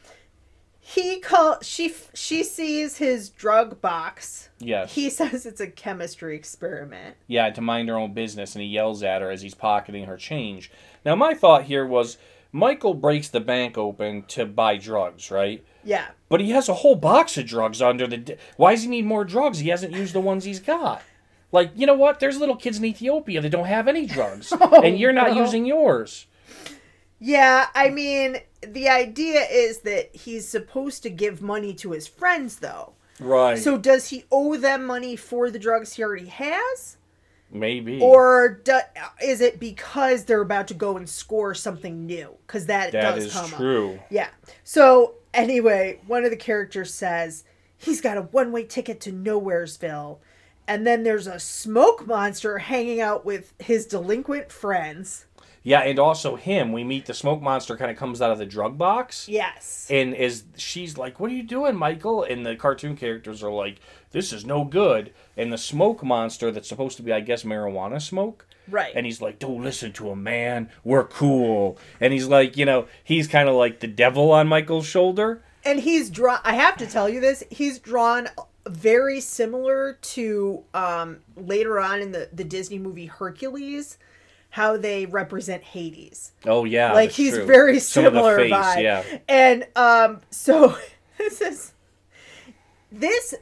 he 0.81 1.19
call 1.19 1.59
she 1.61 1.93
she 2.15 2.43
sees 2.43 2.97
his 2.97 3.29
drug 3.29 3.79
box. 3.81 4.49
Yes. 4.59 4.95
He 4.95 5.09
says 5.19 5.45
it's 5.45 5.61
a 5.61 5.67
chemistry 5.67 6.35
experiment. 6.35 7.15
yeah, 7.27 7.49
to 7.51 7.61
mind 7.61 7.89
her 7.89 7.97
own 7.97 8.13
business, 8.13 8.55
and 8.55 8.63
he 8.63 8.69
yells 8.69 9.03
at 9.03 9.21
her 9.21 9.29
as 9.29 9.41
he's 9.41 9.53
pocketing 9.53 10.05
her 10.05 10.17
change. 10.17 10.71
Now, 11.05 11.15
my 11.15 11.33
thought 11.33 11.63
here 11.65 11.85
was 11.85 12.17
Michael 12.51 12.93
breaks 12.95 13.29
the 13.29 13.39
bank 13.39 13.77
open 13.77 14.23
to 14.29 14.45
buy 14.45 14.77
drugs, 14.77 15.29
right? 15.29 15.63
Yeah. 15.83 16.07
But 16.29 16.41
he 16.41 16.51
has 16.51 16.67
a 16.69 16.73
whole 16.75 16.95
box 16.95 17.37
of 17.37 17.45
drugs 17.45 17.81
under 17.81 18.07
the. 18.07 18.17
d- 18.17 18.35
Why 18.57 18.73
does 18.73 18.83
he 18.83 18.89
need 18.89 19.05
more 19.05 19.23
drugs? 19.23 19.59
He 19.59 19.69
hasn't 19.69 19.93
used 19.93 20.13
the 20.13 20.19
ones 20.19 20.43
he's 20.43 20.59
got. 20.59 21.01
Like, 21.51 21.71
you 21.75 21.85
know 21.87 21.95
what? 21.95 22.19
There's 22.19 22.37
little 22.37 22.55
kids 22.55 22.77
in 22.77 22.85
Ethiopia 22.85 23.41
that 23.41 23.49
don't 23.49 23.65
have 23.65 23.87
any 23.87 24.05
drugs, 24.05 24.51
oh, 24.61 24.81
and 24.81 24.99
you're 24.99 25.13
not 25.13 25.31
no. 25.31 25.43
using 25.43 25.65
yours. 25.65 26.27
Yeah, 27.19 27.67
I 27.75 27.89
mean, 27.89 28.37
the 28.61 28.87
idea 28.87 29.41
is 29.49 29.79
that 29.79 30.15
he's 30.15 30.47
supposed 30.47 31.03
to 31.03 31.09
give 31.09 31.41
money 31.41 31.73
to 31.75 31.91
his 31.91 32.07
friends, 32.07 32.57
though. 32.57 32.93
Right. 33.19 33.57
So 33.57 33.77
does 33.77 34.09
he 34.09 34.23
owe 34.31 34.55
them 34.55 34.85
money 34.85 35.15
for 35.15 35.51
the 35.51 35.59
drugs 35.59 35.93
he 35.93 36.03
already 36.03 36.27
has? 36.27 36.97
Maybe. 37.51 37.99
Or 37.99 38.59
do, 38.63 38.79
is 39.23 39.41
it 39.41 39.59
because 39.59 40.25
they're 40.25 40.41
about 40.41 40.67
to 40.67 40.73
go 40.73 40.97
and 40.97 41.09
score 41.09 41.55
something 41.55 42.05
new? 42.05 42.35
Because 42.45 42.67
that, 42.67 42.91
that 42.91 43.15
does 43.15 43.25
is 43.25 43.33
come 43.33 43.45
up. 43.45 43.57
true. 43.57 43.99
Yeah. 44.09 44.29
So 44.63 45.15
anyway, 45.33 45.99
one 46.05 46.23
of 46.23 46.31
the 46.31 46.37
characters 46.37 46.93
says 46.93 47.43
he's 47.77 48.01
got 48.01 48.17
a 48.17 48.21
one-way 48.23 48.65
ticket 48.65 49.01
to 49.01 49.11
Nowheresville, 49.11 50.19
and 50.67 50.85
then 50.85 51.03
there's 51.03 51.27
a 51.27 51.39
smoke 51.39 52.05
monster 52.05 52.59
hanging 52.59 53.01
out 53.01 53.25
with 53.25 53.53
his 53.59 53.87
delinquent 53.87 54.51
friends. 54.51 55.25
Yeah, 55.61 55.81
and 55.81 55.99
also 55.99 56.35
him. 56.35 56.71
We 56.71 56.83
meet 56.83 57.05
the 57.05 57.13
smoke 57.13 57.41
monster 57.41 57.75
kind 57.75 57.91
of 57.91 57.97
comes 57.97 58.21
out 58.21 58.31
of 58.31 58.37
the 58.37 58.45
drug 58.45 58.77
box. 58.77 59.27
Yes. 59.27 59.87
And 59.89 60.13
is 60.13 60.43
she's 60.55 60.97
like, 60.97 61.19
"What 61.19 61.31
are 61.31 61.33
you 61.33 61.43
doing, 61.43 61.75
Michael?" 61.75 62.23
And 62.23 62.45
the 62.45 62.55
cartoon 62.55 62.95
characters 62.95 63.43
are 63.43 63.51
like, 63.51 63.79
"This 64.11 64.31
is 64.31 64.45
no 64.45 64.63
good." 64.63 65.13
And 65.39 65.51
the 65.53 65.57
smoke 65.57 66.03
monster 66.03 66.51
that's 66.51 66.67
supposed 66.69 66.97
to 66.97 67.03
be, 67.03 67.11
I 67.13 67.21
guess, 67.21 67.43
marijuana 67.43 68.01
smoke, 68.01 68.45
Right. 68.67 68.91
And 68.93 69.05
he's 69.07 69.19
like, 69.19 69.39
"Don't 69.39 69.63
listen 69.63 69.91
to 69.93 70.09
him, 70.09 70.21
man. 70.21 70.69
We're 70.83 71.05
cool." 71.05 71.79
And 71.99 72.13
he's 72.13 72.27
like, 72.27 72.55
you 72.55 72.65
know, 72.65 72.85
he's 73.03 73.27
kind 73.27 73.49
of 73.49 73.55
like 73.55 73.79
the 73.79 73.87
devil 73.87 74.31
on 74.31 74.47
Michael's 74.47 74.85
shoulder. 74.85 75.41
and 75.65 75.79
he's 75.81 76.09
drawn 76.09 76.39
i 76.45 76.53
have 76.53 76.77
to 76.77 76.85
tell 76.87 77.09
you 77.09 77.19
this 77.19 77.43
he's 77.49 77.79
drawn 77.79 78.27
very 78.67 79.19
similar 79.19 79.97
to 80.01 80.63
um 80.73 81.17
later 81.35 81.79
on 81.81 81.99
in 82.01 82.11
the 82.13 82.29
the 82.31 82.45
disney 82.45 82.79
movie 82.79 83.07
hercules 83.07 83.97
how 84.51 84.77
they 84.77 85.05
represent 85.05 85.61
hades 85.63 86.31
Oh 86.45 86.63
yeah, 86.63 86.93
like 86.93 87.11
he's 87.11 87.33
true. 87.33 87.45
very 87.45 87.79
Some 87.79 88.05
of 88.05 88.13
the 88.13 88.19
similar 88.19 88.37
face, 88.37 88.53
vibe. 88.53 88.81
yeah. 88.83 89.03
and 89.27 89.67
um 89.75 90.21
so 90.29 90.77
this 91.17 91.41
is 91.41 91.73
this 92.91 93.35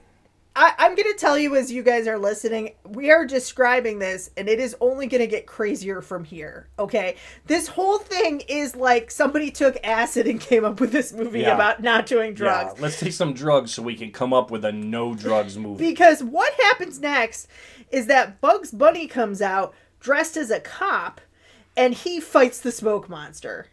I, 0.57 0.73
I'm 0.79 0.95
gonna 0.95 1.13
tell 1.13 1.37
you 1.37 1.55
as 1.55 1.71
you 1.71 1.83
guys 1.83 2.07
are 2.07 2.17
listening, 2.17 2.71
we 2.89 3.11
are 3.11 3.25
describing 3.27 3.99
this, 3.99 4.31
and 4.35 4.49
it 4.49 4.59
is 4.59 4.75
only 4.81 5.05
gonna 5.05 5.27
get 5.27 5.45
crazier 5.45 6.01
from 6.01 6.23
here. 6.23 6.67
Okay, 6.79 7.15
this 7.45 7.67
whole 7.67 7.99
thing 7.99 8.41
is 8.47 8.75
like 8.75 9.11
somebody 9.11 9.51
took 9.51 9.77
acid 9.83 10.25
and 10.25 10.41
came 10.41 10.65
up 10.65 10.81
with 10.81 10.91
this 10.91 11.13
movie 11.13 11.41
Yeah. 11.41 11.53
about 11.53 11.83
not 11.83 12.07
doing 12.07 12.33
drugs. 12.33 12.73
Yeah, 12.75 12.81
let's 12.81 12.99
take 12.99 13.13
some 13.13 13.33
drugs 13.33 13.71
so 13.71 13.83
we 13.83 13.95
can 13.95 14.11
come 14.11 14.33
up 14.33 14.49
with 14.49 14.65
a 14.65 14.71
no 14.71 15.13
drugs 15.13 15.59
movie. 15.59 15.87
Because 15.89 16.23
what 16.23 16.51
happens 16.63 16.99
next 16.99 17.47
is 17.91 18.07
that 18.07 18.41
Bugs 18.41 18.71
Bunny 18.71 19.05
comes 19.05 19.43
out 19.43 19.75
dressed 19.99 20.35
as 20.37 20.49
a 20.49 20.59
cop, 20.59 21.21
and 21.75 21.93
he 21.93 22.19
fights 22.19 22.59
the 22.59 22.71
smoke 22.71 23.07
monster. 23.07 23.67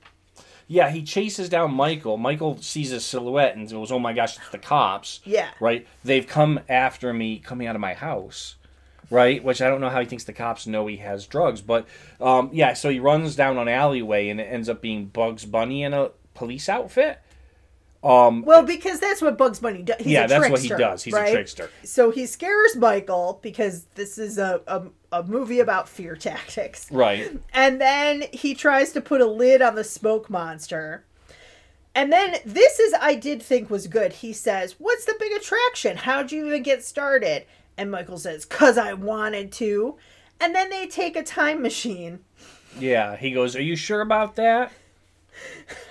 Yeah, 0.67 0.91
he 0.91 1.03
chases 1.03 1.49
down 1.49 1.75
Michael. 1.75 2.17
Michael 2.17 2.57
sees 2.59 2.93
a 2.93 3.01
silhouette 3.01 3.57
and 3.57 3.69
goes, 3.69 3.93
"Oh 3.93 3.99
my 3.99 4.13
gosh, 4.13 4.37
it's 4.39 4.49
the 4.51 4.59
cops!" 4.59 5.21
Yeah. 5.25 5.49
Right? 5.61 5.87
They've 6.05 6.27
come 6.27 6.61
after 6.69 7.13
me, 7.13 7.39
coming 7.39 7.67
out 7.67 7.75
of 7.75 7.81
my 7.81 7.95
house. 7.95 8.57
Right? 9.11 9.45
Which 9.45 9.61
I 9.61 9.69
don't 9.69 9.81
know 9.83 9.91
how 9.91 10.01
he 10.01 10.07
thinks 10.07 10.25
the 10.25 10.33
cops 10.33 10.67
know 10.67 10.87
he 10.87 10.97
has 10.97 11.27
drugs, 11.27 11.61
but 11.61 11.87
um, 12.21 12.51
yeah. 12.53 12.73
So 12.73 12.89
he 12.89 12.99
runs 12.99 13.37
down 13.37 13.59
an 13.59 13.69
alleyway 13.69 14.29
and 14.29 14.41
it 14.41 14.45
ends 14.45 14.69
up 14.69 14.81
being 14.81 15.07
Bugs 15.07 15.45
Bunny 15.45 15.83
in 15.83 15.93
a 15.93 16.11
police 16.33 16.69
outfit. 16.69 17.21
Um, 18.05 18.43
well, 18.43 18.63
because 18.63 19.01
that's 19.01 19.23
what 19.23 19.39
Bugs 19.39 19.61
Bunny 19.61 19.83
does. 19.83 19.97
He's 19.99 20.09
yeah, 20.09 20.27
that's 20.27 20.51
what 20.51 20.61
he 20.61 20.69
does. 20.69 21.03
He's 21.03 21.15
right? 21.15 21.31
a 21.31 21.33
trickster. 21.33 21.71
So 21.85 22.11
he 22.11 22.27
scares 22.27 22.77
Michael 22.77 23.41
because 23.43 23.87
this 23.95 24.19
is 24.19 24.37
a, 24.37 24.61
a, 24.67 24.83
a 25.11 25.23
movie 25.23 25.61
about 25.61 25.89
fear 25.89 26.15
tactics. 26.17 26.93
Right. 26.93 27.33
And 27.55 27.81
then 27.81 28.25
he 28.31 28.55
tries 28.55 28.93
to 28.93 29.01
put 29.01 29.23
a 29.23 29.27
lid 29.27 29.63
on 29.63 29.75
the 29.75 29.85
smoke 29.85 30.29
monster. 30.29 31.07
And 31.95 32.13
then 32.13 32.37
this 32.45 32.79
is 32.79 32.95
I 33.01 33.15
did 33.15 33.43
think 33.43 33.71
was 33.71 33.87
good. 33.87 34.13
He 34.13 34.35
says, 34.35 34.75
"What's 34.79 35.07
the 35.07 35.15
big 35.19 35.33
attraction? 35.33 35.97
How'd 35.97 36.31
you 36.31 36.47
even 36.47 36.63
get 36.63 36.85
started?" 36.85 37.47
And 37.79 37.91
Michael 37.91 38.19
says, 38.19 38.45
"Cause 38.45 38.77
I 38.77 38.93
wanted 38.93 39.51
to." 39.53 39.97
And 40.41 40.55
then 40.55 40.69
they 40.69 40.87
take 40.87 41.17
a 41.17 41.23
time 41.23 41.63
machine. 41.63 42.19
Yeah. 42.79 43.17
He 43.17 43.31
goes, 43.31 43.57
"Are 43.57 43.63
you 43.63 43.77
sure 43.77 44.03
about 44.03 44.35
that?" 44.37 44.73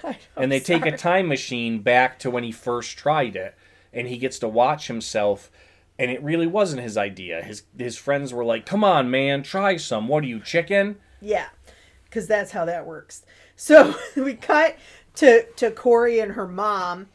and 0.37 0.51
they 0.51 0.59
take 0.59 0.85
a 0.85 0.95
time 0.97 1.27
machine 1.27 1.79
back 1.79 2.19
to 2.19 2.29
when 2.29 2.43
he 2.43 2.51
first 2.51 2.97
tried 2.97 3.35
it 3.35 3.55
and 3.91 4.07
he 4.07 4.17
gets 4.17 4.39
to 4.39 4.47
watch 4.47 4.87
himself 4.87 5.51
and 5.99 6.09
it 6.09 6.21
really 6.23 6.47
wasn't 6.47 6.81
his 6.81 6.97
idea 6.97 7.41
his 7.43 7.63
his 7.77 7.97
friends 7.97 8.33
were 8.33 8.45
like 8.45 8.65
come 8.65 8.83
on 8.83 9.09
man 9.11 9.43
try 9.43 9.77
some 9.77 10.07
what 10.07 10.23
are 10.23 10.27
you 10.27 10.39
chicken 10.39 10.95
Yeah, 11.21 11.47
because 12.05 12.27
that's 12.27 12.51
how 12.51 12.65
that 12.65 12.85
works. 12.85 13.25
So 13.55 13.95
we 14.15 14.33
cut 14.35 14.77
to 15.15 15.45
to 15.57 15.71
Corey 15.71 16.19
and 16.19 16.33
her 16.33 16.47
mom, 16.47 17.07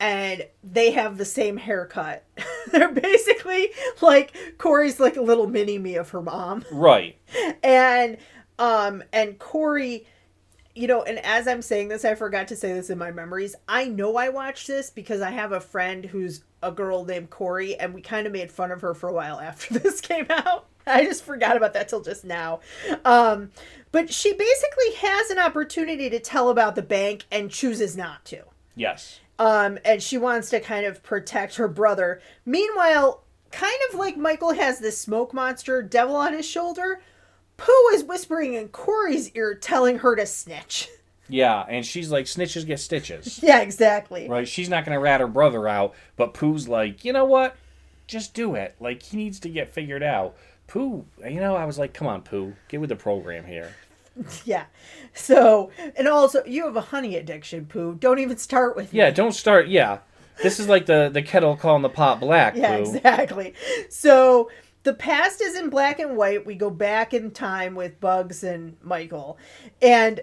and 0.00 0.46
they 0.64 0.90
have 0.90 1.16
the 1.16 1.24
same 1.24 1.56
haircut. 1.58 2.24
They're 2.72 2.90
basically 2.92 3.70
like 4.00 4.34
Corey's 4.58 4.98
like 4.98 5.16
a 5.16 5.22
little 5.22 5.46
mini 5.46 5.78
me 5.78 5.94
of 5.96 6.10
her 6.10 6.22
mom, 6.22 6.64
right 6.72 7.16
and 7.62 8.16
um 8.58 9.04
and 9.12 9.38
Corey. 9.38 10.06
You 10.74 10.86
know, 10.86 11.02
and 11.02 11.18
as 11.18 11.46
I'm 11.46 11.60
saying 11.60 11.88
this, 11.88 12.04
I 12.04 12.14
forgot 12.14 12.48
to 12.48 12.56
say 12.56 12.72
this 12.72 12.88
in 12.88 12.96
my 12.96 13.10
memories. 13.10 13.54
I 13.68 13.84
know 13.86 14.16
I 14.16 14.30
watched 14.30 14.66
this 14.66 14.88
because 14.88 15.20
I 15.20 15.30
have 15.30 15.52
a 15.52 15.60
friend 15.60 16.06
who's 16.06 16.44
a 16.62 16.70
girl 16.70 17.04
named 17.04 17.30
Corey, 17.30 17.78
and 17.78 17.92
we 17.92 18.00
kind 18.00 18.26
of 18.26 18.32
made 18.32 18.50
fun 18.50 18.70
of 18.70 18.80
her 18.80 18.94
for 18.94 19.08
a 19.08 19.12
while 19.12 19.38
after 19.40 19.78
this 19.78 20.00
came 20.00 20.26
out. 20.30 20.66
I 20.86 21.04
just 21.04 21.24
forgot 21.24 21.56
about 21.56 21.74
that 21.74 21.88
till 21.88 22.00
just 22.00 22.24
now. 22.24 22.60
Um, 23.04 23.50
but 23.92 24.12
she 24.12 24.32
basically 24.32 24.94
has 24.96 25.30
an 25.30 25.38
opportunity 25.38 26.10
to 26.10 26.18
tell 26.18 26.48
about 26.48 26.74
the 26.74 26.82
bank 26.82 27.24
and 27.30 27.50
chooses 27.50 27.96
not 27.96 28.24
to. 28.26 28.42
yes 28.74 29.20
Um, 29.38 29.78
and 29.84 30.02
she 30.02 30.18
wants 30.18 30.50
to 30.50 30.60
kind 30.60 30.86
of 30.86 31.02
protect 31.02 31.56
her 31.56 31.68
brother. 31.68 32.20
Meanwhile, 32.44 33.22
kind 33.50 33.78
of 33.90 33.98
like 33.98 34.16
Michael 34.16 34.54
has 34.54 34.80
this 34.80 34.98
smoke 34.98 35.32
monster 35.32 35.82
devil 35.82 36.16
on 36.16 36.32
his 36.32 36.46
shoulder, 36.46 37.00
Pooh 37.64 37.88
is 37.94 38.04
whispering 38.04 38.54
in 38.54 38.68
Corey's 38.68 39.30
ear, 39.32 39.54
telling 39.54 39.98
her 39.98 40.16
to 40.16 40.26
snitch. 40.26 40.88
yeah 41.28 41.64
and 41.68 41.86
she's 41.86 42.10
like 42.10 42.26
snitches 42.26 42.66
get 42.66 42.80
stitches 42.80 43.40
yeah, 43.42 43.60
exactly. 43.60 44.28
right 44.28 44.46
she's 44.48 44.68
not 44.68 44.84
gonna 44.84 44.98
rat 45.00 45.20
her 45.20 45.28
brother 45.28 45.68
out 45.68 45.94
but 46.16 46.34
pooh's 46.34 46.68
like 46.68 47.04
you 47.04 47.12
know 47.12 47.24
what 47.24 47.56
just 48.08 48.34
do 48.34 48.54
it 48.56 48.74
like 48.80 49.00
he 49.02 49.16
needs 49.16 49.38
to 49.38 49.48
get 49.48 49.72
figured 49.72 50.02
out 50.02 50.34
pooh 50.66 51.04
you 51.24 51.38
know 51.40 51.54
i 51.54 51.64
was 51.64 51.78
like 51.78 51.94
come 51.94 52.08
on 52.08 52.20
pooh 52.22 52.52
get 52.68 52.80
with 52.80 52.88
the 52.90 52.96
program 52.96 53.44
here 53.46 53.72
Yeah. 54.44 54.64
So, 55.14 55.70
and 55.96 56.06
also, 56.06 56.44
you 56.44 56.66
have 56.66 56.76
a 56.76 56.82
honey 56.82 57.16
addiction, 57.16 57.64
Pooh. 57.64 57.94
Don't 57.94 58.18
even 58.18 58.36
start 58.36 58.76
with 58.76 58.92
me. 58.92 58.98
yeah 58.98 59.10
don't 59.10 59.32
start 59.32 59.68
yeah 59.68 60.00
this 60.42 60.60
is 60.60 60.68
like 60.68 60.84
the 60.84 61.08
the 61.10 61.22
kettle 61.22 61.56
calling 61.56 61.80
the 61.80 61.88
pot 61.88 62.20
black 62.20 62.54
Yeah, 62.56 62.76
pooh 62.76 62.94
exactly. 62.94 63.54
So 63.88 64.50
the 64.84 64.94
past 64.94 65.40
is 65.40 65.56
in 65.56 65.70
black 65.70 65.98
and 66.00 66.16
white. 66.16 66.44
We 66.46 66.54
go 66.54 66.70
back 66.70 67.14
in 67.14 67.30
time 67.30 67.74
with 67.74 68.00
Bugs 68.00 68.42
and 68.44 68.76
Michael. 68.82 69.38
And 69.80 70.20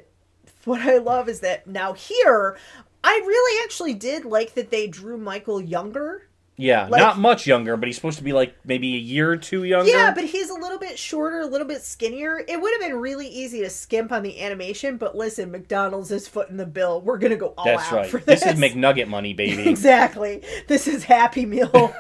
what 0.66 0.82
I 0.82 0.98
love 0.98 1.30
is 1.30 1.40
that 1.42 1.66
now 1.68 1.94
here, 1.94 2.58
I 3.04 3.22
really 3.26 3.64
actually 3.64 3.94
did 3.94 4.26
like 4.26 4.54
that 4.56 4.70
they 4.72 4.88
drew 4.88 5.18
Michael 5.18 5.62
younger. 5.62 6.24
Yeah, 6.62 6.90
Like- 6.90 7.00
not 7.00 7.18
much 7.18 7.48
younger, 7.48 7.78
but 7.78 7.88
he's 7.88 7.96
supposed 7.96 8.18
to 8.18 8.24
be 8.26 8.34
like 8.34 8.54
maybe 8.66 8.94
a 8.96 9.00
year 9.00 9.32
or 9.32 9.38
two 9.38 9.64
younger. 9.64 9.90
Yeah, 9.90 10.14
but 10.14 10.26
he's 10.26 10.50
a 10.50 10.54
little 10.56 10.78
bit 10.78 11.00
shorter, 11.00 11.40
a 11.40 11.46
little 11.46 11.66
bit 11.66 11.82
skinnier. 11.82 12.44
It 12.46 12.60
would 12.62 12.74
have 12.74 12.82
been 12.82 13.00
really 13.00 13.30
easy 13.30 13.62
to 13.62 13.70
skimp 13.70 14.12
on 14.12 14.24
the 14.24 14.42
animation, 14.42 14.98
but 14.98 15.16
listen, 15.16 15.52
McDonald's 15.52 16.12
is 16.12 16.28
footing 16.28 16.58
the 16.58 16.66
bill. 16.66 17.00
We're 17.00 17.18
gonna 17.18 17.38
go 17.38 17.54
all 17.58 17.64
that's 17.64 17.84
out 17.88 17.94
right. 17.94 18.10
for 18.10 18.18
This 18.20 18.44
this. 18.44 18.56
is 18.56 18.60
McNugget 18.60 19.08
money, 19.08 19.34
baby. 19.34 19.70
exactly. 19.70 20.44
This 20.68 20.86
is 20.90 21.06
Happy 21.06 21.46
Meal. 21.46 21.94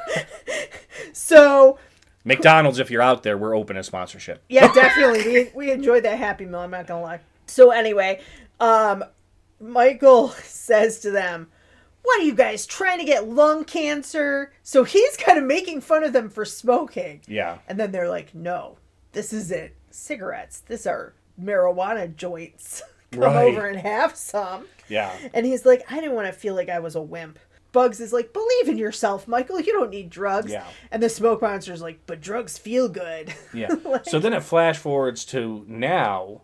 so 1.14 1.80
McDonald's, 2.30 2.80
if 2.80 2.90
you're 2.90 3.02
out 3.02 3.24
there, 3.24 3.38
we're 3.38 3.56
open 3.56 3.76
to 3.76 3.84
sponsorship. 3.84 4.44
Yeah, 4.48 4.72
definitely. 4.72 5.34
we 5.34 5.52
we 5.54 5.72
enjoyed 5.72 6.04
that 6.04 6.18
Happy 6.18 6.46
Meal. 6.46 6.62
I'm 6.62 6.72
not 6.72 6.88
gonna 6.88 7.02
lie. 7.02 7.20
So 7.48 7.72
anyway, 7.72 8.22
um, 8.62 9.04
Michael 9.60 10.30
says 10.44 11.00
to 11.00 11.12
them, 11.12 11.50
"What 12.04 12.22
are 12.22 12.24
you 12.24 12.34
guys 12.36 12.66
trying 12.66 13.00
to 13.00 13.06
get 13.06 13.28
lung 13.28 13.66
cancer?" 13.66 14.54
So 14.64 14.84
he's 14.86 15.18
kind 15.18 15.38
of 15.38 15.44
making 15.44 15.82
fun 15.82 16.04
of 16.04 16.14
them 16.14 16.30
for 16.30 16.46
smoking. 16.46 17.22
Yeah, 17.28 17.58
And 17.68 17.80
then 17.80 17.92
they're 17.92 18.10
like, 18.10 18.34
"No, 18.34 18.78
this 19.12 19.34
isn't 19.34 19.74
cigarettes. 19.92 20.62
This 20.62 20.86
are 20.88 21.14
marijuana 21.42 22.16
joints. 22.16 22.82
Come 23.12 23.22
Right. 23.24 23.48
over 23.54 23.68
and 23.68 23.80
have 23.80 24.16
some." 24.16 24.66
yeah, 24.88 25.12
And 25.34 25.46
he's 25.46 25.66
like, 25.66 25.84
"I 25.92 25.96
didn't 25.96 26.14
want 26.16 26.28
to 26.28 26.34
feel 26.34 26.54
like 26.56 26.70
I 26.70 26.80
was 26.80 26.96
a 26.96 27.02
wimp." 27.02 27.40
Bugs 27.72 28.00
is 28.00 28.12
like, 28.12 28.34
"Believe 28.34 28.68
in 28.68 28.78
yourself, 28.78 29.28
Michael. 29.28 29.60
You 29.60 29.74
don't 29.74 29.92
need 29.92 30.10
drugs." 30.10 30.52
Yeah. 30.52 30.64
And 30.92 31.04
the 31.04 31.10
smoke 31.10 31.42
monster's 31.42 31.82
like, 31.82 32.00
"But 32.06 32.22
drugs 32.22 32.58
feel 32.58 32.90
good." 32.90 33.34
yeah. 33.54 33.70
so 34.04 34.20
then 34.20 34.34
it 34.34 34.44
flash 34.44 34.78
forwards 34.78 35.24
to 35.26 35.64
now, 35.68 36.42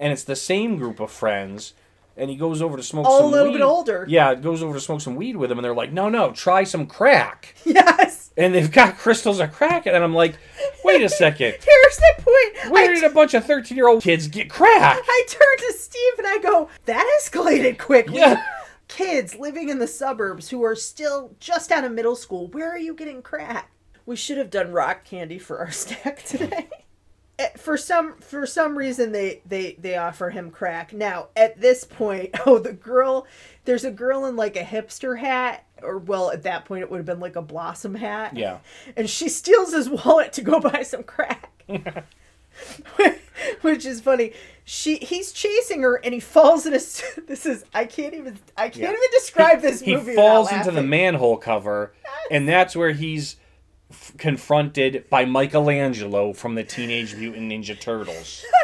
and 0.00 0.12
it's 0.12 0.24
the 0.24 0.36
same 0.36 0.76
group 0.78 0.98
of 1.00 1.10
friends, 1.12 1.74
and 2.16 2.28
he 2.28 2.36
goes 2.36 2.60
over 2.60 2.76
to 2.76 2.82
smoke 2.82 3.06
All 3.06 3.24
a 3.24 3.28
little 3.28 3.48
weed. 3.52 3.58
bit 3.58 3.62
older. 3.62 4.04
Yeah, 4.08 4.32
it 4.32 4.42
goes 4.42 4.62
over 4.62 4.74
to 4.74 4.80
smoke 4.80 5.00
some 5.00 5.14
weed 5.16 5.36
with 5.36 5.48
them, 5.48 5.58
and 5.58 5.64
they're 5.64 5.74
like, 5.74 5.92
"No, 5.92 6.08
no, 6.08 6.32
try 6.32 6.64
some 6.64 6.86
crack." 6.86 7.54
yes. 7.64 8.30
And 8.36 8.54
they've 8.54 8.70
got 8.72 8.96
crystals 8.98 9.38
of 9.40 9.52
crack, 9.52 9.86
and 9.86 9.96
I'm 9.96 10.14
like, 10.14 10.36
"Wait 10.84 11.02
a 11.02 11.08
second, 11.08 11.52
Here's 11.64 11.96
the 11.98 12.14
point. 12.16 12.72
where 12.72 12.90
I, 12.90 12.94
did 12.94 13.04
a 13.04 13.10
bunch 13.10 13.34
of 13.34 13.44
13 13.44 13.76
year 13.76 13.86
old 13.88 14.02
kids 14.02 14.26
get 14.26 14.50
crack?" 14.50 14.98
I 15.06 15.24
turn 15.28 15.68
to 15.68 15.72
Steve 15.78 16.12
and 16.18 16.26
I 16.26 16.38
go, 16.38 16.68
that 16.86 17.20
escalated 17.22 17.78
quickly. 17.78 18.18
Yeah. 18.18 18.42
Kids 18.96 19.34
living 19.36 19.68
in 19.70 19.78
the 19.78 19.86
suburbs 19.86 20.50
who 20.50 20.62
are 20.64 20.76
still 20.76 21.34
just 21.40 21.72
out 21.72 21.84
of 21.84 21.92
middle 21.92 22.14
school, 22.16 22.48
where 22.48 22.70
are 22.70 22.78
you 22.78 22.94
getting 22.94 23.22
crack? 23.22 23.70
We 24.04 24.16
should 24.16 24.36
have 24.36 24.50
done 24.50 24.72
rock 24.72 25.04
candy 25.04 25.38
for 25.38 25.58
our 25.60 25.70
snack 25.72 26.24
today. 26.24 26.68
Eh, 27.38 27.48
For 27.56 27.78
some 27.78 28.16
for 28.18 28.44
some 28.46 28.76
reason 28.76 29.12
they, 29.12 29.40
they 29.46 29.76
they 29.78 29.96
offer 29.96 30.28
him 30.28 30.50
crack. 30.50 30.92
Now 30.92 31.28
at 31.34 31.58
this 31.58 31.84
point, 31.84 32.34
oh 32.46 32.58
the 32.58 32.74
girl 32.74 33.26
there's 33.64 33.84
a 33.84 33.90
girl 33.90 34.26
in 34.26 34.36
like 34.36 34.56
a 34.56 34.62
hipster 34.62 35.18
hat, 35.18 35.64
or 35.82 35.96
well 35.98 36.30
at 36.30 36.42
that 36.42 36.66
point 36.66 36.82
it 36.82 36.90
would 36.90 36.98
have 36.98 37.06
been 37.06 37.20
like 37.20 37.36
a 37.36 37.42
blossom 37.42 37.94
hat. 37.94 38.36
Yeah. 38.36 38.58
And 38.96 39.08
she 39.08 39.30
steals 39.30 39.72
his 39.72 39.88
wallet 39.88 40.34
to 40.34 40.42
go 40.42 40.60
buy 40.60 40.82
some 40.82 41.04
crack. 41.04 41.50
which 43.62 43.84
is 43.86 44.00
funny. 44.00 44.32
She 44.64 44.96
he's 44.98 45.32
chasing 45.32 45.82
her 45.82 45.96
and 45.96 46.14
he 46.14 46.20
falls 46.20 46.66
in 46.66 46.72
a. 46.74 46.76
This 47.26 47.46
is 47.46 47.64
I 47.74 47.84
can't 47.84 48.14
even 48.14 48.38
I 48.56 48.68
can't 48.68 48.76
Yeah. 48.82 48.88
even 48.90 49.00
describe 49.12 49.60
this 49.60 49.80
he 49.80 49.94
movie. 49.94 50.10
He 50.12 50.16
falls 50.16 50.52
into 50.52 50.70
the 50.70 50.82
manhole 50.82 51.36
cover, 51.36 51.92
and 52.30 52.48
that's 52.48 52.76
where 52.76 52.92
he's 52.92 53.36
f- 53.90 54.12
confronted 54.18 55.08
by 55.10 55.24
Michelangelo 55.24 56.32
from 56.32 56.54
the 56.54 56.64
Teenage 56.64 57.14
Mutant 57.16 57.50
Ninja 57.50 57.78
Turtles. 57.78 58.44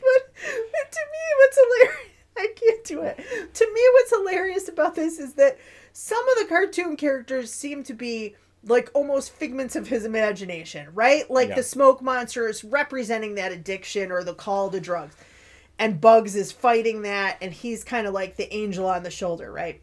But, 0.00 0.32
but 0.44 0.92
to 0.92 1.00
me, 1.12 1.24
what's 1.38 1.58
hilarious, 1.58 2.10
I 2.36 2.48
can't 2.54 2.84
do 2.84 3.00
it. 3.02 3.54
To 3.54 3.72
me, 3.72 3.80
what's 3.94 4.10
hilarious 4.10 4.68
about 4.68 4.94
this 4.94 5.18
is 5.18 5.34
that 5.34 5.58
some 5.92 6.22
of 6.28 6.38
the 6.38 6.44
cartoon 6.46 6.96
characters 6.96 7.52
seem 7.52 7.82
to 7.84 7.94
be 7.94 8.34
like 8.66 8.90
almost 8.94 9.30
figments 9.32 9.76
of 9.76 9.88
his 9.88 10.04
imagination, 10.04 10.88
right? 10.94 11.28
Like 11.30 11.50
Yeah. 11.50 11.56
the 11.56 11.62
smoke 11.62 12.00
monster 12.02 12.48
is 12.48 12.64
representing 12.64 13.34
that 13.34 13.52
addiction 13.52 14.10
or 14.10 14.24
the 14.24 14.34
call 14.34 14.70
to 14.70 14.80
drugs. 14.80 15.14
And 15.78 16.00
Bugs 16.00 16.36
is 16.36 16.52
fighting 16.52 17.02
that, 17.02 17.36
and 17.40 17.52
he's 17.52 17.82
kind 17.82 18.06
of 18.06 18.14
like 18.14 18.36
the 18.36 18.52
angel 18.54 18.86
on 18.86 19.02
the 19.02 19.10
shoulder, 19.10 19.50
right? 19.50 19.80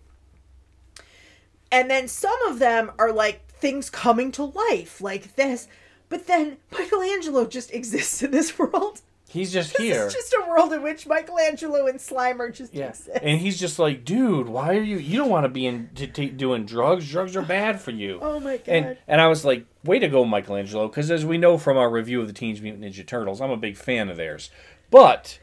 And 1.71 1.89
then 1.89 2.07
some 2.07 2.41
of 2.47 2.59
them 2.59 2.91
are 2.97 3.11
like 3.11 3.45
things 3.47 3.89
coming 3.89 4.31
to 4.33 4.43
life, 4.43 5.01
like 5.01 5.35
this. 5.35 5.67
But 6.09 6.27
then 6.27 6.57
Michelangelo 6.71 7.45
just 7.45 7.73
exists 7.73 8.21
in 8.21 8.31
this 8.31 8.57
world. 8.57 9.01
He's 9.31 9.53
just 9.53 9.77
here. 9.77 10.05
It's 10.05 10.13
just 10.13 10.33
a 10.33 10.45
world 10.49 10.73
in 10.73 10.83
which 10.83 11.07
Michelangelo 11.07 11.87
and 11.87 11.97
Slimer 11.99 12.53
just 12.53 12.73
Yeah, 12.73 12.89
exist. 12.89 13.19
and 13.21 13.39
he's 13.39 13.57
just 13.59 13.79
like, 13.79 14.03
dude, 14.03 14.49
why 14.49 14.75
are 14.75 14.81
you? 14.81 14.97
You 14.97 15.17
don't 15.17 15.29
want 15.29 15.45
to 15.45 15.49
be 15.49 15.65
in 15.65 15.89
t- 15.95 16.07
t- 16.07 16.29
doing 16.29 16.65
drugs. 16.65 17.09
Drugs 17.09 17.35
are 17.37 17.41
bad 17.41 17.79
for 17.79 17.91
you. 17.91 18.19
Oh 18.21 18.39
my 18.41 18.57
god. 18.57 18.67
And 18.67 18.97
and 19.07 19.21
I 19.21 19.27
was 19.27 19.45
like, 19.45 19.65
way 19.85 19.99
to 19.99 20.07
go, 20.09 20.25
Michelangelo, 20.25 20.87
because 20.89 21.09
as 21.09 21.25
we 21.25 21.37
know 21.37 21.57
from 21.57 21.77
our 21.77 21.89
review 21.89 22.19
of 22.19 22.27
the 22.27 22.33
Teenage 22.33 22.61
Mutant 22.61 22.83
Ninja 22.83 23.07
Turtles, 23.07 23.39
I'm 23.39 23.51
a 23.51 23.57
big 23.57 23.77
fan 23.77 24.09
of 24.09 24.17
theirs. 24.17 24.49
But 24.89 25.39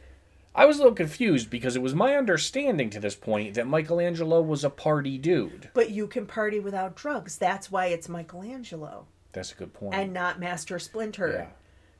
I 0.55 0.66
was 0.66 0.76
a 0.76 0.80
little 0.80 0.95
confused 0.95 1.49
because 1.49 1.74
it 1.76 1.80
was 1.82 1.95
my 1.95 2.14
understanding 2.16 2.91
to 2.91 3.01
this 3.01 3.14
point 3.14 3.55
that 3.55 3.66
Michelangelo 3.66 4.43
was 4.43 4.64
a 4.64 4.70
party 4.70 5.16
dude. 5.16 5.70
but 5.72 5.91
you 5.91 6.07
can 6.07 6.26
party 6.26 6.61
without 6.61 6.95
drugs. 6.97 7.39
That's 7.39 7.70
why 7.70 7.86
it's 7.86 8.09
Michelangelo 8.09 9.07
That's 9.32 9.53
a 9.53 9.55
good 9.55 9.72
point. 9.72 9.95
and 9.95 10.12
not 10.12 10.39
Master 10.41 10.78
Splinter. 10.78 11.28
yeah. 11.32 11.47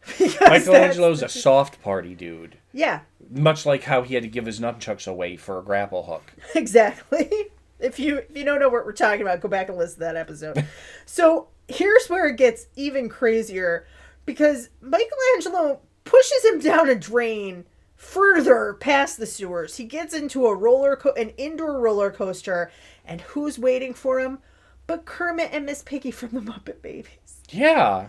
Because 0.07 0.41
Michelangelo's 0.41 1.23
a 1.23 1.29
soft 1.29 1.83
party 1.83 2.15
dude, 2.15 2.57
Yeah, 2.73 3.01
much 3.31 3.67
like 3.67 3.85
how 3.85 4.03
he 4.03 4.15
had 4.15 4.23
to 4.23 4.29
give 4.29 4.47
his 4.47 4.61
nunchucks 4.61 5.07
away 5.07 5.37
for 5.37 5.59
a 5.59 5.63
grapple 5.63 6.05
hook. 6.05 6.33
exactly. 6.55 7.31
If 7.79 7.99
you 7.99 8.19
if 8.19 8.37
you 8.37 8.45
don't 8.45 8.61
know 8.61 8.69
what 8.69 8.85
we're 8.85 8.93
talking 8.93 9.23
about, 9.23 9.41
go 9.41 9.49
back 9.49 9.69
and 9.69 9.79
listen 9.79 9.97
to 9.97 10.01
that 10.01 10.17
episode. 10.17 10.65
so 11.07 11.49
here's 11.69 12.09
where 12.09 12.27
it 12.29 12.37
gets 12.37 12.67
even 12.77 13.09
crazier 13.09 13.87
because 14.27 14.71
Michelangelo 14.81 15.81
pushes 16.05 16.45
him 16.45 16.59
down 16.59 16.89
a 16.89 16.95
drain 16.95 17.65
further 17.95 18.75
past 18.81 19.19
the 19.19 19.27
sewers. 19.27 19.77
He 19.77 19.85
gets 19.85 20.15
into 20.15 20.47
a 20.47 20.55
roller 20.55 20.97
co- 20.97 21.13
an 21.13 21.31
indoor 21.31 21.81
roller 21.81 22.11
coaster, 22.11 22.71
and 23.05 23.21
who's 23.21 23.59
waiting 23.59 23.93
for 23.93 24.21
him? 24.21 24.39
But 24.87 25.05
Kermit 25.05 25.51
and 25.53 25.67
Miss 25.67 25.83
Piggy 25.83 26.11
from 26.11 26.31
the 26.31 26.41
Muppet 26.41 26.81
Babies. 26.81 27.43
Yeah. 27.51 28.09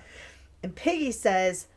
And 0.64 0.76
Piggy 0.76 1.12
says, 1.12 1.68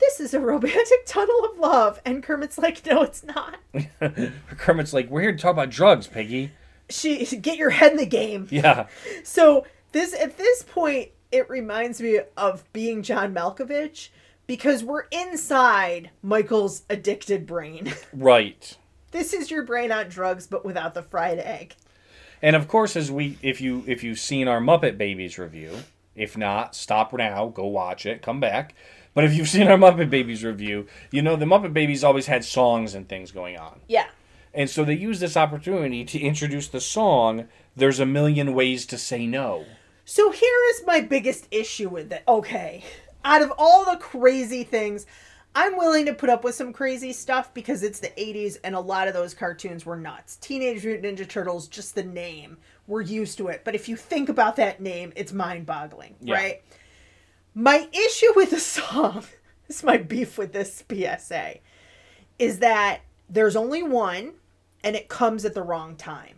"This 0.00 0.20
is 0.20 0.34
a 0.34 0.40
romantic 0.40 0.98
tunnel 1.06 1.44
of 1.44 1.58
love," 1.58 2.00
and 2.04 2.22
Kermit's 2.22 2.58
like, 2.58 2.84
"No, 2.86 3.02
it's 3.02 3.24
not." 3.24 3.56
Kermit's 4.56 4.92
like, 4.92 5.10
we're 5.10 5.22
here 5.22 5.32
to 5.32 5.38
talk 5.38 5.52
about 5.52 5.70
drugs, 5.70 6.06
Piggy. 6.06 6.52
She 6.90 7.24
get 7.24 7.58
your 7.58 7.70
head 7.70 7.92
in 7.92 7.98
the 7.98 8.06
game. 8.06 8.48
Yeah. 8.50 8.86
So 9.22 9.66
this 9.92 10.14
at 10.14 10.38
this 10.38 10.62
point, 10.62 11.10
it 11.30 11.48
reminds 11.50 12.00
me 12.00 12.20
of 12.36 12.64
being 12.72 13.02
John 13.02 13.34
Malkovich 13.34 14.08
because 14.46 14.82
we're 14.82 15.04
inside 15.12 16.10
Michael's 16.22 16.82
addicted 16.88 17.46
brain. 17.46 17.92
Right. 18.12 18.76
this 19.10 19.32
is 19.34 19.50
your 19.50 19.62
brain 19.64 19.92
on 19.92 20.08
drugs, 20.08 20.46
but 20.46 20.64
without 20.64 20.94
the 20.94 21.02
fried 21.02 21.38
egg. 21.38 21.74
And 22.40 22.56
of 22.56 22.68
course, 22.68 22.96
as 22.96 23.10
we, 23.10 23.36
if 23.42 23.60
you 23.60 23.84
if 23.86 24.02
you've 24.02 24.18
seen 24.18 24.48
our 24.48 24.60
Muppet 24.60 24.96
Babies 24.96 25.38
review, 25.38 25.72
if 26.14 26.36
not, 26.38 26.74
stop 26.74 27.12
now, 27.12 27.48
go 27.48 27.66
watch 27.66 28.06
it, 28.06 28.22
come 28.22 28.40
back. 28.40 28.74
But 29.18 29.24
if 29.24 29.34
you've 29.34 29.48
seen 29.48 29.66
our 29.66 29.76
Muppet 29.76 30.10
Babies 30.10 30.44
review, 30.44 30.86
you 31.10 31.22
know 31.22 31.34
the 31.34 31.44
Muppet 31.44 31.72
Babies 31.72 32.04
always 32.04 32.26
had 32.26 32.44
songs 32.44 32.94
and 32.94 33.08
things 33.08 33.32
going 33.32 33.58
on, 33.58 33.80
Yeah. 33.88 34.06
and 34.54 34.70
so 34.70 34.84
they 34.84 34.94
used 34.94 35.20
this 35.20 35.36
opportunity 35.36 36.04
to 36.04 36.20
introduce 36.20 36.68
the 36.68 36.80
song 36.80 37.48
"There's 37.74 37.98
a 37.98 38.06
Million 38.06 38.54
Ways 38.54 38.86
to 38.86 38.96
Say 38.96 39.26
No." 39.26 39.64
So 40.04 40.30
here 40.30 40.60
is 40.70 40.86
my 40.86 41.00
biggest 41.00 41.48
issue 41.50 41.88
with 41.88 42.12
it. 42.12 42.22
Okay. 42.28 42.84
Out 43.24 43.42
of 43.42 43.52
all 43.58 43.84
the 43.86 43.96
crazy 43.96 44.62
things, 44.62 45.04
I'm 45.52 45.76
willing 45.76 46.06
to 46.06 46.14
put 46.14 46.30
up 46.30 46.44
with 46.44 46.54
some 46.54 46.72
crazy 46.72 47.12
stuff 47.12 47.52
because 47.52 47.82
it's 47.82 47.98
the 47.98 48.12
80s 48.16 48.58
and 48.62 48.76
a 48.76 48.80
lot 48.80 49.08
of 49.08 49.14
those 49.14 49.34
cartoons 49.34 49.84
were 49.84 49.96
nuts. 49.96 50.36
Teenage 50.36 50.84
Mutant 50.84 51.18
Ninja 51.18 51.28
Turtles, 51.28 51.66
just 51.66 51.96
the 51.96 52.04
name, 52.04 52.56
we're 52.86 53.00
used 53.02 53.36
to 53.38 53.48
it. 53.48 53.62
But 53.64 53.74
if 53.74 53.88
you 53.88 53.96
think 53.96 54.28
about 54.28 54.54
that 54.56 54.80
name, 54.80 55.12
it's 55.16 55.32
mind 55.32 55.66
boggling, 55.66 56.14
Yeah. 56.20 56.34
right? 56.36 56.62
My 57.54 57.88
issue 57.92 58.32
with 58.36 58.50
the 58.50 58.60
song, 58.60 59.24
this 59.66 59.78
is 59.78 59.84
my 59.84 59.96
beef 59.96 60.38
with 60.38 60.52
this 60.52 60.82
PSA, 60.88 61.56
is 62.38 62.60
that 62.60 63.00
there's 63.28 63.56
only 63.56 63.82
one 63.82 64.34
and 64.84 64.96
it 64.96 65.08
comes 65.08 65.44
at 65.44 65.54
the 65.54 65.62
wrong 65.62 65.96
time. 65.96 66.36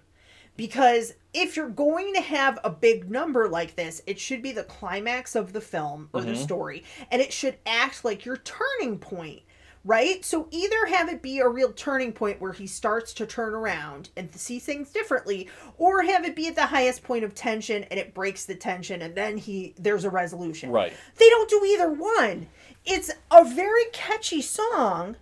Because 0.56 1.14
if 1.32 1.56
you're 1.56 1.68
going 1.68 2.12
to 2.14 2.20
have 2.20 2.58
a 2.64 2.70
big 2.70 3.10
number 3.10 3.48
like 3.48 3.76
this, 3.76 4.02
it 4.06 4.18
should 4.18 4.42
be 4.42 4.52
the 4.52 4.64
climax 4.64 5.34
of 5.34 5.52
the 5.52 5.60
film 5.60 6.08
or 6.12 6.20
the 6.20 6.32
mm-hmm. 6.32 6.42
story, 6.42 6.84
and 7.10 7.22
it 7.22 7.32
should 7.32 7.56
act 7.64 8.04
like 8.04 8.24
your 8.24 8.36
turning 8.38 8.98
point, 8.98 9.42
right? 9.84 10.24
So 10.24 10.48
either 10.50 10.86
have 10.86 11.08
it 11.08 11.22
be 11.22 11.38
a 11.38 11.48
real 11.48 11.72
turning 11.72 12.12
point 12.12 12.40
where 12.40 12.52
he 12.52 12.66
starts 12.66 13.12
to 13.14 13.26
turn 13.26 13.54
around 13.54 14.10
and 14.16 14.34
see 14.34 14.58
things 14.58 14.90
differently, 14.90 15.48
or 15.78 16.02
have 16.02 16.24
it 16.24 16.36
be 16.36 16.48
at 16.48 16.54
the 16.54 16.66
highest 16.66 17.02
point 17.02 17.24
of 17.24 17.34
tension 17.34 17.84
and 17.84 17.98
it 17.98 18.14
breaks 18.14 18.44
the 18.44 18.54
tension 18.54 19.02
and 19.02 19.14
then 19.14 19.38
he 19.38 19.74
there's 19.78 20.04
a 20.04 20.10
resolution. 20.10 20.70
Right. 20.70 20.92
They 21.16 21.28
don't 21.28 21.48
do 21.48 21.64
either 21.64 21.90
one. 21.90 22.48
It's 22.84 23.10
a 23.30 23.44
very 23.44 23.84
catchy 23.92 24.42
song 24.42 25.16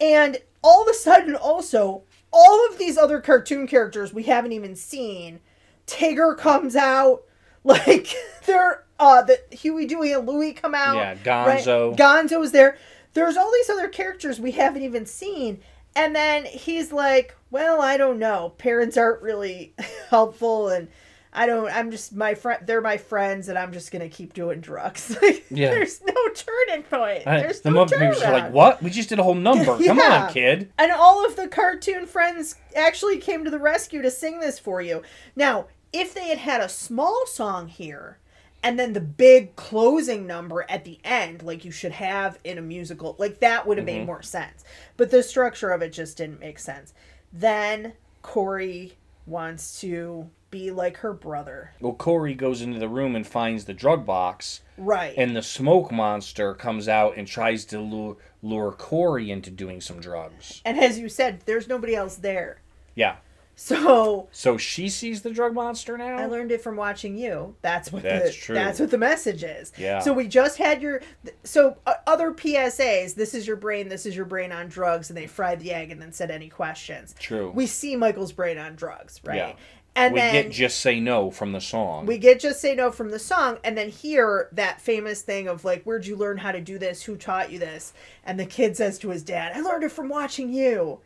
and 0.00 0.38
all 0.62 0.82
of 0.82 0.88
a 0.88 0.94
sudden, 0.94 1.34
also, 1.34 2.02
all 2.32 2.66
of 2.68 2.78
these 2.78 2.98
other 2.98 3.20
cartoon 3.20 3.66
characters 3.66 4.12
we 4.12 4.24
haven't 4.24 4.52
even 4.52 4.76
seen. 4.76 5.40
Tigger 5.86 6.36
comes 6.36 6.76
out, 6.76 7.22
like 7.64 8.14
they're 8.46 8.84
uh 9.00 9.22
the 9.22 9.40
Huey, 9.50 9.86
Dewey, 9.86 10.12
and 10.12 10.26
Louie 10.26 10.52
come 10.52 10.74
out. 10.74 10.96
Yeah, 10.96 11.44
right? 11.46 11.58
Gonzo. 11.60 11.96
Gonzo's 11.96 12.52
there. 12.52 12.76
There's 13.18 13.36
all 13.36 13.50
these 13.52 13.68
other 13.70 13.88
characters 13.88 14.38
we 14.40 14.52
haven't 14.52 14.82
even 14.82 15.06
seen, 15.06 15.60
and 15.96 16.14
then 16.14 16.44
he's 16.44 16.92
like, 16.92 17.36
"Well, 17.50 17.80
I 17.80 17.96
don't 17.96 18.18
know. 18.18 18.54
Parents 18.58 18.96
aren't 18.96 19.22
really 19.22 19.74
helpful, 20.10 20.68
and 20.68 20.88
I 21.32 21.46
don't. 21.46 21.68
I'm 21.70 21.90
just 21.90 22.14
my 22.14 22.34
friend. 22.34 22.64
They're 22.66 22.80
my 22.80 22.96
friends, 22.96 23.48
and 23.48 23.58
I'm 23.58 23.72
just 23.72 23.90
gonna 23.90 24.08
keep 24.08 24.34
doing 24.34 24.60
drugs. 24.60 25.16
Like, 25.22 25.44
Yeah. 25.50 25.70
There's 25.70 26.00
no 26.02 26.14
turning 26.34 26.84
point. 26.84 27.26
I- 27.26 27.40
There's 27.40 27.60
the 27.60 27.70
no 27.70 27.84
Muppet 27.84 27.98
Babies 27.98 28.22
are 28.22 28.32
like, 28.32 28.52
"What? 28.52 28.82
We 28.82 28.90
just 28.90 29.08
did 29.08 29.18
a 29.18 29.22
whole 29.22 29.34
number. 29.34 29.64
Come 29.84 29.98
Yeah. 29.98 30.26
on, 30.28 30.32
kid." 30.32 30.70
And 30.78 30.92
all 30.92 31.24
of 31.26 31.36
the 31.36 31.48
cartoon 31.48 32.06
friends 32.06 32.54
actually 32.76 33.18
came 33.18 33.44
to 33.44 33.50
the 33.50 33.58
rescue 33.58 34.00
to 34.02 34.10
sing 34.10 34.40
this 34.40 34.58
for 34.58 34.80
you. 34.80 35.02
Now, 35.34 35.66
if 35.92 36.14
they 36.14 36.28
had 36.28 36.38
had 36.38 36.60
a 36.60 36.68
small 36.68 37.24
song 37.26 37.68
here 37.68 38.18
and 38.62 38.78
then 38.78 38.92
the 38.92 39.00
big 39.00 39.54
closing 39.56 40.26
number 40.26 40.64
at 40.68 40.84
the 40.84 40.98
end, 41.04 41.42
like 41.42 41.64
you 41.64 41.70
should 41.70 41.92
have 41.92 42.38
in 42.44 42.58
a 42.58 42.62
musical, 42.62 43.14
like 43.18 43.40
that 43.40 43.66
would 43.66 43.78
have 43.78 43.86
made 43.86 43.98
mm-hmm. 43.98 44.06
more 44.06 44.22
sense. 44.22 44.64
But 44.96 45.10
the 45.10 45.22
structure 45.22 45.70
of 45.70 45.82
it 45.82 45.92
just 45.92 46.16
didn't 46.16 46.40
make 46.40 46.58
sense. 46.58 46.92
Then 47.32 47.92
Corey 48.22 48.96
wants 49.26 49.80
to 49.80 50.28
be 50.50 50.70
like 50.70 50.98
her 50.98 51.12
brother. 51.12 51.72
Well, 51.80 51.92
Corey 51.92 52.34
goes 52.34 52.62
into 52.62 52.78
the 52.78 52.88
room 52.88 53.14
and 53.14 53.26
finds 53.26 53.66
the 53.66 53.74
drug 53.74 54.06
box, 54.06 54.62
Right. 54.78 55.14
and 55.16 55.36
the 55.36 55.42
smoke 55.42 55.92
monster 55.92 56.54
comes 56.54 56.88
out 56.88 57.16
and 57.16 57.28
tries 57.28 57.64
to 57.66 57.80
lure, 57.80 58.16
lure 58.42 58.72
Corey 58.72 59.30
into 59.30 59.50
doing 59.50 59.80
some 59.80 60.00
drugs. 60.00 60.62
and 60.64 60.80
as 60.80 60.98
you 60.98 61.08
said, 61.08 61.42
there's 61.44 61.68
nobody 61.68 61.94
else 61.94 62.16
there. 62.16 62.60
Yeah. 62.94 63.16
So 63.60 64.28
So 64.30 64.56
she 64.56 64.88
sees 64.88 65.22
the 65.22 65.30
drug 65.30 65.52
monster 65.52 65.98
now. 65.98 66.16
I 66.16 66.26
learned 66.26 66.52
it 66.52 66.62
from 66.62 66.76
watching 66.76 67.18
you. 67.18 67.56
That's 67.60 67.90
what 67.90 68.04
That's 68.04 68.26
the 68.26 68.32
true. 68.40 68.54
that's 68.54 68.78
what 68.78 68.92
the 68.92 68.98
message 68.98 69.42
is. 69.42 69.72
Yeah. 69.76 69.98
So 69.98 70.12
we 70.12 70.28
just 70.28 70.58
had 70.58 70.80
your 70.80 71.02
so 71.42 71.76
uh, 71.84 71.94
other 72.06 72.32
PSAs. 72.32 73.16
This 73.16 73.34
is 73.34 73.48
your 73.48 73.56
brain. 73.56 73.88
This 73.88 74.06
is 74.06 74.14
your 74.14 74.26
brain 74.26 74.52
on 74.52 74.68
drugs, 74.68 75.10
and 75.10 75.16
they 75.16 75.26
fried 75.26 75.58
the 75.58 75.72
egg 75.72 75.90
and 75.90 76.00
then 76.00 76.12
said 76.12 76.30
any 76.30 76.48
questions. 76.48 77.16
True. 77.18 77.50
We 77.50 77.66
see 77.66 77.96
Michael's 77.96 78.32
brain 78.32 78.58
on 78.58 78.76
drugs, 78.76 79.20
right? 79.24 79.36
Yeah. 79.36 79.52
And 79.96 80.14
we 80.14 80.20
get 80.20 80.52
just 80.52 80.80
say 80.80 81.00
no 81.00 81.32
from 81.32 81.50
the 81.50 81.60
song. 81.60 82.06
we 82.06 82.18
get 82.18 82.38
just 82.38 82.60
say 82.60 82.76
no 82.76 82.92
from 82.92 83.10
the 83.10 83.18
song, 83.18 83.58
and 83.64 83.76
then 83.76 83.88
hear 83.88 84.48
that 84.52 84.80
famous 84.80 85.22
thing 85.22 85.48
of 85.48 85.64
like, 85.64 85.82
where'd 85.82 86.06
you 86.06 86.14
learn 86.14 86.36
how 86.38 86.52
to 86.52 86.60
do 86.60 86.78
this? 86.78 87.02
Who 87.02 87.16
taught 87.16 87.50
you 87.50 87.58
this? 87.58 87.92
And 88.24 88.38
the 88.38 88.46
kid 88.46 88.76
says 88.76 89.00
to 89.00 89.08
his 89.08 89.24
dad, 89.24 89.50
"I 89.56 89.60
learned 89.60 89.82
it 89.82 89.90
from 89.90 90.08
watching 90.08 90.52
you," 90.52 91.00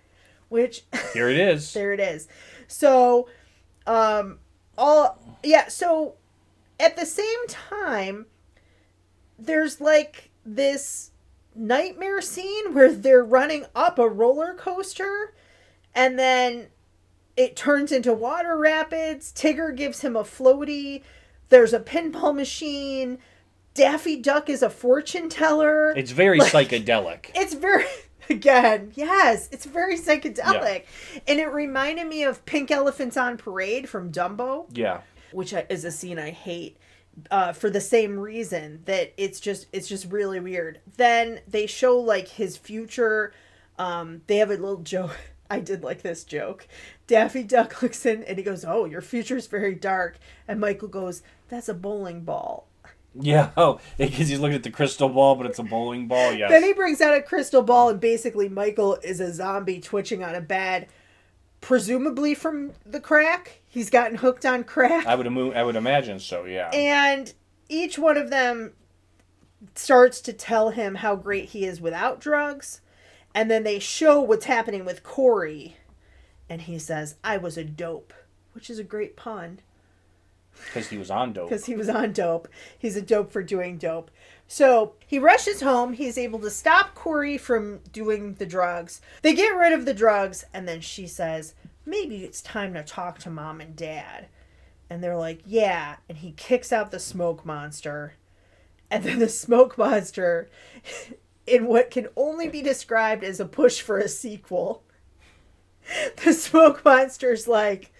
which. 0.52 0.84
Here 1.12 1.28
it 1.28 1.36
is. 1.38 1.72
there 1.74 1.92
it 1.92 1.98
is 2.00 2.28
so 2.68 3.28
um 3.86 4.38
all 4.78 5.18
yeah 5.42 5.68
so 5.68 6.14
at 6.80 6.96
the 6.96 7.04
same 7.04 7.46
time 7.48 8.26
there's 9.38 9.80
like 9.80 10.30
this 10.46 11.10
nightmare 11.54 12.20
scene 12.22 12.72
where 12.72 12.92
they're 12.92 13.24
running 13.24 13.66
up 13.74 13.98
a 13.98 14.08
roller 14.08 14.54
coaster 14.54 15.34
and 15.94 16.18
then 16.18 16.68
it 17.36 17.54
turns 17.56 17.92
into 17.92 18.12
water 18.12 18.56
rapids 18.56 19.32
tigger 19.32 19.74
gives 19.76 20.00
him 20.00 20.16
a 20.16 20.22
floaty 20.22 21.02
There's 21.50 21.74
a 21.74 21.80
pinball 21.80 22.34
machine. 22.34 23.18
Daffy 23.74 24.16
Duck 24.16 24.48
is 24.48 24.62
a 24.62 24.70
fortune 24.70 25.28
teller. 25.28 25.92
It's 25.96 26.10
very 26.12 26.38
psychedelic. 26.52 27.30
It's 27.34 27.52
very 27.54 27.84
again, 28.30 28.92
yes, 28.94 29.48
it's 29.52 29.66
very 29.66 29.96
psychedelic, 29.96 30.84
and 31.26 31.38
it 31.40 31.46
reminded 31.46 32.06
me 32.06 32.22
of 32.24 32.44
Pink 32.44 32.70
Elephants 32.70 33.16
on 33.16 33.36
Parade 33.36 33.88
from 33.88 34.10
Dumbo, 34.12 34.66
Yeah. 34.72 35.00
which 35.32 35.54
is 35.68 35.84
a 35.84 35.90
scene 35.90 36.18
I 36.18 36.30
hate. 36.30 36.76
Uh, 37.30 37.52
for 37.52 37.68
the 37.68 37.80
same 37.80 38.18
reason 38.18 38.80
that 38.86 39.12
it's 39.18 39.38
just 39.38 39.66
it's 39.70 39.86
just 39.86 40.10
really 40.10 40.40
weird. 40.40 40.80
Then 40.96 41.40
they 41.46 41.66
show 41.66 41.98
like 41.98 42.26
his 42.26 42.56
future. 42.56 43.34
Um, 43.78 44.22
they 44.28 44.38
have 44.38 44.48
a 44.50 44.54
little 44.54 44.78
joke. 44.78 45.14
I 45.50 45.60
did 45.60 45.82
like 45.84 46.00
this 46.00 46.24
joke. 46.24 46.66
Daffy 47.06 47.42
Duck 47.42 47.82
looks 47.82 48.06
in 48.06 48.22
and 48.24 48.38
he 48.38 48.42
goes, 48.42 48.64
"Oh, 48.64 48.86
your 48.86 49.02
future's 49.02 49.46
very 49.46 49.74
dark." 49.74 50.16
And 50.48 50.58
Michael 50.58 50.88
goes, 50.88 51.22
"That's 51.48 51.68
a 51.68 51.74
bowling 51.74 52.22
ball." 52.22 52.66
Yeah. 53.20 53.50
Oh, 53.56 53.80
because 53.98 54.28
he's 54.28 54.38
looking 54.40 54.56
at 54.56 54.62
the 54.62 54.70
crystal 54.70 55.08
ball, 55.08 55.34
but 55.36 55.46
it's 55.46 55.58
a 55.58 55.62
bowling 55.62 56.08
ball. 56.08 56.32
Yes. 56.32 56.50
Then 56.50 56.62
he 56.62 56.72
brings 56.72 57.00
out 57.00 57.14
a 57.16 57.22
crystal 57.22 57.62
ball, 57.62 57.88
and 57.90 58.00
basically 58.00 58.48
Michael 58.48 58.96
is 59.02 59.20
a 59.20 59.32
zombie 59.32 59.80
twitching 59.80 60.22
on 60.24 60.34
a 60.34 60.40
bed, 60.40 60.88
presumably 61.60 62.34
from 62.34 62.72
the 62.84 63.00
crack. 63.00 63.60
He's 63.66 63.90
gotten 63.90 64.16
hooked 64.18 64.44
on 64.46 64.64
crack, 64.64 65.06
I 65.06 65.14
would 65.14 65.26
immo- 65.26 65.52
I 65.52 65.62
would 65.62 65.76
imagine 65.76 66.18
so. 66.20 66.44
Yeah. 66.44 66.70
and 66.72 67.32
each 67.68 67.98
one 67.98 68.16
of 68.16 68.28
them 68.30 68.72
starts 69.74 70.20
to 70.22 70.32
tell 70.32 70.70
him 70.70 70.96
how 70.96 71.14
great 71.16 71.50
he 71.50 71.64
is 71.64 71.80
without 71.80 72.20
drugs, 72.20 72.80
and 73.34 73.50
then 73.50 73.62
they 73.62 73.78
show 73.78 74.20
what's 74.20 74.46
happening 74.46 74.84
with 74.84 75.02
Corey, 75.02 75.76
and 76.48 76.62
he 76.62 76.78
says, 76.78 77.14
"I 77.22 77.36
was 77.36 77.56
a 77.56 77.64
dope," 77.64 78.12
which 78.52 78.68
is 78.68 78.78
a 78.78 78.84
great 78.84 79.16
pun. 79.16 79.60
Because 80.66 80.88
he 80.88 80.98
was 80.98 81.10
on 81.10 81.32
dope. 81.32 81.48
because 81.48 81.64
he 81.66 81.74
was 81.74 81.88
on 81.88 82.12
dope. 82.12 82.48
He's 82.78 82.96
a 82.96 83.02
dope 83.02 83.32
for 83.32 83.42
doing 83.42 83.78
dope. 83.78 84.10
So 84.46 84.94
he 85.06 85.18
rushes 85.18 85.62
home. 85.62 85.94
He's 85.94 86.18
able 86.18 86.38
to 86.40 86.50
stop 86.50 86.94
Corey 86.94 87.38
from 87.38 87.80
doing 87.92 88.34
the 88.34 88.46
drugs. 88.46 89.00
They 89.22 89.34
get 89.34 89.56
rid 89.56 89.72
of 89.72 89.86
the 89.86 89.94
drugs, 89.94 90.44
and 90.52 90.68
then 90.68 90.80
she 90.80 91.06
says, 91.06 91.54
Maybe 91.84 92.24
it's 92.24 92.40
time 92.42 92.74
to 92.74 92.82
talk 92.82 93.18
to 93.20 93.30
mom 93.30 93.60
and 93.60 93.74
dad. 93.74 94.28
And 94.88 95.02
they're 95.02 95.16
like, 95.16 95.40
Yeah. 95.46 95.96
And 96.08 96.18
he 96.18 96.32
kicks 96.32 96.72
out 96.72 96.90
the 96.90 97.00
smoke 97.00 97.44
monster. 97.46 98.14
And 98.90 99.04
then 99.04 99.18
the 99.20 99.28
smoke 99.28 99.78
monster, 99.78 100.50
in 101.46 101.66
what 101.66 101.90
can 101.90 102.08
only 102.14 102.48
be 102.48 102.62
described 102.62 103.24
as 103.24 103.40
a 103.40 103.46
push 103.46 103.80
for 103.80 103.98
a 103.98 104.08
sequel, 104.08 104.82
the 106.24 106.32
smoke 106.32 106.84
monster's 106.84 107.48
like, 107.48 107.90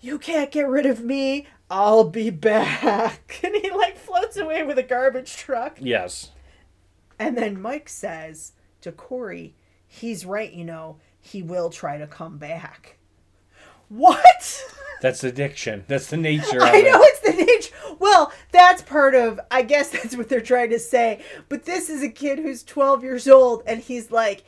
you 0.00 0.18
can't 0.18 0.50
get 0.50 0.68
rid 0.68 0.86
of 0.86 1.02
me. 1.02 1.46
I'll 1.70 2.04
be 2.04 2.30
back. 2.30 3.40
And 3.44 3.54
he 3.56 3.70
like 3.70 3.96
floats 3.96 4.36
away 4.36 4.62
with 4.64 4.78
a 4.78 4.82
garbage 4.82 5.36
truck. 5.36 5.76
Yes. 5.80 6.30
And 7.18 7.36
then 7.36 7.60
Mike 7.60 7.88
says 7.88 8.52
to 8.82 8.92
Corey, 8.92 9.54
he's 9.86 10.26
right, 10.26 10.52
you 10.52 10.64
know, 10.64 10.96
he 11.20 11.42
will 11.42 11.70
try 11.70 11.96
to 11.98 12.06
come 12.06 12.38
back. 12.38 12.98
What? 13.88 14.62
That's 15.00 15.24
addiction. 15.24 15.84
That's 15.88 16.08
the 16.08 16.16
nature 16.16 16.58
of 16.58 16.62
I 16.62 16.80
know 16.82 17.00
it. 17.02 17.10
it's 17.14 17.20
the 17.20 17.44
nature. 17.44 17.96
Well, 17.98 18.32
that's 18.52 18.82
part 18.82 19.14
of, 19.14 19.40
I 19.50 19.62
guess 19.62 19.88
that's 19.90 20.16
what 20.16 20.28
they're 20.28 20.40
trying 20.42 20.70
to 20.70 20.78
say. 20.78 21.22
But 21.48 21.64
this 21.64 21.88
is 21.88 22.02
a 22.02 22.08
kid 22.08 22.38
who's 22.38 22.62
12 22.62 23.02
years 23.02 23.26
old 23.28 23.62
and 23.66 23.80
he's 23.80 24.10
like, 24.10 24.44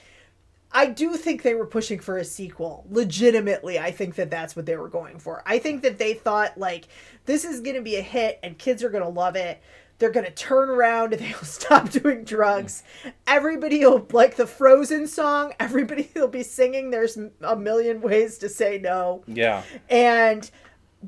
I 0.73 0.87
do 0.87 1.15
think 1.17 1.43
they 1.43 1.55
were 1.55 1.67
pushing 1.67 1.99
for 1.99 2.17
a 2.19 2.25
sequel. 2.25 2.85
Legitimately, 2.91 3.79
I 3.79 3.91
think 3.91 4.15
that 4.17 4.31
that's 4.31 4.57
what 4.57 4.67
they 4.67 4.77
were 4.77 4.89
going 4.89 5.19
for. 5.19 5.43
I 5.47 5.59
think 5.59 5.83
that 5.83 5.99
they 5.99 6.15
thought, 6.15 6.57
like, 6.59 6.89
this 7.27 7.45
is 7.45 7.61
going 7.61 7.77
to 7.77 7.83
be 7.83 7.97
a 7.97 8.03
hit 8.03 8.39
and 8.43 8.57
kids 8.59 8.83
are 8.83 8.89
going 8.91 9.05
to 9.05 9.09
love 9.11 9.37
it. 9.37 9.61
They're 9.99 10.11
going 10.11 10.27
to 10.27 10.33
turn 10.33 10.69
around 10.71 11.13
and 11.13 11.23
they'll 11.23 11.39
stop 11.43 11.91
doing 11.91 12.25
drugs. 12.25 12.83
Everybody 13.27 13.85
will, 13.85 14.07
like 14.13 14.37
the 14.37 14.47
Frozen 14.47 15.07
song, 15.07 15.53
everybody 15.61 16.11
will 16.15 16.29
be 16.29 16.43
singing 16.43 16.91
There's 16.91 17.19
a 17.43 17.57
Million 17.57 18.01
Ways 18.01 18.39
to 18.39 18.49
Say 18.49 18.79
No 18.79 19.23
Yeah. 19.27 19.63
and 19.91 20.51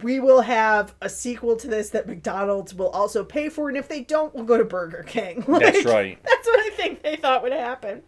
we 0.03 0.19
will 0.19 0.41
have 0.41 0.95
a 1.01 1.09
sequel 1.09 1.55
to 1.57 1.69
this 1.69 1.91
that 1.91 2.07
McDonald's 2.09 2.75
will 2.75 2.89
also 2.89 3.23
pay 3.23 3.49
for, 3.49 3.69
and 3.69 3.79
if 3.79 3.89
they 3.89 4.01
don't, 4.03 4.35
we'll 4.35 4.45
go 4.45 4.59
to 4.59 4.65
Burger 4.65 5.05
King. 5.07 5.45
That's 5.49 5.85
right. 5.85 6.19
That's 6.25 6.47
what 6.49 6.61
I 6.61 6.71
think 6.77 7.03
they 7.03 7.15
thought 7.17 7.43
would 7.45 7.53
happen. 7.53 8.03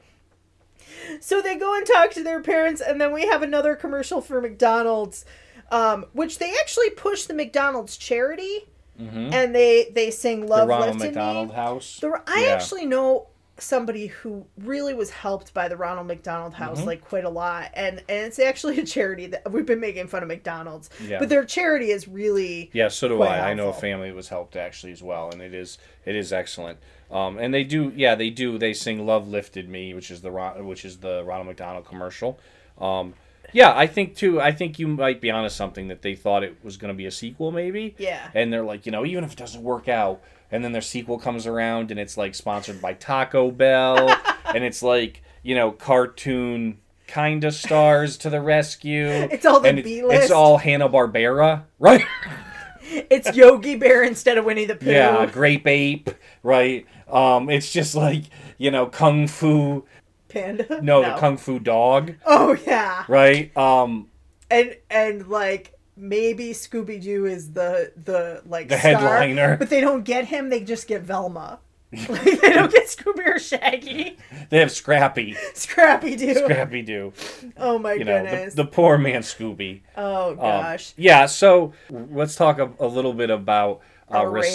So 1.20 1.40
they 1.42 1.56
go 1.56 1.74
and 1.76 1.86
talk 1.86 2.10
to 2.12 2.22
their 2.22 2.40
parents, 2.40 2.80
and 2.80 3.00
then 3.00 3.12
we 3.12 3.26
have 3.26 3.42
another 3.42 3.74
commercial 3.76 4.20
for 4.20 4.40
McDonald's, 4.40 5.24
um, 5.70 6.06
which 6.12 6.38
they 6.38 6.52
actually 6.60 6.90
push 6.90 7.24
the 7.24 7.34
McDonald's 7.34 7.96
charity, 7.96 8.66
and 8.98 9.54
they 9.54 9.90
they 9.94 10.10
sing 10.10 10.46
"Love 10.46 10.68
The 10.68 10.72
"Love 10.74 10.80
Ronald 10.80 10.96
Lifted 11.00 11.14
McDonald 11.16 11.48
Me." 11.50 11.54
House. 11.54 11.98
The, 12.00 12.20
I 12.26 12.44
Yeah. 12.48 12.54
actually 12.54 12.86
know 12.86 13.26
somebody 13.58 14.08
who 14.08 14.44
really 14.58 14.92
was 14.92 15.10
helped 15.10 15.54
by 15.54 15.66
the 15.68 15.76
Ronald 15.76 16.06
McDonald 16.06 16.54
House 16.54 16.78
Mm-hmm. 16.78 16.86
like 16.86 17.04
quite 17.04 17.24
a 17.24 17.30
lot, 17.30 17.70
and 17.74 17.98
and 18.08 18.26
it's 18.26 18.38
actually 18.38 18.78
a 18.80 18.84
charity 18.84 19.26
that 19.28 19.50
we've 19.50 19.64
been 19.66 19.80
making 19.80 20.08
fun 20.08 20.22
of 20.22 20.28
McDonald's, 20.28 20.90
Yeah. 21.06 21.18
but 21.18 21.28
their 21.28 21.44
charity 21.44 21.90
is 21.90 22.06
really 22.06 22.70
Yeah, 22.72 22.88
so 22.88 23.08
do 23.08 23.22
I. 23.22 23.50
I 23.50 23.54
know 23.54 23.68
a 23.68 23.72
family 23.72 24.12
was 24.12 24.28
helped 24.28 24.56
actually 24.56 24.92
as 24.92 25.02
well, 25.02 25.30
and 25.30 25.40
it 25.40 25.54
is 25.54 25.78
it 26.04 26.14
is 26.16 26.32
excellent. 26.32 26.78
Um, 27.10 27.38
and 27.38 27.54
they 27.54 27.62
do, 27.64 27.92
yeah, 27.94 28.14
they 28.16 28.30
do. 28.30 28.58
They 28.58 28.72
sing 28.74 29.06
"Love 29.06 29.28
Lifted 29.28 29.68
Me," 29.68 29.94
which 29.94 30.10
is 30.10 30.22
the 30.22 30.30
Ron- 30.30 30.66
which 30.66 30.84
is 30.84 30.98
the 30.98 31.22
Ronald 31.24 31.46
McDonald 31.46 31.86
commercial. 31.86 32.38
Um, 32.80 33.14
yeah, 33.52 33.72
I 33.76 33.86
think 33.86 34.16
too. 34.16 34.40
I 34.40 34.50
think 34.50 34.78
you 34.80 34.88
might 34.88 35.20
be 35.20 35.30
onto 35.30 35.48
something 35.48 35.86
that 35.88 36.02
they 36.02 36.16
thought 36.16 36.42
it 36.42 36.56
was 36.64 36.76
going 36.76 36.92
to 36.92 36.96
be 36.96 37.06
a 37.06 37.12
sequel, 37.12 37.52
maybe. 37.52 37.94
Yeah. 37.96 38.28
And 38.34 38.52
they're 38.52 38.64
like, 38.64 38.86
you 38.86 38.92
know, 38.92 39.06
even 39.06 39.22
if 39.22 39.32
it 39.32 39.38
doesn't 39.38 39.62
work 39.62 39.88
out, 39.88 40.20
and 40.50 40.64
then 40.64 40.72
their 40.72 40.82
sequel 40.82 41.18
comes 41.18 41.46
around, 41.46 41.90
and 41.90 41.98
it's 41.98 42.16
like 42.16 42.34
sponsored 42.34 42.80
by 42.80 42.94
Taco 42.94 43.50
Bell, 43.50 44.08
and 44.54 44.64
it's 44.64 44.82
like 44.82 45.22
you 45.42 45.54
know, 45.54 45.70
cartoon 45.70 46.78
kind 47.06 47.44
of 47.44 47.54
stars 47.54 48.16
to 48.18 48.30
the 48.30 48.40
rescue. 48.40 49.06
It's 49.30 49.46
all 49.46 49.60
the 49.60 49.68
and 49.68 49.82
B-list. 49.82 50.24
It's 50.24 50.30
all 50.32 50.58
Hanna 50.58 50.88
Barbera, 50.88 51.64
right? 51.78 52.04
it's 52.82 53.36
Yogi 53.36 53.76
Bear 53.76 54.02
instead 54.02 54.38
of 54.38 54.44
Winnie 54.44 54.64
the 54.64 54.74
Pooh. 54.74 54.90
Yeah, 54.90 55.26
grape 55.26 55.66
ape, 55.66 56.10
right? 56.42 56.86
Um, 57.08 57.48
it's 57.48 57.72
just 57.72 57.94
like 57.94 58.24
you 58.58 58.70
know, 58.70 58.86
kung 58.86 59.26
fu. 59.26 59.84
Panda. 60.28 60.82
No, 60.82 61.02
the 61.02 61.14
kung 61.18 61.36
fu 61.36 61.58
dog, 61.58 62.14
Oh 62.26 62.56
yeah, 62.66 63.04
right? 63.08 63.56
Um, 63.56 64.08
and 64.50 64.76
and 64.90 65.28
like 65.28 65.75
maybe 65.96 66.50
Scooby 66.50 67.02
Doo 67.02 67.26
is 67.26 67.52
the 67.52 67.92
the 68.02 68.42
like 68.46 68.68
The 68.68 68.78
star, 68.78 68.92
headliner. 68.92 69.56
but 69.56 69.70
they 69.70 69.80
don't 69.80 70.04
get 70.04 70.26
him. 70.26 70.48
They 70.50 70.60
just 70.60 70.86
get 70.88 71.02
Velma. 71.02 71.60
like, 72.08 72.22
they 72.24 72.50
don't 72.52 72.70
get 72.72 72.88
Scooby 72.88 73.26
or 73.36 73.38
Shaggy. 73.38 74.18
they 74.50 74.58
have 74.58 74.72
Scrappy, 74.72 75.36
Scrappy 75.54 76.16
Doo. 76.16 76.34
Scrappy 76.34 76.82
Doo. 76.82 77.12
Oh 77.56 77.78
my 77.78 77.92
You 77.94 78.04
know, 78.04 78.22
the, 78.24 78.30
goodness. 78.30 78.54
the 78.54 78.64
poor 78.66 78.98
man 78.98 79.22
Scooby. 79.22 79.82
oh 79.96 80.30
Um, 80.30 80.36
gosh. 80.36 80.92
yeah. 80.96 81.26
So 81.26 81.72
let's 81.88 82.34
talk 82.34 82.58
a, 82.58 82.70
a 82.80 82.86
little 82.86 83.12
bit 83.14 83.30
about 83.30 83.80
uh, 84.10 84.18
Our 84.18 84.30
rating. 84.30 84.50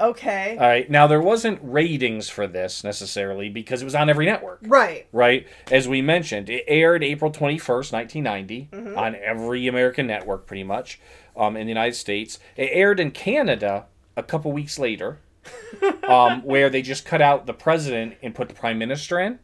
Okay. 0.00 0.56
All 0.58 0.66
right. 0.66 0.90
Now 0.90 1.06
there 1.06 1.20
wasn't 1.20 1.58
ratings 1.62 2.28
for 2.28 2.46
this 2.46 2.82
necessarily 2.84 3.48
because 3.48 3.82
it 3.82 3.84
was 3.84 3.94
on 3.94 4.08
every 4.10 4.26
network. 4.26 4.60
right. 4.62 5.06
right? 5.12 5.46
As 5.70 5.86
we 5.88 6.02
mentioned, 6.02 6.48
it 6.50 6.64
aired 6.66 7.02
April 7.04 7.30
21st, 7.30 7.92
1990, 7.92 8.68
Mm-hmm. 8.72 8.98
on 8.98 9.14
every 9.16 9.66
American 9.68 10.06
network 10.06 10.46
pretty 10.46 10.64
much 10.64 11.00
um, 11.36 11.56
in 11.56 11.66
the 11.66 11.70
United 11.70 11.94
States. 11.94 12.38
It 12.56 12.70
aired 12.72 12.98
in 13.00 13.10
Canada 13.10 13.86
a 14.16 14.22
couple 14.22 14.52
weeks 14.52 14.78
later, 14.78 15.18
um, 16.08 16.42
where 16.42 16.68
they 16.70 16.82
just 16.82 17.04
cut 17.04 17.22
out 17.22 17.46
the 17.46 17.54
president 17.54 18.14
and 18.22 18.34
put 18.34 18.48
the 18.48 18.54
prime 18.54 18.78
minister 18.78 19.18
in. 19.18 19.38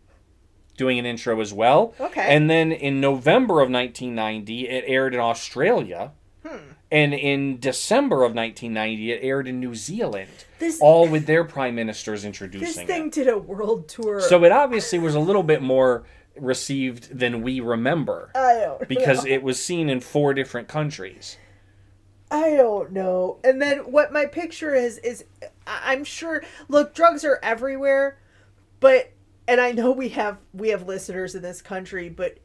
Doing 0.76 0.98
an 0.98 1.06
intro 1.06 1.40
as 1.40 1.54
well. 1.54 1.94
Okay. 1.98 2.20
And 2.36 2.50
then 2.50 2.70
in 2.70 3.00
November 3.00 3.62
of 3.62 3.70
1990, 3.70 4.68
it 4.68 4.84
aired 4.86 5.14
in 5.14 5.20
Australia. 5.20 6.12
And 6.90 7.12
in 7.14 7.58
December 7.58 8.16
of 8.18 8.34
1990, 8.34 9.12
it 9.12 9.20
aired 9.22 9.48
in 9.48 9.58
New 9.58 9.74
Zealand. 9.74 10.30
This- 10.58 10.80
all 10.80 11.08
with 11.08 11.26
their 11.26 11.44
prime 11.44 11.74
ministers 11.74 12.24
introducing 12.24 12.68
it. 12.68 12.74
This 12.74 12.86
thing 12.86 13.10
did 13.10 13.28
a 13.28 13.38
world 13.38 13.88
tour. 13.88 14.20
So 14.20 14.44
it 14.44 14.52
obviously 14.52 14.98
was 14.98 15.14
a 15.14 15.20
little 15.20 15.42
bit 15.42 15.62
more 15.62 16.04
received 16.36 17.18
than 17.18 17.42
we 17.42 17.60
remember 17.60 18.30
I 18.34 18.54
don't 18.60 18.88
because 18.88 19.24
know. 19.24 19.30
it 19.30 19.42
was 19.42 19.62
seen 19.62 19.88
in 19.88 20.00
four 20.00 20.34
different 20.34 20.68
countries. 20.68 21.38
I 22.30 22.50
don't 22.56 22.92
know. 22.92 23.38
And 23.42 23.60
then 23.62 23.78
what 23.90 24.12
my 24.12 24.26
picture 24.26 24.74
is 24.74 24.98
is 24.98 25.24
I'm 25.66 26.04
sure 26.04 26.44
look, 26.68 26.94
drugs 26.94 27.24
are 27.24 27.38
everywhere, 27.42 28.18
but 28.80 29.12
and 29.48 29.60
I 29.60 29.72
know 29.72 29.90
we 29.92 30.10
have 30.10 30.38
we 30.52 30.68
have 30.70 30.86
listeners 30.86 31.34
in 31.34 31.42
this 31.42 31.62
country, 31.62 32.08
but 32.08 32.38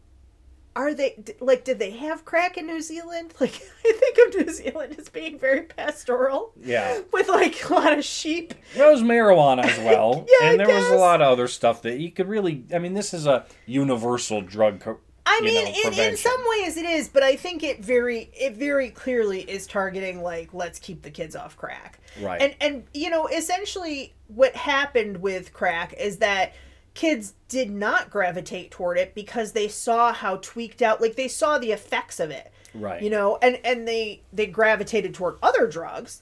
are 0.76 0.94
they 0.94 1.22
like 1.40 1.64
did 1.64 1.80
they 1.80 1.92
have 1.92 2.24
crack 2.26 2.58
in 2.58 2.68
New 2.68 2.82
Zealand? 2.82 3.34
Like 3.42 3.62
I 3.86 3.92
think 3.92 4.18
of 4.36 4.46
New 4.48 4.54
Zealand 4.54 4.96
as 5.00 5.10
being 5.10 5.38
very 5.40 5.64
pastoral. 5.64 6.54
Yeah. 6.62 7.02
With 7.12 7.28
like 7.28 7.70
a 7.70 7.74
lot 7.74 7.98
of 7.98 8.06
sheep. 8.06 8.54
There 8.76 8.90
was 8.92 9.02
marijuana 9.02 9.66
as 9.66 9.78
well, 9.86 10.26
Yeah, 10.42 10.52
and 10.52 10.60
there 10.60 10.68
was 10.68 10.90
a 10.90 10.96
lot 10.96 11.22
of 11.22 11.28
other 11.28 11.48
stuff 11.48 11.82
that 11.82 12.00
you 12.00 12.12
could 12.12 12.28
really. 12.28 12.64
I 12.74 12.80
mean, 12.80 12.94
this 12.94 13.14
is 13.14 13.26
a 13.26 13.46
universal 13.66 14.42
drug 14.42 14.80
co- 14.82 15.00
I 15.26 15.40
I 15.40 15.46
mean, 15.46 15.66
know, 15.66 15.90
in, 15.92 16.12
in 16.12 16.18
some 16.18 16.42
ways 16.50 16.78
it 16.78 16.86
is, 16.86 17.08
but 17.08 17.24
I 17.24 17.36
think 17.36 17.64
it 17.64 17.84
very 17.84 18.30
it 18.34 18.56
very 18.56 18.90
clearly 18.90 19.42
is 19.42 19.68
targeting 19.68 20.22
like 20.22 20.54
let's 20.54 20.80
keep 20.80 21.04
the 21.04 21.12
kids 21.12 21.36
off 21.36 21.56
crack. 21.58 22.00
Right. 22.20 22.42
And 22.42 22.56
and 22.60 22.84
you 22.94 23.10
know, 23.10 23.28
essentially 23.28 24.14
what 24.28 24.56
happened 24.56 25.18
with 25.18 25.54
crack 25.54 25.94
is 25.94 26.18
that 26.18 26.54
kids 26.94 27.34
did 27.48 27.70
not 27.70 28.10
gravitate 28.10 28.72
toward 28.72 28.98
it 28.98 29.16
because 29.16 29.52
they 29.52 29.68
saw 29.68 30.14
how 30.14 30.38
tweaked 30.38 30.82
out 30.82 31.02
like 31.02 31.16
they 31.16 31.28
saw 31.28 31.58
the 31.58 31.72
effects 31.72 32.20
of 32.20 32.32
it. 32.32 32.52
Right. 32.74 33.02
You 33.02 33.10
know, 33.10 33.38
and 33.42 33.60
and 33.64 33.88
they 33.88 34.24
they 34.32 34.48
gravitated 34.48 35.14
toward 35.14 35.38
other 35.42 35.68
drugs, 35.68 36.22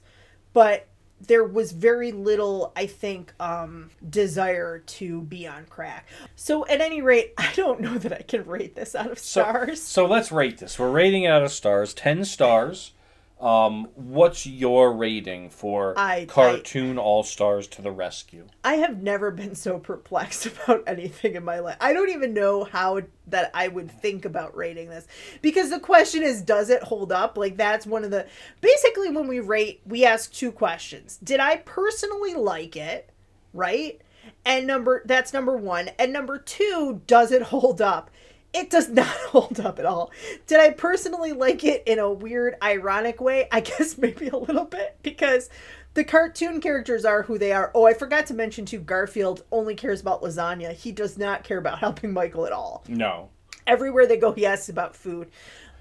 but 0.53 0.87
there 1.21 1.43
was 1.43 1.73
very 1.73 2.13
little 2.13 2.71
i 2.77 2.85
think 2.85 3.33
um 3.41 3.89
desire 4.09 4.79
to 4.79 5.21
be 5.23 5.45
on 5.45 5.65
crack 5.65 6.07
so 6.37 6.65
at 6.67 6.79
any 6.79 7.01
rate 7.01 7.33
i 7.37 7.51
don't 7.55 7.81
know 7.81 7.97
that 7.97 8.13
i 8.13 8.21
can 8.21 8.45
rate 8.45 8.73
this 8.75 8.95
out 8.95 9.11
of 9.11 9.19
So, 9.19 9.41
stars 9.41 9.81
so 9.83 10.05
let's 10.05 10.31
rate 10.31 10.59
this. 10.59 10.79
We're 10.79 10.89
rating 10.89 11.23
it 11.23 11.27
out 11.27 11.43
of 11.43 11.51
stars. 11.51 11.93
Ten 11.93 12.23
stars. 12.23 12.93
Um, 13.39 13.87
what's 13.95 14.45
your 14.45 14.91
rating 14.91 15.49
for 15.49 15.97
I- 15.97 16.25
cartoon 16.25 16.97
all 16.97 17.23
stars 17.23 17.67
to 17.67 17.81
the 17.81 17.91
rescue? 17.91 18.47
i 18.65 18.75
have 18.75 19.01
never 19.01 19.31
been 19.31 19.55
so 19.55 19.79
perplexed 19.79 20.45
about 20.65 20.83
anything 20.87 21.35
in 21.35 21.45
my 21.45 21.59
life. 21.59 21.77
I 21.79 21.93
don't 21.93 22.09
even 22.09 22.33
know 22.33 22.65
how 22.65 23.01
that 23.27 23.51
i 23.53 23.67
would 23.67 23.89
think 23.91 24.25
about 24.25 24.57
rating 24.57 24.89
this. 24.89 25.07
Because 25.41 25.69
the 25.69 25.79
question 25.79 26.21
is 26.21 26.41
does 26.41 26.69
it 26.69 26.83
hold 26.83 27.11
up? 27.11 27.37
Like 27.37 27.55
that's 27.55 27.85
one 27.85 28.03
of 28.03 28.11
the 28.11 28.27
basically 28.59 29.09
when 29.09 29.27
we 29.27 29.39
rate 29.39 29.81
we 29.85 30.03
ask 30.05 30.33
two 30.33 30.51
questions. 30.51 31.17
Did 31.23 31.39
i 31.39 31.57
personally 31.57 32.33
like 32.33 32.75
it? 32.75 33.09
Right? 33.53 34.01
And 34.43 34.67
number 34.67 35.01
that's 35.05 35.31
number 35.31 35.55
one. 35.55 35.91
And 35.97 36.11
number 36.11 36.37
two 36.37 37.01
does 37.07 37.31
it 37.31 37.43
hold 37.43 37.81
up 37.81 38.11
it 38.53 38.69
does 38.69 38.89
not 39.01 39.05
hold 39.07 39.59
up 39.59 39.79
at 39.79 39.85
all. 39.85 40.11
Did 40.47 40.59
i 40.59 40.71
personally 40.71 41.31
like 41.33 41.63
it 41.63 41.83
in 41.85 41.99
a 41.99 42.11
weird 42.11 42.55
ironic 42.63 43.21
way? 43.21 43.47
I 43.51 43.59
guess 43.69 43.97
maybe 43.97 44.27
a 44.29 44.37
little 44.37 44.65
bit 44.65 44.97
because 45.03 45.49
the 45.95 46.03
cartoon 46.03 46.61
characters 46.61 47.03
are 47.05 47.23
who 47.23 47.37
they 47.37 47.51
are. 47.51 47.71
Oh 47.75 47.85
i 47.85 47.93
forgot 47.93 48.25
to 48.27 48.33
mention 48.33 48.65
too 48.65 48.79
garfield 48.79 49.43
only 49.51 49.75
cares 49.75 50.01
about 50.01 50.21
lasagna. 50.21 50.73
He 50.73 50.91
does 50.91 51.17
not 51.17 51.43
care 51.43 51.57
about 51.57 51.79
helping 51.85 52.13
michael 52.13 52.45
at 52.45 52.51
all. 52.51 52.83
No. 52.87 53.29
everywhere 53.67 54.07
they 54.07 54.17
go 54.17 54.31
he 54.31 54.45
asks 54.45 54.69
about 54.69 54.95
food. 54.95 55.29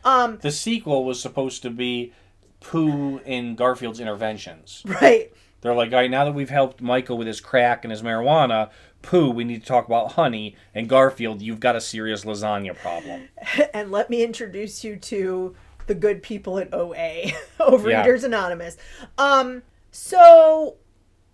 Um 0.05 0.39
The 0.43 0.51
sequel 0.53 1.05
was 1.05 1.21
supposed 1.21 1.63
to 1.63 1.71
be 1.71 2.13
Pooh 2.61 3.19
in 3.25 3.55
Garfield's 3.55 4.01
interventions. 4.01 4.83
right. 4.85 5.33
They're 5.61 5.75
like, 5.75 5.93
all 5.93 5.99
right, 5.99 6.11
now 6.11 6.25
that 6.25 6.35
we've 6.35 6.49
helped 6.51 6.81
Michael 6.81 7.19
with 7.19 7.27
his 7.27 7.41
crack 7.41 7.85
and 7.85 7.91
his 7.91 8.01
marijuana, 8.03 8.71
Pooh, 9.03 9.31
we 9.31 9.45
need 9.45 9.63
to 9.63 9.67
talk 9.67 9.87
about 9.87 10.13
honey. 10.13 10.57
And 10.75 10.89
Garfield, 10.89 11.41
you've 11.41 11.61
got 11.61 11.77
a 11.77 11.81
serious 11.81 12.25
lasagna 12.25 12.77
problem. 12.77 13.29
and 13.75 13.91
let 13.91 14.11
me 14.11 14.23
introduce 14.23 14.85
you 14.85 14.97
to 14.97 15.55
the 15.87 15.95
good 15.95 16.23
people 16.23 16.59
at 16.59 16.73
OA, 16.75 17.33
Overeaters 17.61 18.23
Anonymous. 18.25 18.77
Um, 19.17 19.63
so 19.91 20.77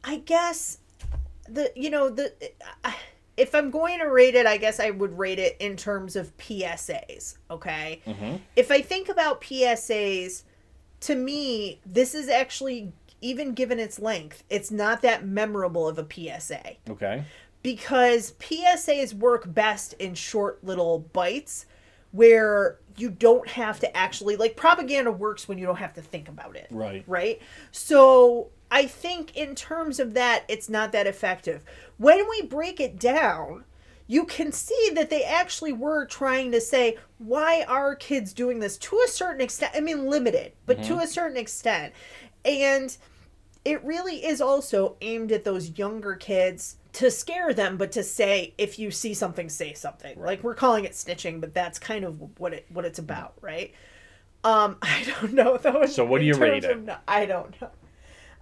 I 0.03 0.17
guess 0.19 0.79
the 1.49 1.73
you 1.75 1.91
know 1.91 2.09
the 2.09 2.33
if 3.37 3.55
I'm 3.55 3.71
going 3.71 3.99
to 3.99 4.07
rate 4.07 4.35
it, 4.35 4.47
I 4.47 4.57
guess 4.57 4.79
I 4.79 4.91
would 4.91 5.19
rate 5.19 5.39
it 5.39 5.57
in 5.59 5.77
terms 5.77 6.17
of 6.17 6.37
PSAs. 6.39 7.37
Okay, 7.51 8.01
if 8.57 8.71
I 8.71 8.81
think 8.81 9.09
about 9.09 9.41
PSAs, 9.41 10.45
to 11.01 11.15
me, 11.17 11.81
this 11.85 12.15
is 12.15 12.29
actually 12.29 12.93
even 13.21 13.55
given 13.55 13.79
its 13.79 13.99
length, 13.99 14.45
it's 14.51 14.71
not 14.71 15.01
that 15.01 15.27
memorable 15.27 15.89
of 15.89 15.99
a 15.99 16.07
PSA 16.07 16.77
Okay. 16.91 17.25
Because 17.65 18.33
PSAs 18.33 19.15
work 19.15 19.53
best 19.53 19.95
in 19.95 20.15
short 20.15 20.63
little 20.63 20.99
bites 20.99 21.65
where 22.13 22.79
you 22.97 23.09
don't 23.09 23.49
have 23.49 23.81
to 23.81 23.97
actually 23.97 24.37
like 24.37 24.55
propaganda 24.55 25.11
works 25.11 25.49
when 25.49 25.57
you 25.57 25.65
don't 25.65 25.79
have 25.79 25.95
to 25.95 26.03
think 26.03 26.29
about 26.29 26.57
it. 26.57 26.69
Right. 26.71 27.03
Right? 27.07 27.41
So 27.73 28.51
I 28.71 28.87
think 28.87 29.35
in 29.35 29.55
terms 29.55 29.99
of 29.99 30.13
that 30.13 30.45
it's 30.47 30.69
not 30.69 30.93
that 30.93 31.07
effective. 31.07 31.65
When 31.97 32.29
we 32.29 32.43
break 32.43 32.81
it 32.81 33.01
down, 33.01 33.65
you 34.07 34.27
can 34.27 34.53
see 34.53 34.91
that 34.93 35.09
they 35.09 35.25
actually 35.25 35.73
were 35.73 36.05
trying 36.05 36.53
to 36.53 36.61
say 36.61 36.99
why 37.17 37.65
are 37.67 37.95
kids 37.95 38.35
doing 38.35 38.61
this 38.61 38.77
to 38.77 39.01
a 39.03 39.09
certain 39.09 39.41
extent 39.41 39.73
i 39.75 39.81
mean 39.81 40.05
limited 40.05 40.53
but 40.67 40.77
to 40.83 40.93
mm-hmm. 40.93 41.01
a 41.01 41.07
certain 41.07 41.39
extent 41.39 41.91
and 42.45 42.99
it 43.65 43.83
really 43.83 44.23
is 44.27 44.43
also 44.43 44.97
aimed 45.01 45.33
at 45.33 45.43
those 45.43 45.79
younger 45.79 46.15
kids 46.17 46.77
to 46.95 47.11
scare 47.11 47.53
them 47.55 47.77
but 47.77 47.93
to 47.93 48.03
say 48.03 48.55
if 48.59 48.79
you 48.79 48.91
see 48.91 49.13
something 49.15 49.49
say 49.49 49.73
something 49.75 50.19
like 50.21 50.43
we're 50.43 50.55
calling 50.55 50.85
it 50.85 50.93
snitching 50.93 51.41
but 51.41 51.53
that's 51.55 51.79
kind 51.79 52.05
of 52.05 52.39
what 52.39 52.53
it 52.53 52.67
what 52.71 52.85
it's 52.85 52.99
about 52.99 53.35
right 53.41 53.73
um 54.45 54.77
i 54.83 55.05
don't 55.21 55.33
know 55.33 55.57
though 55.57 55.87
So 55.87 56.05
what 56.05 56.21
do 56.21 56.25
you 56.27 56.35
rate 56.35 56.65
it? 56.65 56.83
no- 56.83 56.97
i 57.07 57.27
don't 57.27 57.61
know 57.61 57.71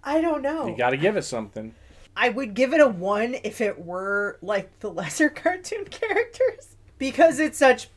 i 0.05 0.21
don't 0.21 0.43
know 0.43 0.67
You 0.69 0.77
got 0.77 0.91
to 0.91 0.97
give 0.97 1.17
it 1.17 1.23
something. 1.23 1.75
I 2.15 2.29
would 2.29 2.53
give 2.53 2.75
it 2.75 2.81
a 2.81 2.87
one 2.89 3.37
if 3.43 3.63
it 3.63 3.83
were 3.83 4.39
like 4.43 4.81
the 4.81 4.91
lesser 4.91 5.31
cartoon 5.43 5.87
characters. 5.87 6.77
Because 6.99 7.41
it's 7.41 7.57
such 7.57 7.89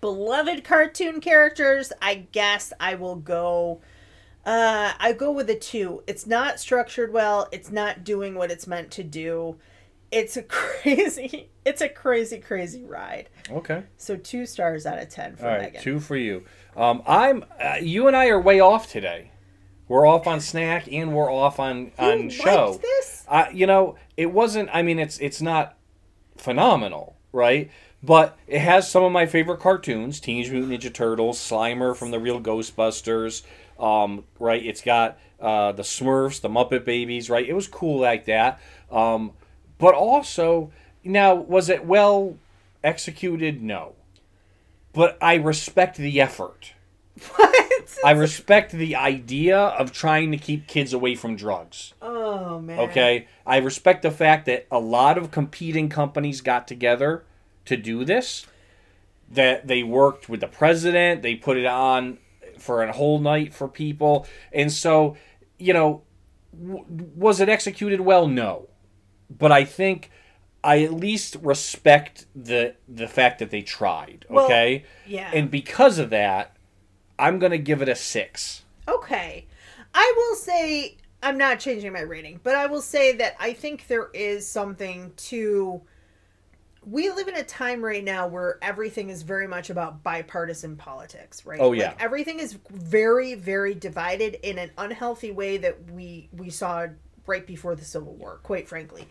beloved 0.00 0.64
cartoon 0.64 1.20
characters, 1.20 1.92
I 2.00 2.26
guess 2.32 2.72
I 2.80 2.94
will 2.94 3.16
go 3.16 3.80
uh 4.46 4.92
I 4.98 5.12
go 5.12 5.30
with 5.30 5.50
a 5.50 5.54
two. 5.56 6.02
It's 6.06 6.26
not 6.26 6.58
structured 6.58 7.12
well, 7.12 7.48
it's 7.52 7.70
not 7.70 8.02
doing 8.04 8.34
what 8.34 8.50
it's 8.50 8.66
meant 8.66 8.90
to 8.92 9.02
do. 9.02 9.56
It's 10.14 10.36
a 10.36 10.42
crazy 10.82 11.50
it's 11.64 11.80
a 11.80 11.88
crazy, 11.88 12.38
crazy 12.38 12.84
ride. 12.84 13.30
Okay. 13.50 13.84
So 13.96 14.16
two 14.16 14.46
stars 14.46 14.86
out 14.86 14.98
of 14.98 15.08
ten 15.08 15.36
for 15.36 15.46
All 15.46 15.52
right, 15.52 15.62
Megan. 15.62 15.82
two 15.82 16.00
for 16.00 16.16
you. 16.16 16.44
Um, 16.76 17.02
I'm. 17.06 17.44
Uh, 17.60 17.76
you 17.80 18.06
and 18.06 18.16
I 18.16 18.28
are 18.28 18.40
way 18.40 18.60
off 18.60 18.90
today. 18.90 19.30
We're 19.88 20.06
off 20.06 20.26
on 20.26 20.40
snack 20.40 20.90
and 20.90 21.14
we're 21.14 21.32
off 21.32 21.58
on 21.58 21.92
on 21.98 22.28
show. 22.30 22.78
this? 22.80 23.24
Uh, 23.28 23.46
you 23.52 23.66
know, 23.66 23.96
it 24.16 24.26
wasn't. 24.26 24.68
I 24.72 24.82
mean, 24.82 24.98
it's 24.98 25.18
it's 25.18 25.40
not 25.40 25.76
phenomenal, 26.36 27.16
right? 27.32 27.70
But 28.02 28.36
it 28.46 28.60
has 28.60 28.90
some 28.90 29.02
of 29.02 29.12
my 29.12 29.24
favorite 29.26 29.60
cartoons: 29.60 30.20
Teenage 30.20 30.50
Mutant 30.50 30.72
Ninja 30.72 30.92
Turtles, 30.92 31.38
Slimer 31.38 31.96
from 31.96 32.10
the 32.10 32.18
Real 32.18 32.40
Ghostbusters. 32.40 33.42
Um, 33.78 34.24
right? 34.38 34.64
It's 34.64 34.82
got 34.82 35.18
uh, 35.40 35.72
the 35.72 35.82
Smurfs, 35.82 36.40
the 36.40 36.48
Muppet 36.50 36.84
Babies. 36.84 37.30
Right? 37.30 37.48
It 37.48 37.54
was 37.54 37.68
cool 37.68 38.00
like 38.00 38.26
that. 38.26 38.60
Um, 38.90 39.32
but 39.78 39.94
also, 39.94 40.70
now 41.02 41.34
was 41.34 41.68
it 41.68 41.84
well 41.84 42.36
executed? 42.82 43.62
No. 43.62 43.94
But 44.92 45.18
I 45.20 45.34
respect 45.34 45.96
the 45.96 46.20
effort. 46.20 46.72
What? 47.36 47.98
I 48.04 48.10
respect 48.12 48.72
the 48.72 48.96
idea 48.96 49.58
of 49.58 49.92
trying 49.92 50.30
to 50.32 50.36
keep 50.36 50.66
kids 50.66 50.92
away 50.92 51.14
from 51.14 51.36
drugs. 51.36 51.94
Oh 52.02 52.60
man. 52.60 52.78
Okay. 52.80 53.28
I 53.46 53.58
respect 53.58 54.02
the 54.02 54.10
fact 54.10 54.46
that 54.46 54.66
a 54.70 54.78
lot 54.78 55.18
of 55.18 55.30
competing 55.30 55.88
companies 55.88 56.40
got 56.40 56.66
together 56.66 57.24
to 57.66 57.76
do 57.76 58.04
this. 58.04 58.46
That 59.30 59.66
they 59.66 59.82
worked 59.82 60.28
with 60.28 60.40
the 60.40 60.48
president, 60.48 61.22
they 61.22 61.34
put 61.34 61.56
it 61.56 61.66
on 61.66 62.18
for 62.58 62.82
a 62.82 62.92
whole 62.92 63.18
night 63.18 63.52
for 63.54 63.68
people. 63.68 64.26
And 64.52 64.70
so, 64.72 65.16
you 65.58 65.72
know, 65.72 66.02
w- 66.56 66.84
was 67.16 67.40
it 67.40 67.48
executed 67.48 68.00
well? 68.00 68.26
No. 68.28 68.68
But 69.30 69.52
I 69.52 69.64
think 69.64 70.10
I 70.62 70.82
at 70.82 70.92
least 70.92 71.36
respect 71.42 72.26
the 72.34 72.74
the 72.88 73.06
fact 73.08 73.38
that 73.40 73.50
they 73.50 73.62
tried, 73.62 74.24
Well, 74.28 74.46
okay? 74.46 74.84
yeah. 75.06 75.30
And 75.32 75.50
because 75.50 75.98
of 75.98 76.10
that, 76.10 76.56
I'm 77.18 77.38
going 77.38 77.52
to 77.52 77.58
give 77.58 77.82
it 77.82 77.88
a 77.88 77.94
6. 77.94 78.62
Okay. 78.88 79.46
I 79.94 80.12
will 80.16 80.36
say 80.36 80.96
I'm 81.22 81.38
not 81.38 81.60
changing 81.60 81.92
my 81.92 82.00
rating, 82.00 82.40
but 82.42 82.54
I 82.54 82.66
will 82.66 82.82
say 82.82 83.12
that 83.16 83.36
I 83.38 83.52
think 83.52 83.86
there 83.86 84.10
is 84.12 84.46
something 84.46 85.12
to 85.16 85.82
we 86.86 87.10
live 87.10 87.28
in 87.28 87.36
a 87.36 87.44
time 87.44 87.82
right 87.82 88.04
now 88.04 88.26
where 88.26 88.58
everything 88.60 89.08
is 89.08 89.22
very 89.22 89.46
much 89.46 89.70
about 89.70 90.02
bipartisan 90.02 90.76
politics, 90.76 91.46
right? 91.46 91.58
Oh, 91.58 91.72
yeah. 91.72 91.88
Like 91.88 92.02
everything 92.02 92.40
is 92.40 92.58
very 92.70 93.34
very 93.34 93.74
divided 93.74 94.38
in 94.42 94.58
an 94.58 94.70
unhealthy 94.76 95.30
way 95.30 95.56
that 95.58 95.90
we 95.90 96.28
we 96.32 96.50
saw 96.50 96.86
right 97.26 97.46
before 97.46 97.74
the 97.74 97.84
Civil 97.84 98.14
War, 98.14 98.38
quite 98.42 98.68
frankly. 98.68 99.06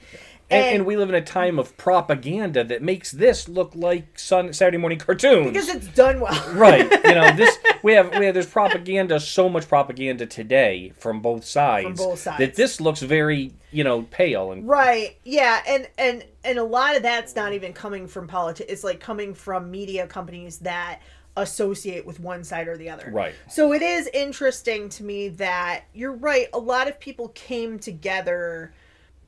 And, 0.49 0.77
and 0.77 0.85
we 0.85 0.97
live 0.97 1.09
in 1.09 1.15
a 1.15 1.21
time 1.21 1.57
of 1.57 1.75
propaganda 1.77 2.63
that 2.63 2.81
makes 2.81 3.11
this 3.11 3.49
look 3.49 3.73
like 3.75 4.19
sun, 4.19 4.53
Saturday 4.53 4.77
morning 4.77 4.99
cartoons. 4.99 5.47
because 5.47 5.69
it's 5.69 5.87
done 5.87 6.19
well. 6.19 6.49
right. 6.53 6.89
You 7.05 7.15
know, 7.15 7.35
this 7.35 7.57
we 7.81 7.93
have 7.93 8.17
we 8.17 8.25
have 8.25 8.33
there's 8.33 8.47
propaganda, 8.47 9.19
so 9.19 9.49
much 9.49 9.67
propaganda 9.67 10.25
today 10.25 10.93
from 10.99 11.21
both 11.21 11.45
sides. 11.45 11.99
both 11.99 12.19
sides. 12.19 12.37
That 12.39 12.55
this 12.55 12.79
looks 12.79 13.01
very, 13.01 13.53
you 13.71 13.83
know, 13.83 14.03
pale 14.03 14.51
and 14.51 14.67
Right. 14.67 15.17
Yeah, 15.23 15.61
and 15.67 15.87
and 15.97 16.23
and 16.43 16.59
a 16.59 16.63
lot 16.63 16.95
of 16.95 17.03
that's 17.03 17.35
not 17.35 17.53
even 17.53 17.73
coming 17.73 18.07
from 18.07 18.27
politics. 18.27 18.71
It's 18.71 18.83
like 18.83 18.99
coming 18.99 19.33
from 19.33 19.71
media 19.71 20.07
companies 20.07 20.59
that 20.59 21.01
associate 21.35 22.05
with 22.05 22.19
one 22.19 22.43
side 22.43 22.67
or 22.67 22.77
the 22.77 22.89
other. 22.89 23.09
Right. 23.11 23.33
So 23.49 23.73
it 23.73 23.81
is 23.81 24.07
interesting 24.13 24.89
to 24.89 25.03
me 25.03 25.29
that 25.29 25.85
you're 25.93 26.13
right. 26.13 26.47
A 26.53 26.59
lot 26.59 26.87
of 26.87 26.99
people 26.99 27.29
came 27.29 27.79
together 27.79 28.73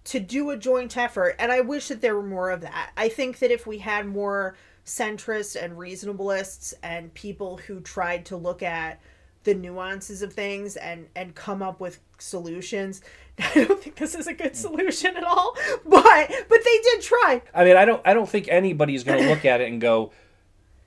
to 0.06 0.20
do 0.20 0.52
a 0.52 0.58
joint 0.58 0.98
effort, 0.98 1.36
and 1.40 1.52
I 1.52 1.62
wish 1.62 1.88
that 1.88 2.02
there 2.02 2.16
were 2.16 2.24
more 2.24 2.52
of 2.52 2.62
that. 2.62 2.92
I 2.96 3.10
think 3.10 3.40
that 3.40 3.50
if 3.52 3.66
we 3.66 3.80
had 3.80 4.06
more 4.06 4.56
centrists 4.86 5.62
and 5.62 5.76
reasonableists 5.76 6.76
and 6.84 7.12
people 7.16 7.58
who 7.58 7.80
tried 7.80 8.26
to 8.26 8.38
look 8.38 8.62
at 8.62 9.02
the 9.44 9.54
nuances 9.54 10.22
of 10.22 10.34
things 10.34 10.76
and 10.76 11.08
and 11.16 11.34
come 11.34 11.62
up 11.62 11.80
with 11.80 12.00
solutions. 12.18 13.02
I 13.40 13.66
don't 13.66 13.82
think 13.82 13.96
this 13.96 14.16
is 14.16 14.28
a 14.28 14.34
good 14.34 14.56
solution 14.56 15.16
at 15.16 15.24
all, 15.24 15.56
but 15.86 16.32
but 16.50 16.60
they 16.64 16.80
did 16.84 17.02
try. 17.02 17.42
I 17.54 17.64
mean, 17.64 17.78
I 17.78 17.86
don't 17.86 18.02
I 18.06 18.14
don't 18.14 18.30
think 18.30 18.48
anybody's 18.50 19.04
going 19.04 19.24
to 19.24 19.30
look 19.30 19.46
at 19.46 19.62
it 19.62 19.72
and 19.72 19.80
go, 19.80 20.12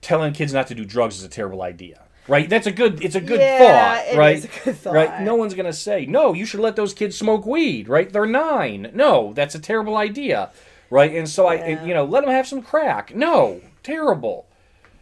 telling 0.01 0.33
kids 0.33 0.53
not 0.53 0.67
to 0.69 0.75
do 0.75 0.85
drugs 0.85 1.17
is 1.19 1.25
a 1.25 1.29
terrible 1.29 1.63
idea. 1.63 2.03
Right? 2.27 2.49
That's 2.49 2.67
a 2.67 2.73
good 2.73 3.03
it's 3.03 3.15
a 3.15 3.21
good 3.23 3.41
Yeah, 3.41 3.59
thought, 4.03 4.17
right? 4.19 4.43
good 4.65 4.77
thought. 4.83 4.93
Right? 4.95 5.23
No 5.23 5.35
one's 5.35 5.55
going 5.55 5.65
to 5.67 5.73
say, 5.73 6.05
"No, 6.05 6.35
you 6.35 6.45
should 6.45 6.61
let 6.61 6.77
those 6.77 6.93
kids 6.93 7.17
smoke 7.17 7.47
weed." 7.47 7.89
Right? 7.89 8.13
They're 8.13 8.27
9. 8.27 8.91
No, 8.95 9.33
that's 9.33 9.55
a 9.55 9.59
terrible 9.59 9.97
idea. 9.97 10.51
Right? 10.91 11.15
And 11.15 11.29
so 11.29 11.47
I 11.47 11.55
Yeah. 11.55 11.85
you 11.85 11.95
know, 11.95 12.05
let 12.05 12.25
them 12.25 12.31
have 12.33 12.47
some 12.47 12.61
crack. 12.63 13.15
No, 13.15 13.63
terrible. 13.83 14.47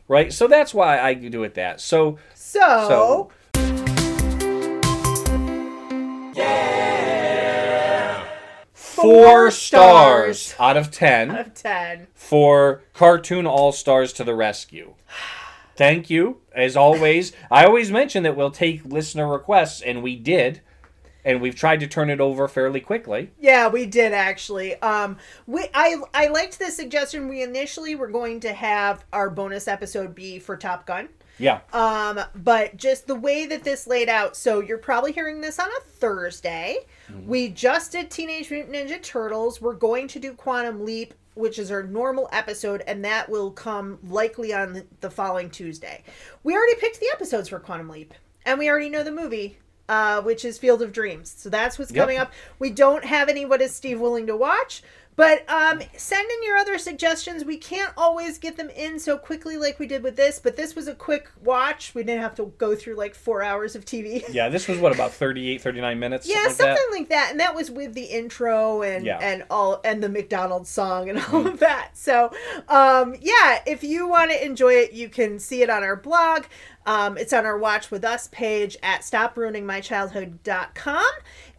Right? 0.08 0.32
So 0.32 0.46
that's 0.46 0.72
why 0.72 1.00
I 1.00 1.14
do 1.14 1.42
it 1.42 1.54
that. 1.54 1.80
So 1.80 2.18
So, 2.34 3.30
four 9.02 9.50
stars. 9.50 10.40
stars 10.40 10.54
out 10.60 10.76
of 10.76 10.90
10. 10.90 11.30
out 11.30 11.46
of 11.46 11.54
ten. 11.54 12.06
for 12.14 12.82
Cartoon 12.94 13.46
All 13.46 13.72
Stars 13.72 14.12
to 14.14 14.24
the 14.24 14.34
rescue. 14.34 14.94
Thank 15.76 16.08
you. 16.08 16.40
As 16.54 16.74
always, 16.76 17.32
I 17.50 17.66
always 17.66 17.90
mention 17.90 18.22
that 18.22 18.34
we'll 18.34 18.50
take 18.50 18.84
listener 18.84 19.28
requests, 19.28 19.82
and 19.82 20.02
we 20.02 20.16
did. 20.16 20.62
And 21.22 21.40
we've 21.40 21.56
tried 21.56 21.80
to 21.80 21.88
turn 21.88 22.08
it 22.08 22.20
over 22.20 22.46
fairly 22.46 22.80
quickly. 22.80 23.32
Yeah, 23.40 23.66
we 23.66 23.84
did 23.84 24.12
actually. 24.12 24.80
Um, 24.80 25.16
we 25.48 25.66
I 25.74 25.96
I 26.14 26.28
liked 26.28 26.58
the 26.60 26.70
suggestion. 26.70 27.26
We 27.26 27.42
initially 27.42 27.96
were 27.96 28.06
going 28.06 28.38
to 28.40 28.52
have 28.52 29.04
our 29.12 29.28
bonus 29.28 29.66
episode 29.66 30.14
be 30.14 30.38
for 30.38 30.56
Top 30.56 30.86
Gun. 30.86 31.08
Yeah. 31.38 31.60
Um, 31.72 32.20
but 32.34 32.76
just 32.76 33.06
the 33.06 33.14
way 33.14 33.46
that 33.46 33.62
this 33.64 33.86
laid 33.86 34.08
out, 34.08 34.36
so 34.36 34.60
you're 34.60 34.78
probably 34.78 35.12
hearing 35.12 35.40
this 35.40 35.58
on 35.58 35.68
a 35.68 35.80
Thursday. 35.80 36.78
We 37.26 37.48
just 37.48 37.92
did 37.92 38.10
Teenage 38.10 38.50
Mutant 38.50 38.74
Ninja 38.74 39.02
Turtles. 39.02 39.60
We're 39.60 39.74
going 39.74 40.08
to 40.08 40.18
do 40.18 40.32
Quantum 40.32 40.84
Leap, 40.84 41.14
which 41.34 41.58
is 41.58 41.70
our 41.70 41.82
normal 41.82 42.28
episode, 42.32 42.82
and 42.86 43.04
that 43.04 43.28
will 43.28 43.50
come 43.50 43.98
likely 44.08 44.54
on 44.54 44.72
the- 44.72 44.86
the 45.00 45.10
following 45.10 45.50
Tuesday. 45.50 46.02
We 46.42 46.54
already 46.56 46.76
picked 46.76 47.00
the 47.00 47.10
episodes 47.12 47.48
for 47.50 47.58
Quantum 47.58 47.90
Leap, 47.90 48.14
and 48.44 48.58
we 48.58 48.68
already 48.70 48.88
know 48.88 49.02
the 49.02 49.12
movie. 49.12 49.58
Uh, 49.88 50.20
which 50.20 50.44
is 50.44 50.58
Field 50.58 50.82
of 50.82 50.90
Dreams. 50.90 51.32
So 51.38 51.48
that's 51.48 51.78
what's 51.78 51.92
Yep. 51.92 52.02
coming 52.02 52.18
up. 52.18 52.32
We 52.58 52.70
don't 52.70 53.04
have 53.04 53.28
any 53.28 53.44
What 53.44 53.62
is 53.62 53.72
Steve 53.72 54.00
willing 54.00 54.26
to 54.26 54.34
watch? 54.36 54.82
But 55.16 55.48
um, 55.50 55.80
send 55.96 56.30
in 56.30 56.42
your 56.42 56.56
other 56.58 56.76
suggestions. 56.78 57.42
We 57.44 57.56
can't 57.56 57.92
always 57.96 58.36
get 58.38 58.56
them 58.58 58.68
in 58.70 58.98
so 58.98 59.16
quickly 59.16 59.56
like 59.56 59.78
we 59.78 59.86
did 59.86 60.02
with 60.02 60.16
this, 60.16 60.38
but 60.38 60.56
this 60.56 60.74
was 60.76 60.88
a 60.88 60.94
quick 60.94 61.30
watch. 61.42 61.94
We 61.94 62.02
didn't 62.02 62.20
have 62.22 62.34
to 62.36 62.52
go 62.58 62.74
through 62.76 62.96
like 62.96 63.14
four 63.14 63.42
hours 63.42 63.74
of 63.74 63.84
TV. 63.84 64.24
Yeah, 64.36 64.48
this 64.50 64.68
was 64.68 64.78
what, 64.78 64.94
about 64.94 65.12
38, 65.12 65.62
39 65.62 65.98
minutes? 65.98 66.28
Yeah, 66.28 66.48
something 66.48 66.66
like 66.66 66.76
something 66.76 67.00
like 67.00 67.08
that, 67.08 67.28
and 67.30 67.40
that 67.40 67.54
was 67.54 67.70
with 67.70 67.94
the 67.94 68.04
intro 68.04 68.82
and 68.82 69.06
Yeah. 69.06 69.18
and 69.18 69.44
all 69.50 69.80
and 69.84 70.02
the 70.02 70.08
McDonald's 70.10 70.68
song 70.68 71.08
and 71.08 71.18
all 71.32 71.46
of 71.46 71.60
that. 71.60 71.90
So, 71.94 72.30
um, 72.68 73.14
yeah, 73.20 73.62
if 73.66 73.82
you 73.82 74.06
want 74.08 74.30
to 74.32 74.44
enjoy 74.44 74.74
it, 74.74 74.92
you 74.92 75.08
can 75.08 75.38
see 75.38 75.62
it 75.62 75.70
on 75.70 75.82
our 75.82 75.96
blog. 75.96 76.44
Um, 76.84 77.16
it's 77.18 77.32
on 77.32 77.44
our 77.46 77.56
Watch 77.58 77.90
with 77.90 78.04
Us 78.04 78.28
page 78.28 78.76
at 78.82 79.00
stopruiningmychildhood.com. 79.00 81.04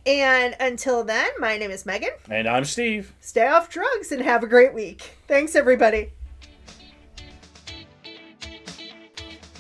And 0.08 0.56
until 0.62 1.04
then, 1.04 1.30
my 1.38 1.58
name 1.58 1.70
is 1.70 1.86
Megan. 1.86 2.12
And 2.32 2.48
I'm 2.48 2.64
Steve. 2.64 3.14
Stay 3.20 3.46
off 3.46 3.70
drugs 3.70 4.14
and 4.14 4.22
have 4.22 4.42
a 4.42 4.48
great 4.48 4.74
week. 4.74 5.18
Thanks, 5.28 5.54
everybody. 5.54 6.14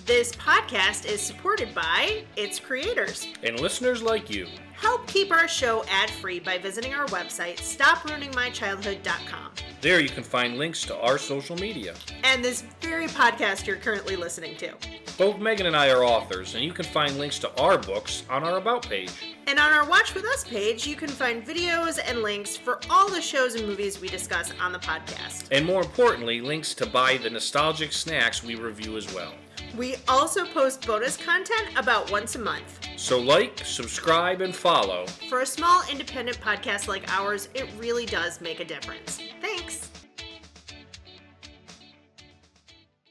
This 0.06 0.32
podcast 0.32 1.06
is 1.06 1.20
supported 1.20 1.76
by 1.76 2.24
its 2.38 2.62
creators. 2.62 3.28
And 3.43 3.60
listeners 3.60 4.02
like 4.02 4.30
you. 4.30 4.48
Help 4.78 5.08
keep 5.08 5.32
our 5.32 5.48
show 5.48 5.84
ad 5.90 6.10
free 6.10 6.40
by 6.40 6.58
visiting 6.58 6.94
our 6.94 7.08
website, 7.08 7.58
stopruiningmychildhood.com. 7.58 9.52
There 9.82 10.00
you 10.00 10.10
can 10.10 10.24
find 10.24 10.58
links 10.58 10.84
to 10.86 10.98
our 11.00 11.18
social 11.18 11.56
media. 11.56 11.94
And 12.24 12.44
this 12.44 12.64
very 12.82 13.08
podcast 13.08 13.68
you're 13.68 13.78
currently 13.78 14.16
listening 14.16 14.56
to. 14.58 14.74
Both 15.18 15.40
Megan 15.40 15.66
and 15.66 15.76
I 15.76 15.90
are 15.90 16.04
authors, 16.04 16.54
and 16.54 16.64
you 16.64 16.72
can 16.72 16.86
find 16.86 17.18
links 17.18 17.40
to 17.40 17.56
our 17.60 17.80
books 17.80 18.24
on 18.30 18.44
our 18.44 18.58
About 18.58 18.88
page. 18.88 19.12
And 19.48 19.58
on 19.58 19.72
our 19.72 19.88
Watch 19.88 20.14
With 20.14 20.26
Us 20.26 20.44
page, 20.44 20.86
you 20.86 20.96
can 20.96 21.10
find 21.10 21.44
videos 21.44 22.00
and 22.06 22.22
links 22.22 22.56
for 22.56 22.80
all 22.90 23.10
the 23.10 23.22
shows 23.22 23.56
and 23.56 23.68
movies 23.68 24.00
we 24.00 24.10
discuss 24.10 24.52
on 24.62 24.72
the 24.72 24.80
podcast. 24.80 25.48
And 25.52 25.66
more 25.66 25.82
importantly, 25.82 26.42
links 26.42 26.76
to 26.76 26.86
buy 26.86 27.18
the 27.18 27.32
nostalgic 27.32 27.94
snacks 27.94 28.44
we 28.44 28.56
review 28.56 28.96
as 28.96 29.12
well. 29.14 29.34
We 29.76 29.95
also 30.08 30.45
post 30.45 30.86
bonus 30.86 31.18
content 31.18 31.70
about 31.78 32.12
once 32.12 32.36
a 32.36 32.39
month. 32.39 32.88
So 32.95 33.20
like, 33.20 33.60
subscribe, 33.64 34.41
and 34.41 34.55
follow. 34.55 35.05
For 35.30 35.41
a 35.41 35.45
small 35.45 35.82
independent 35.89 36.39
podcast 36.39 36.88
like 36.88 37.12
ours, 37.12 37.49
it 37.53 37.68
really 37.78 38.05
does 38.05 38.41
make 38.41 38.60
a 38.60 38.66
difference. 38.66 39.22
Thanks. 39.41 39.89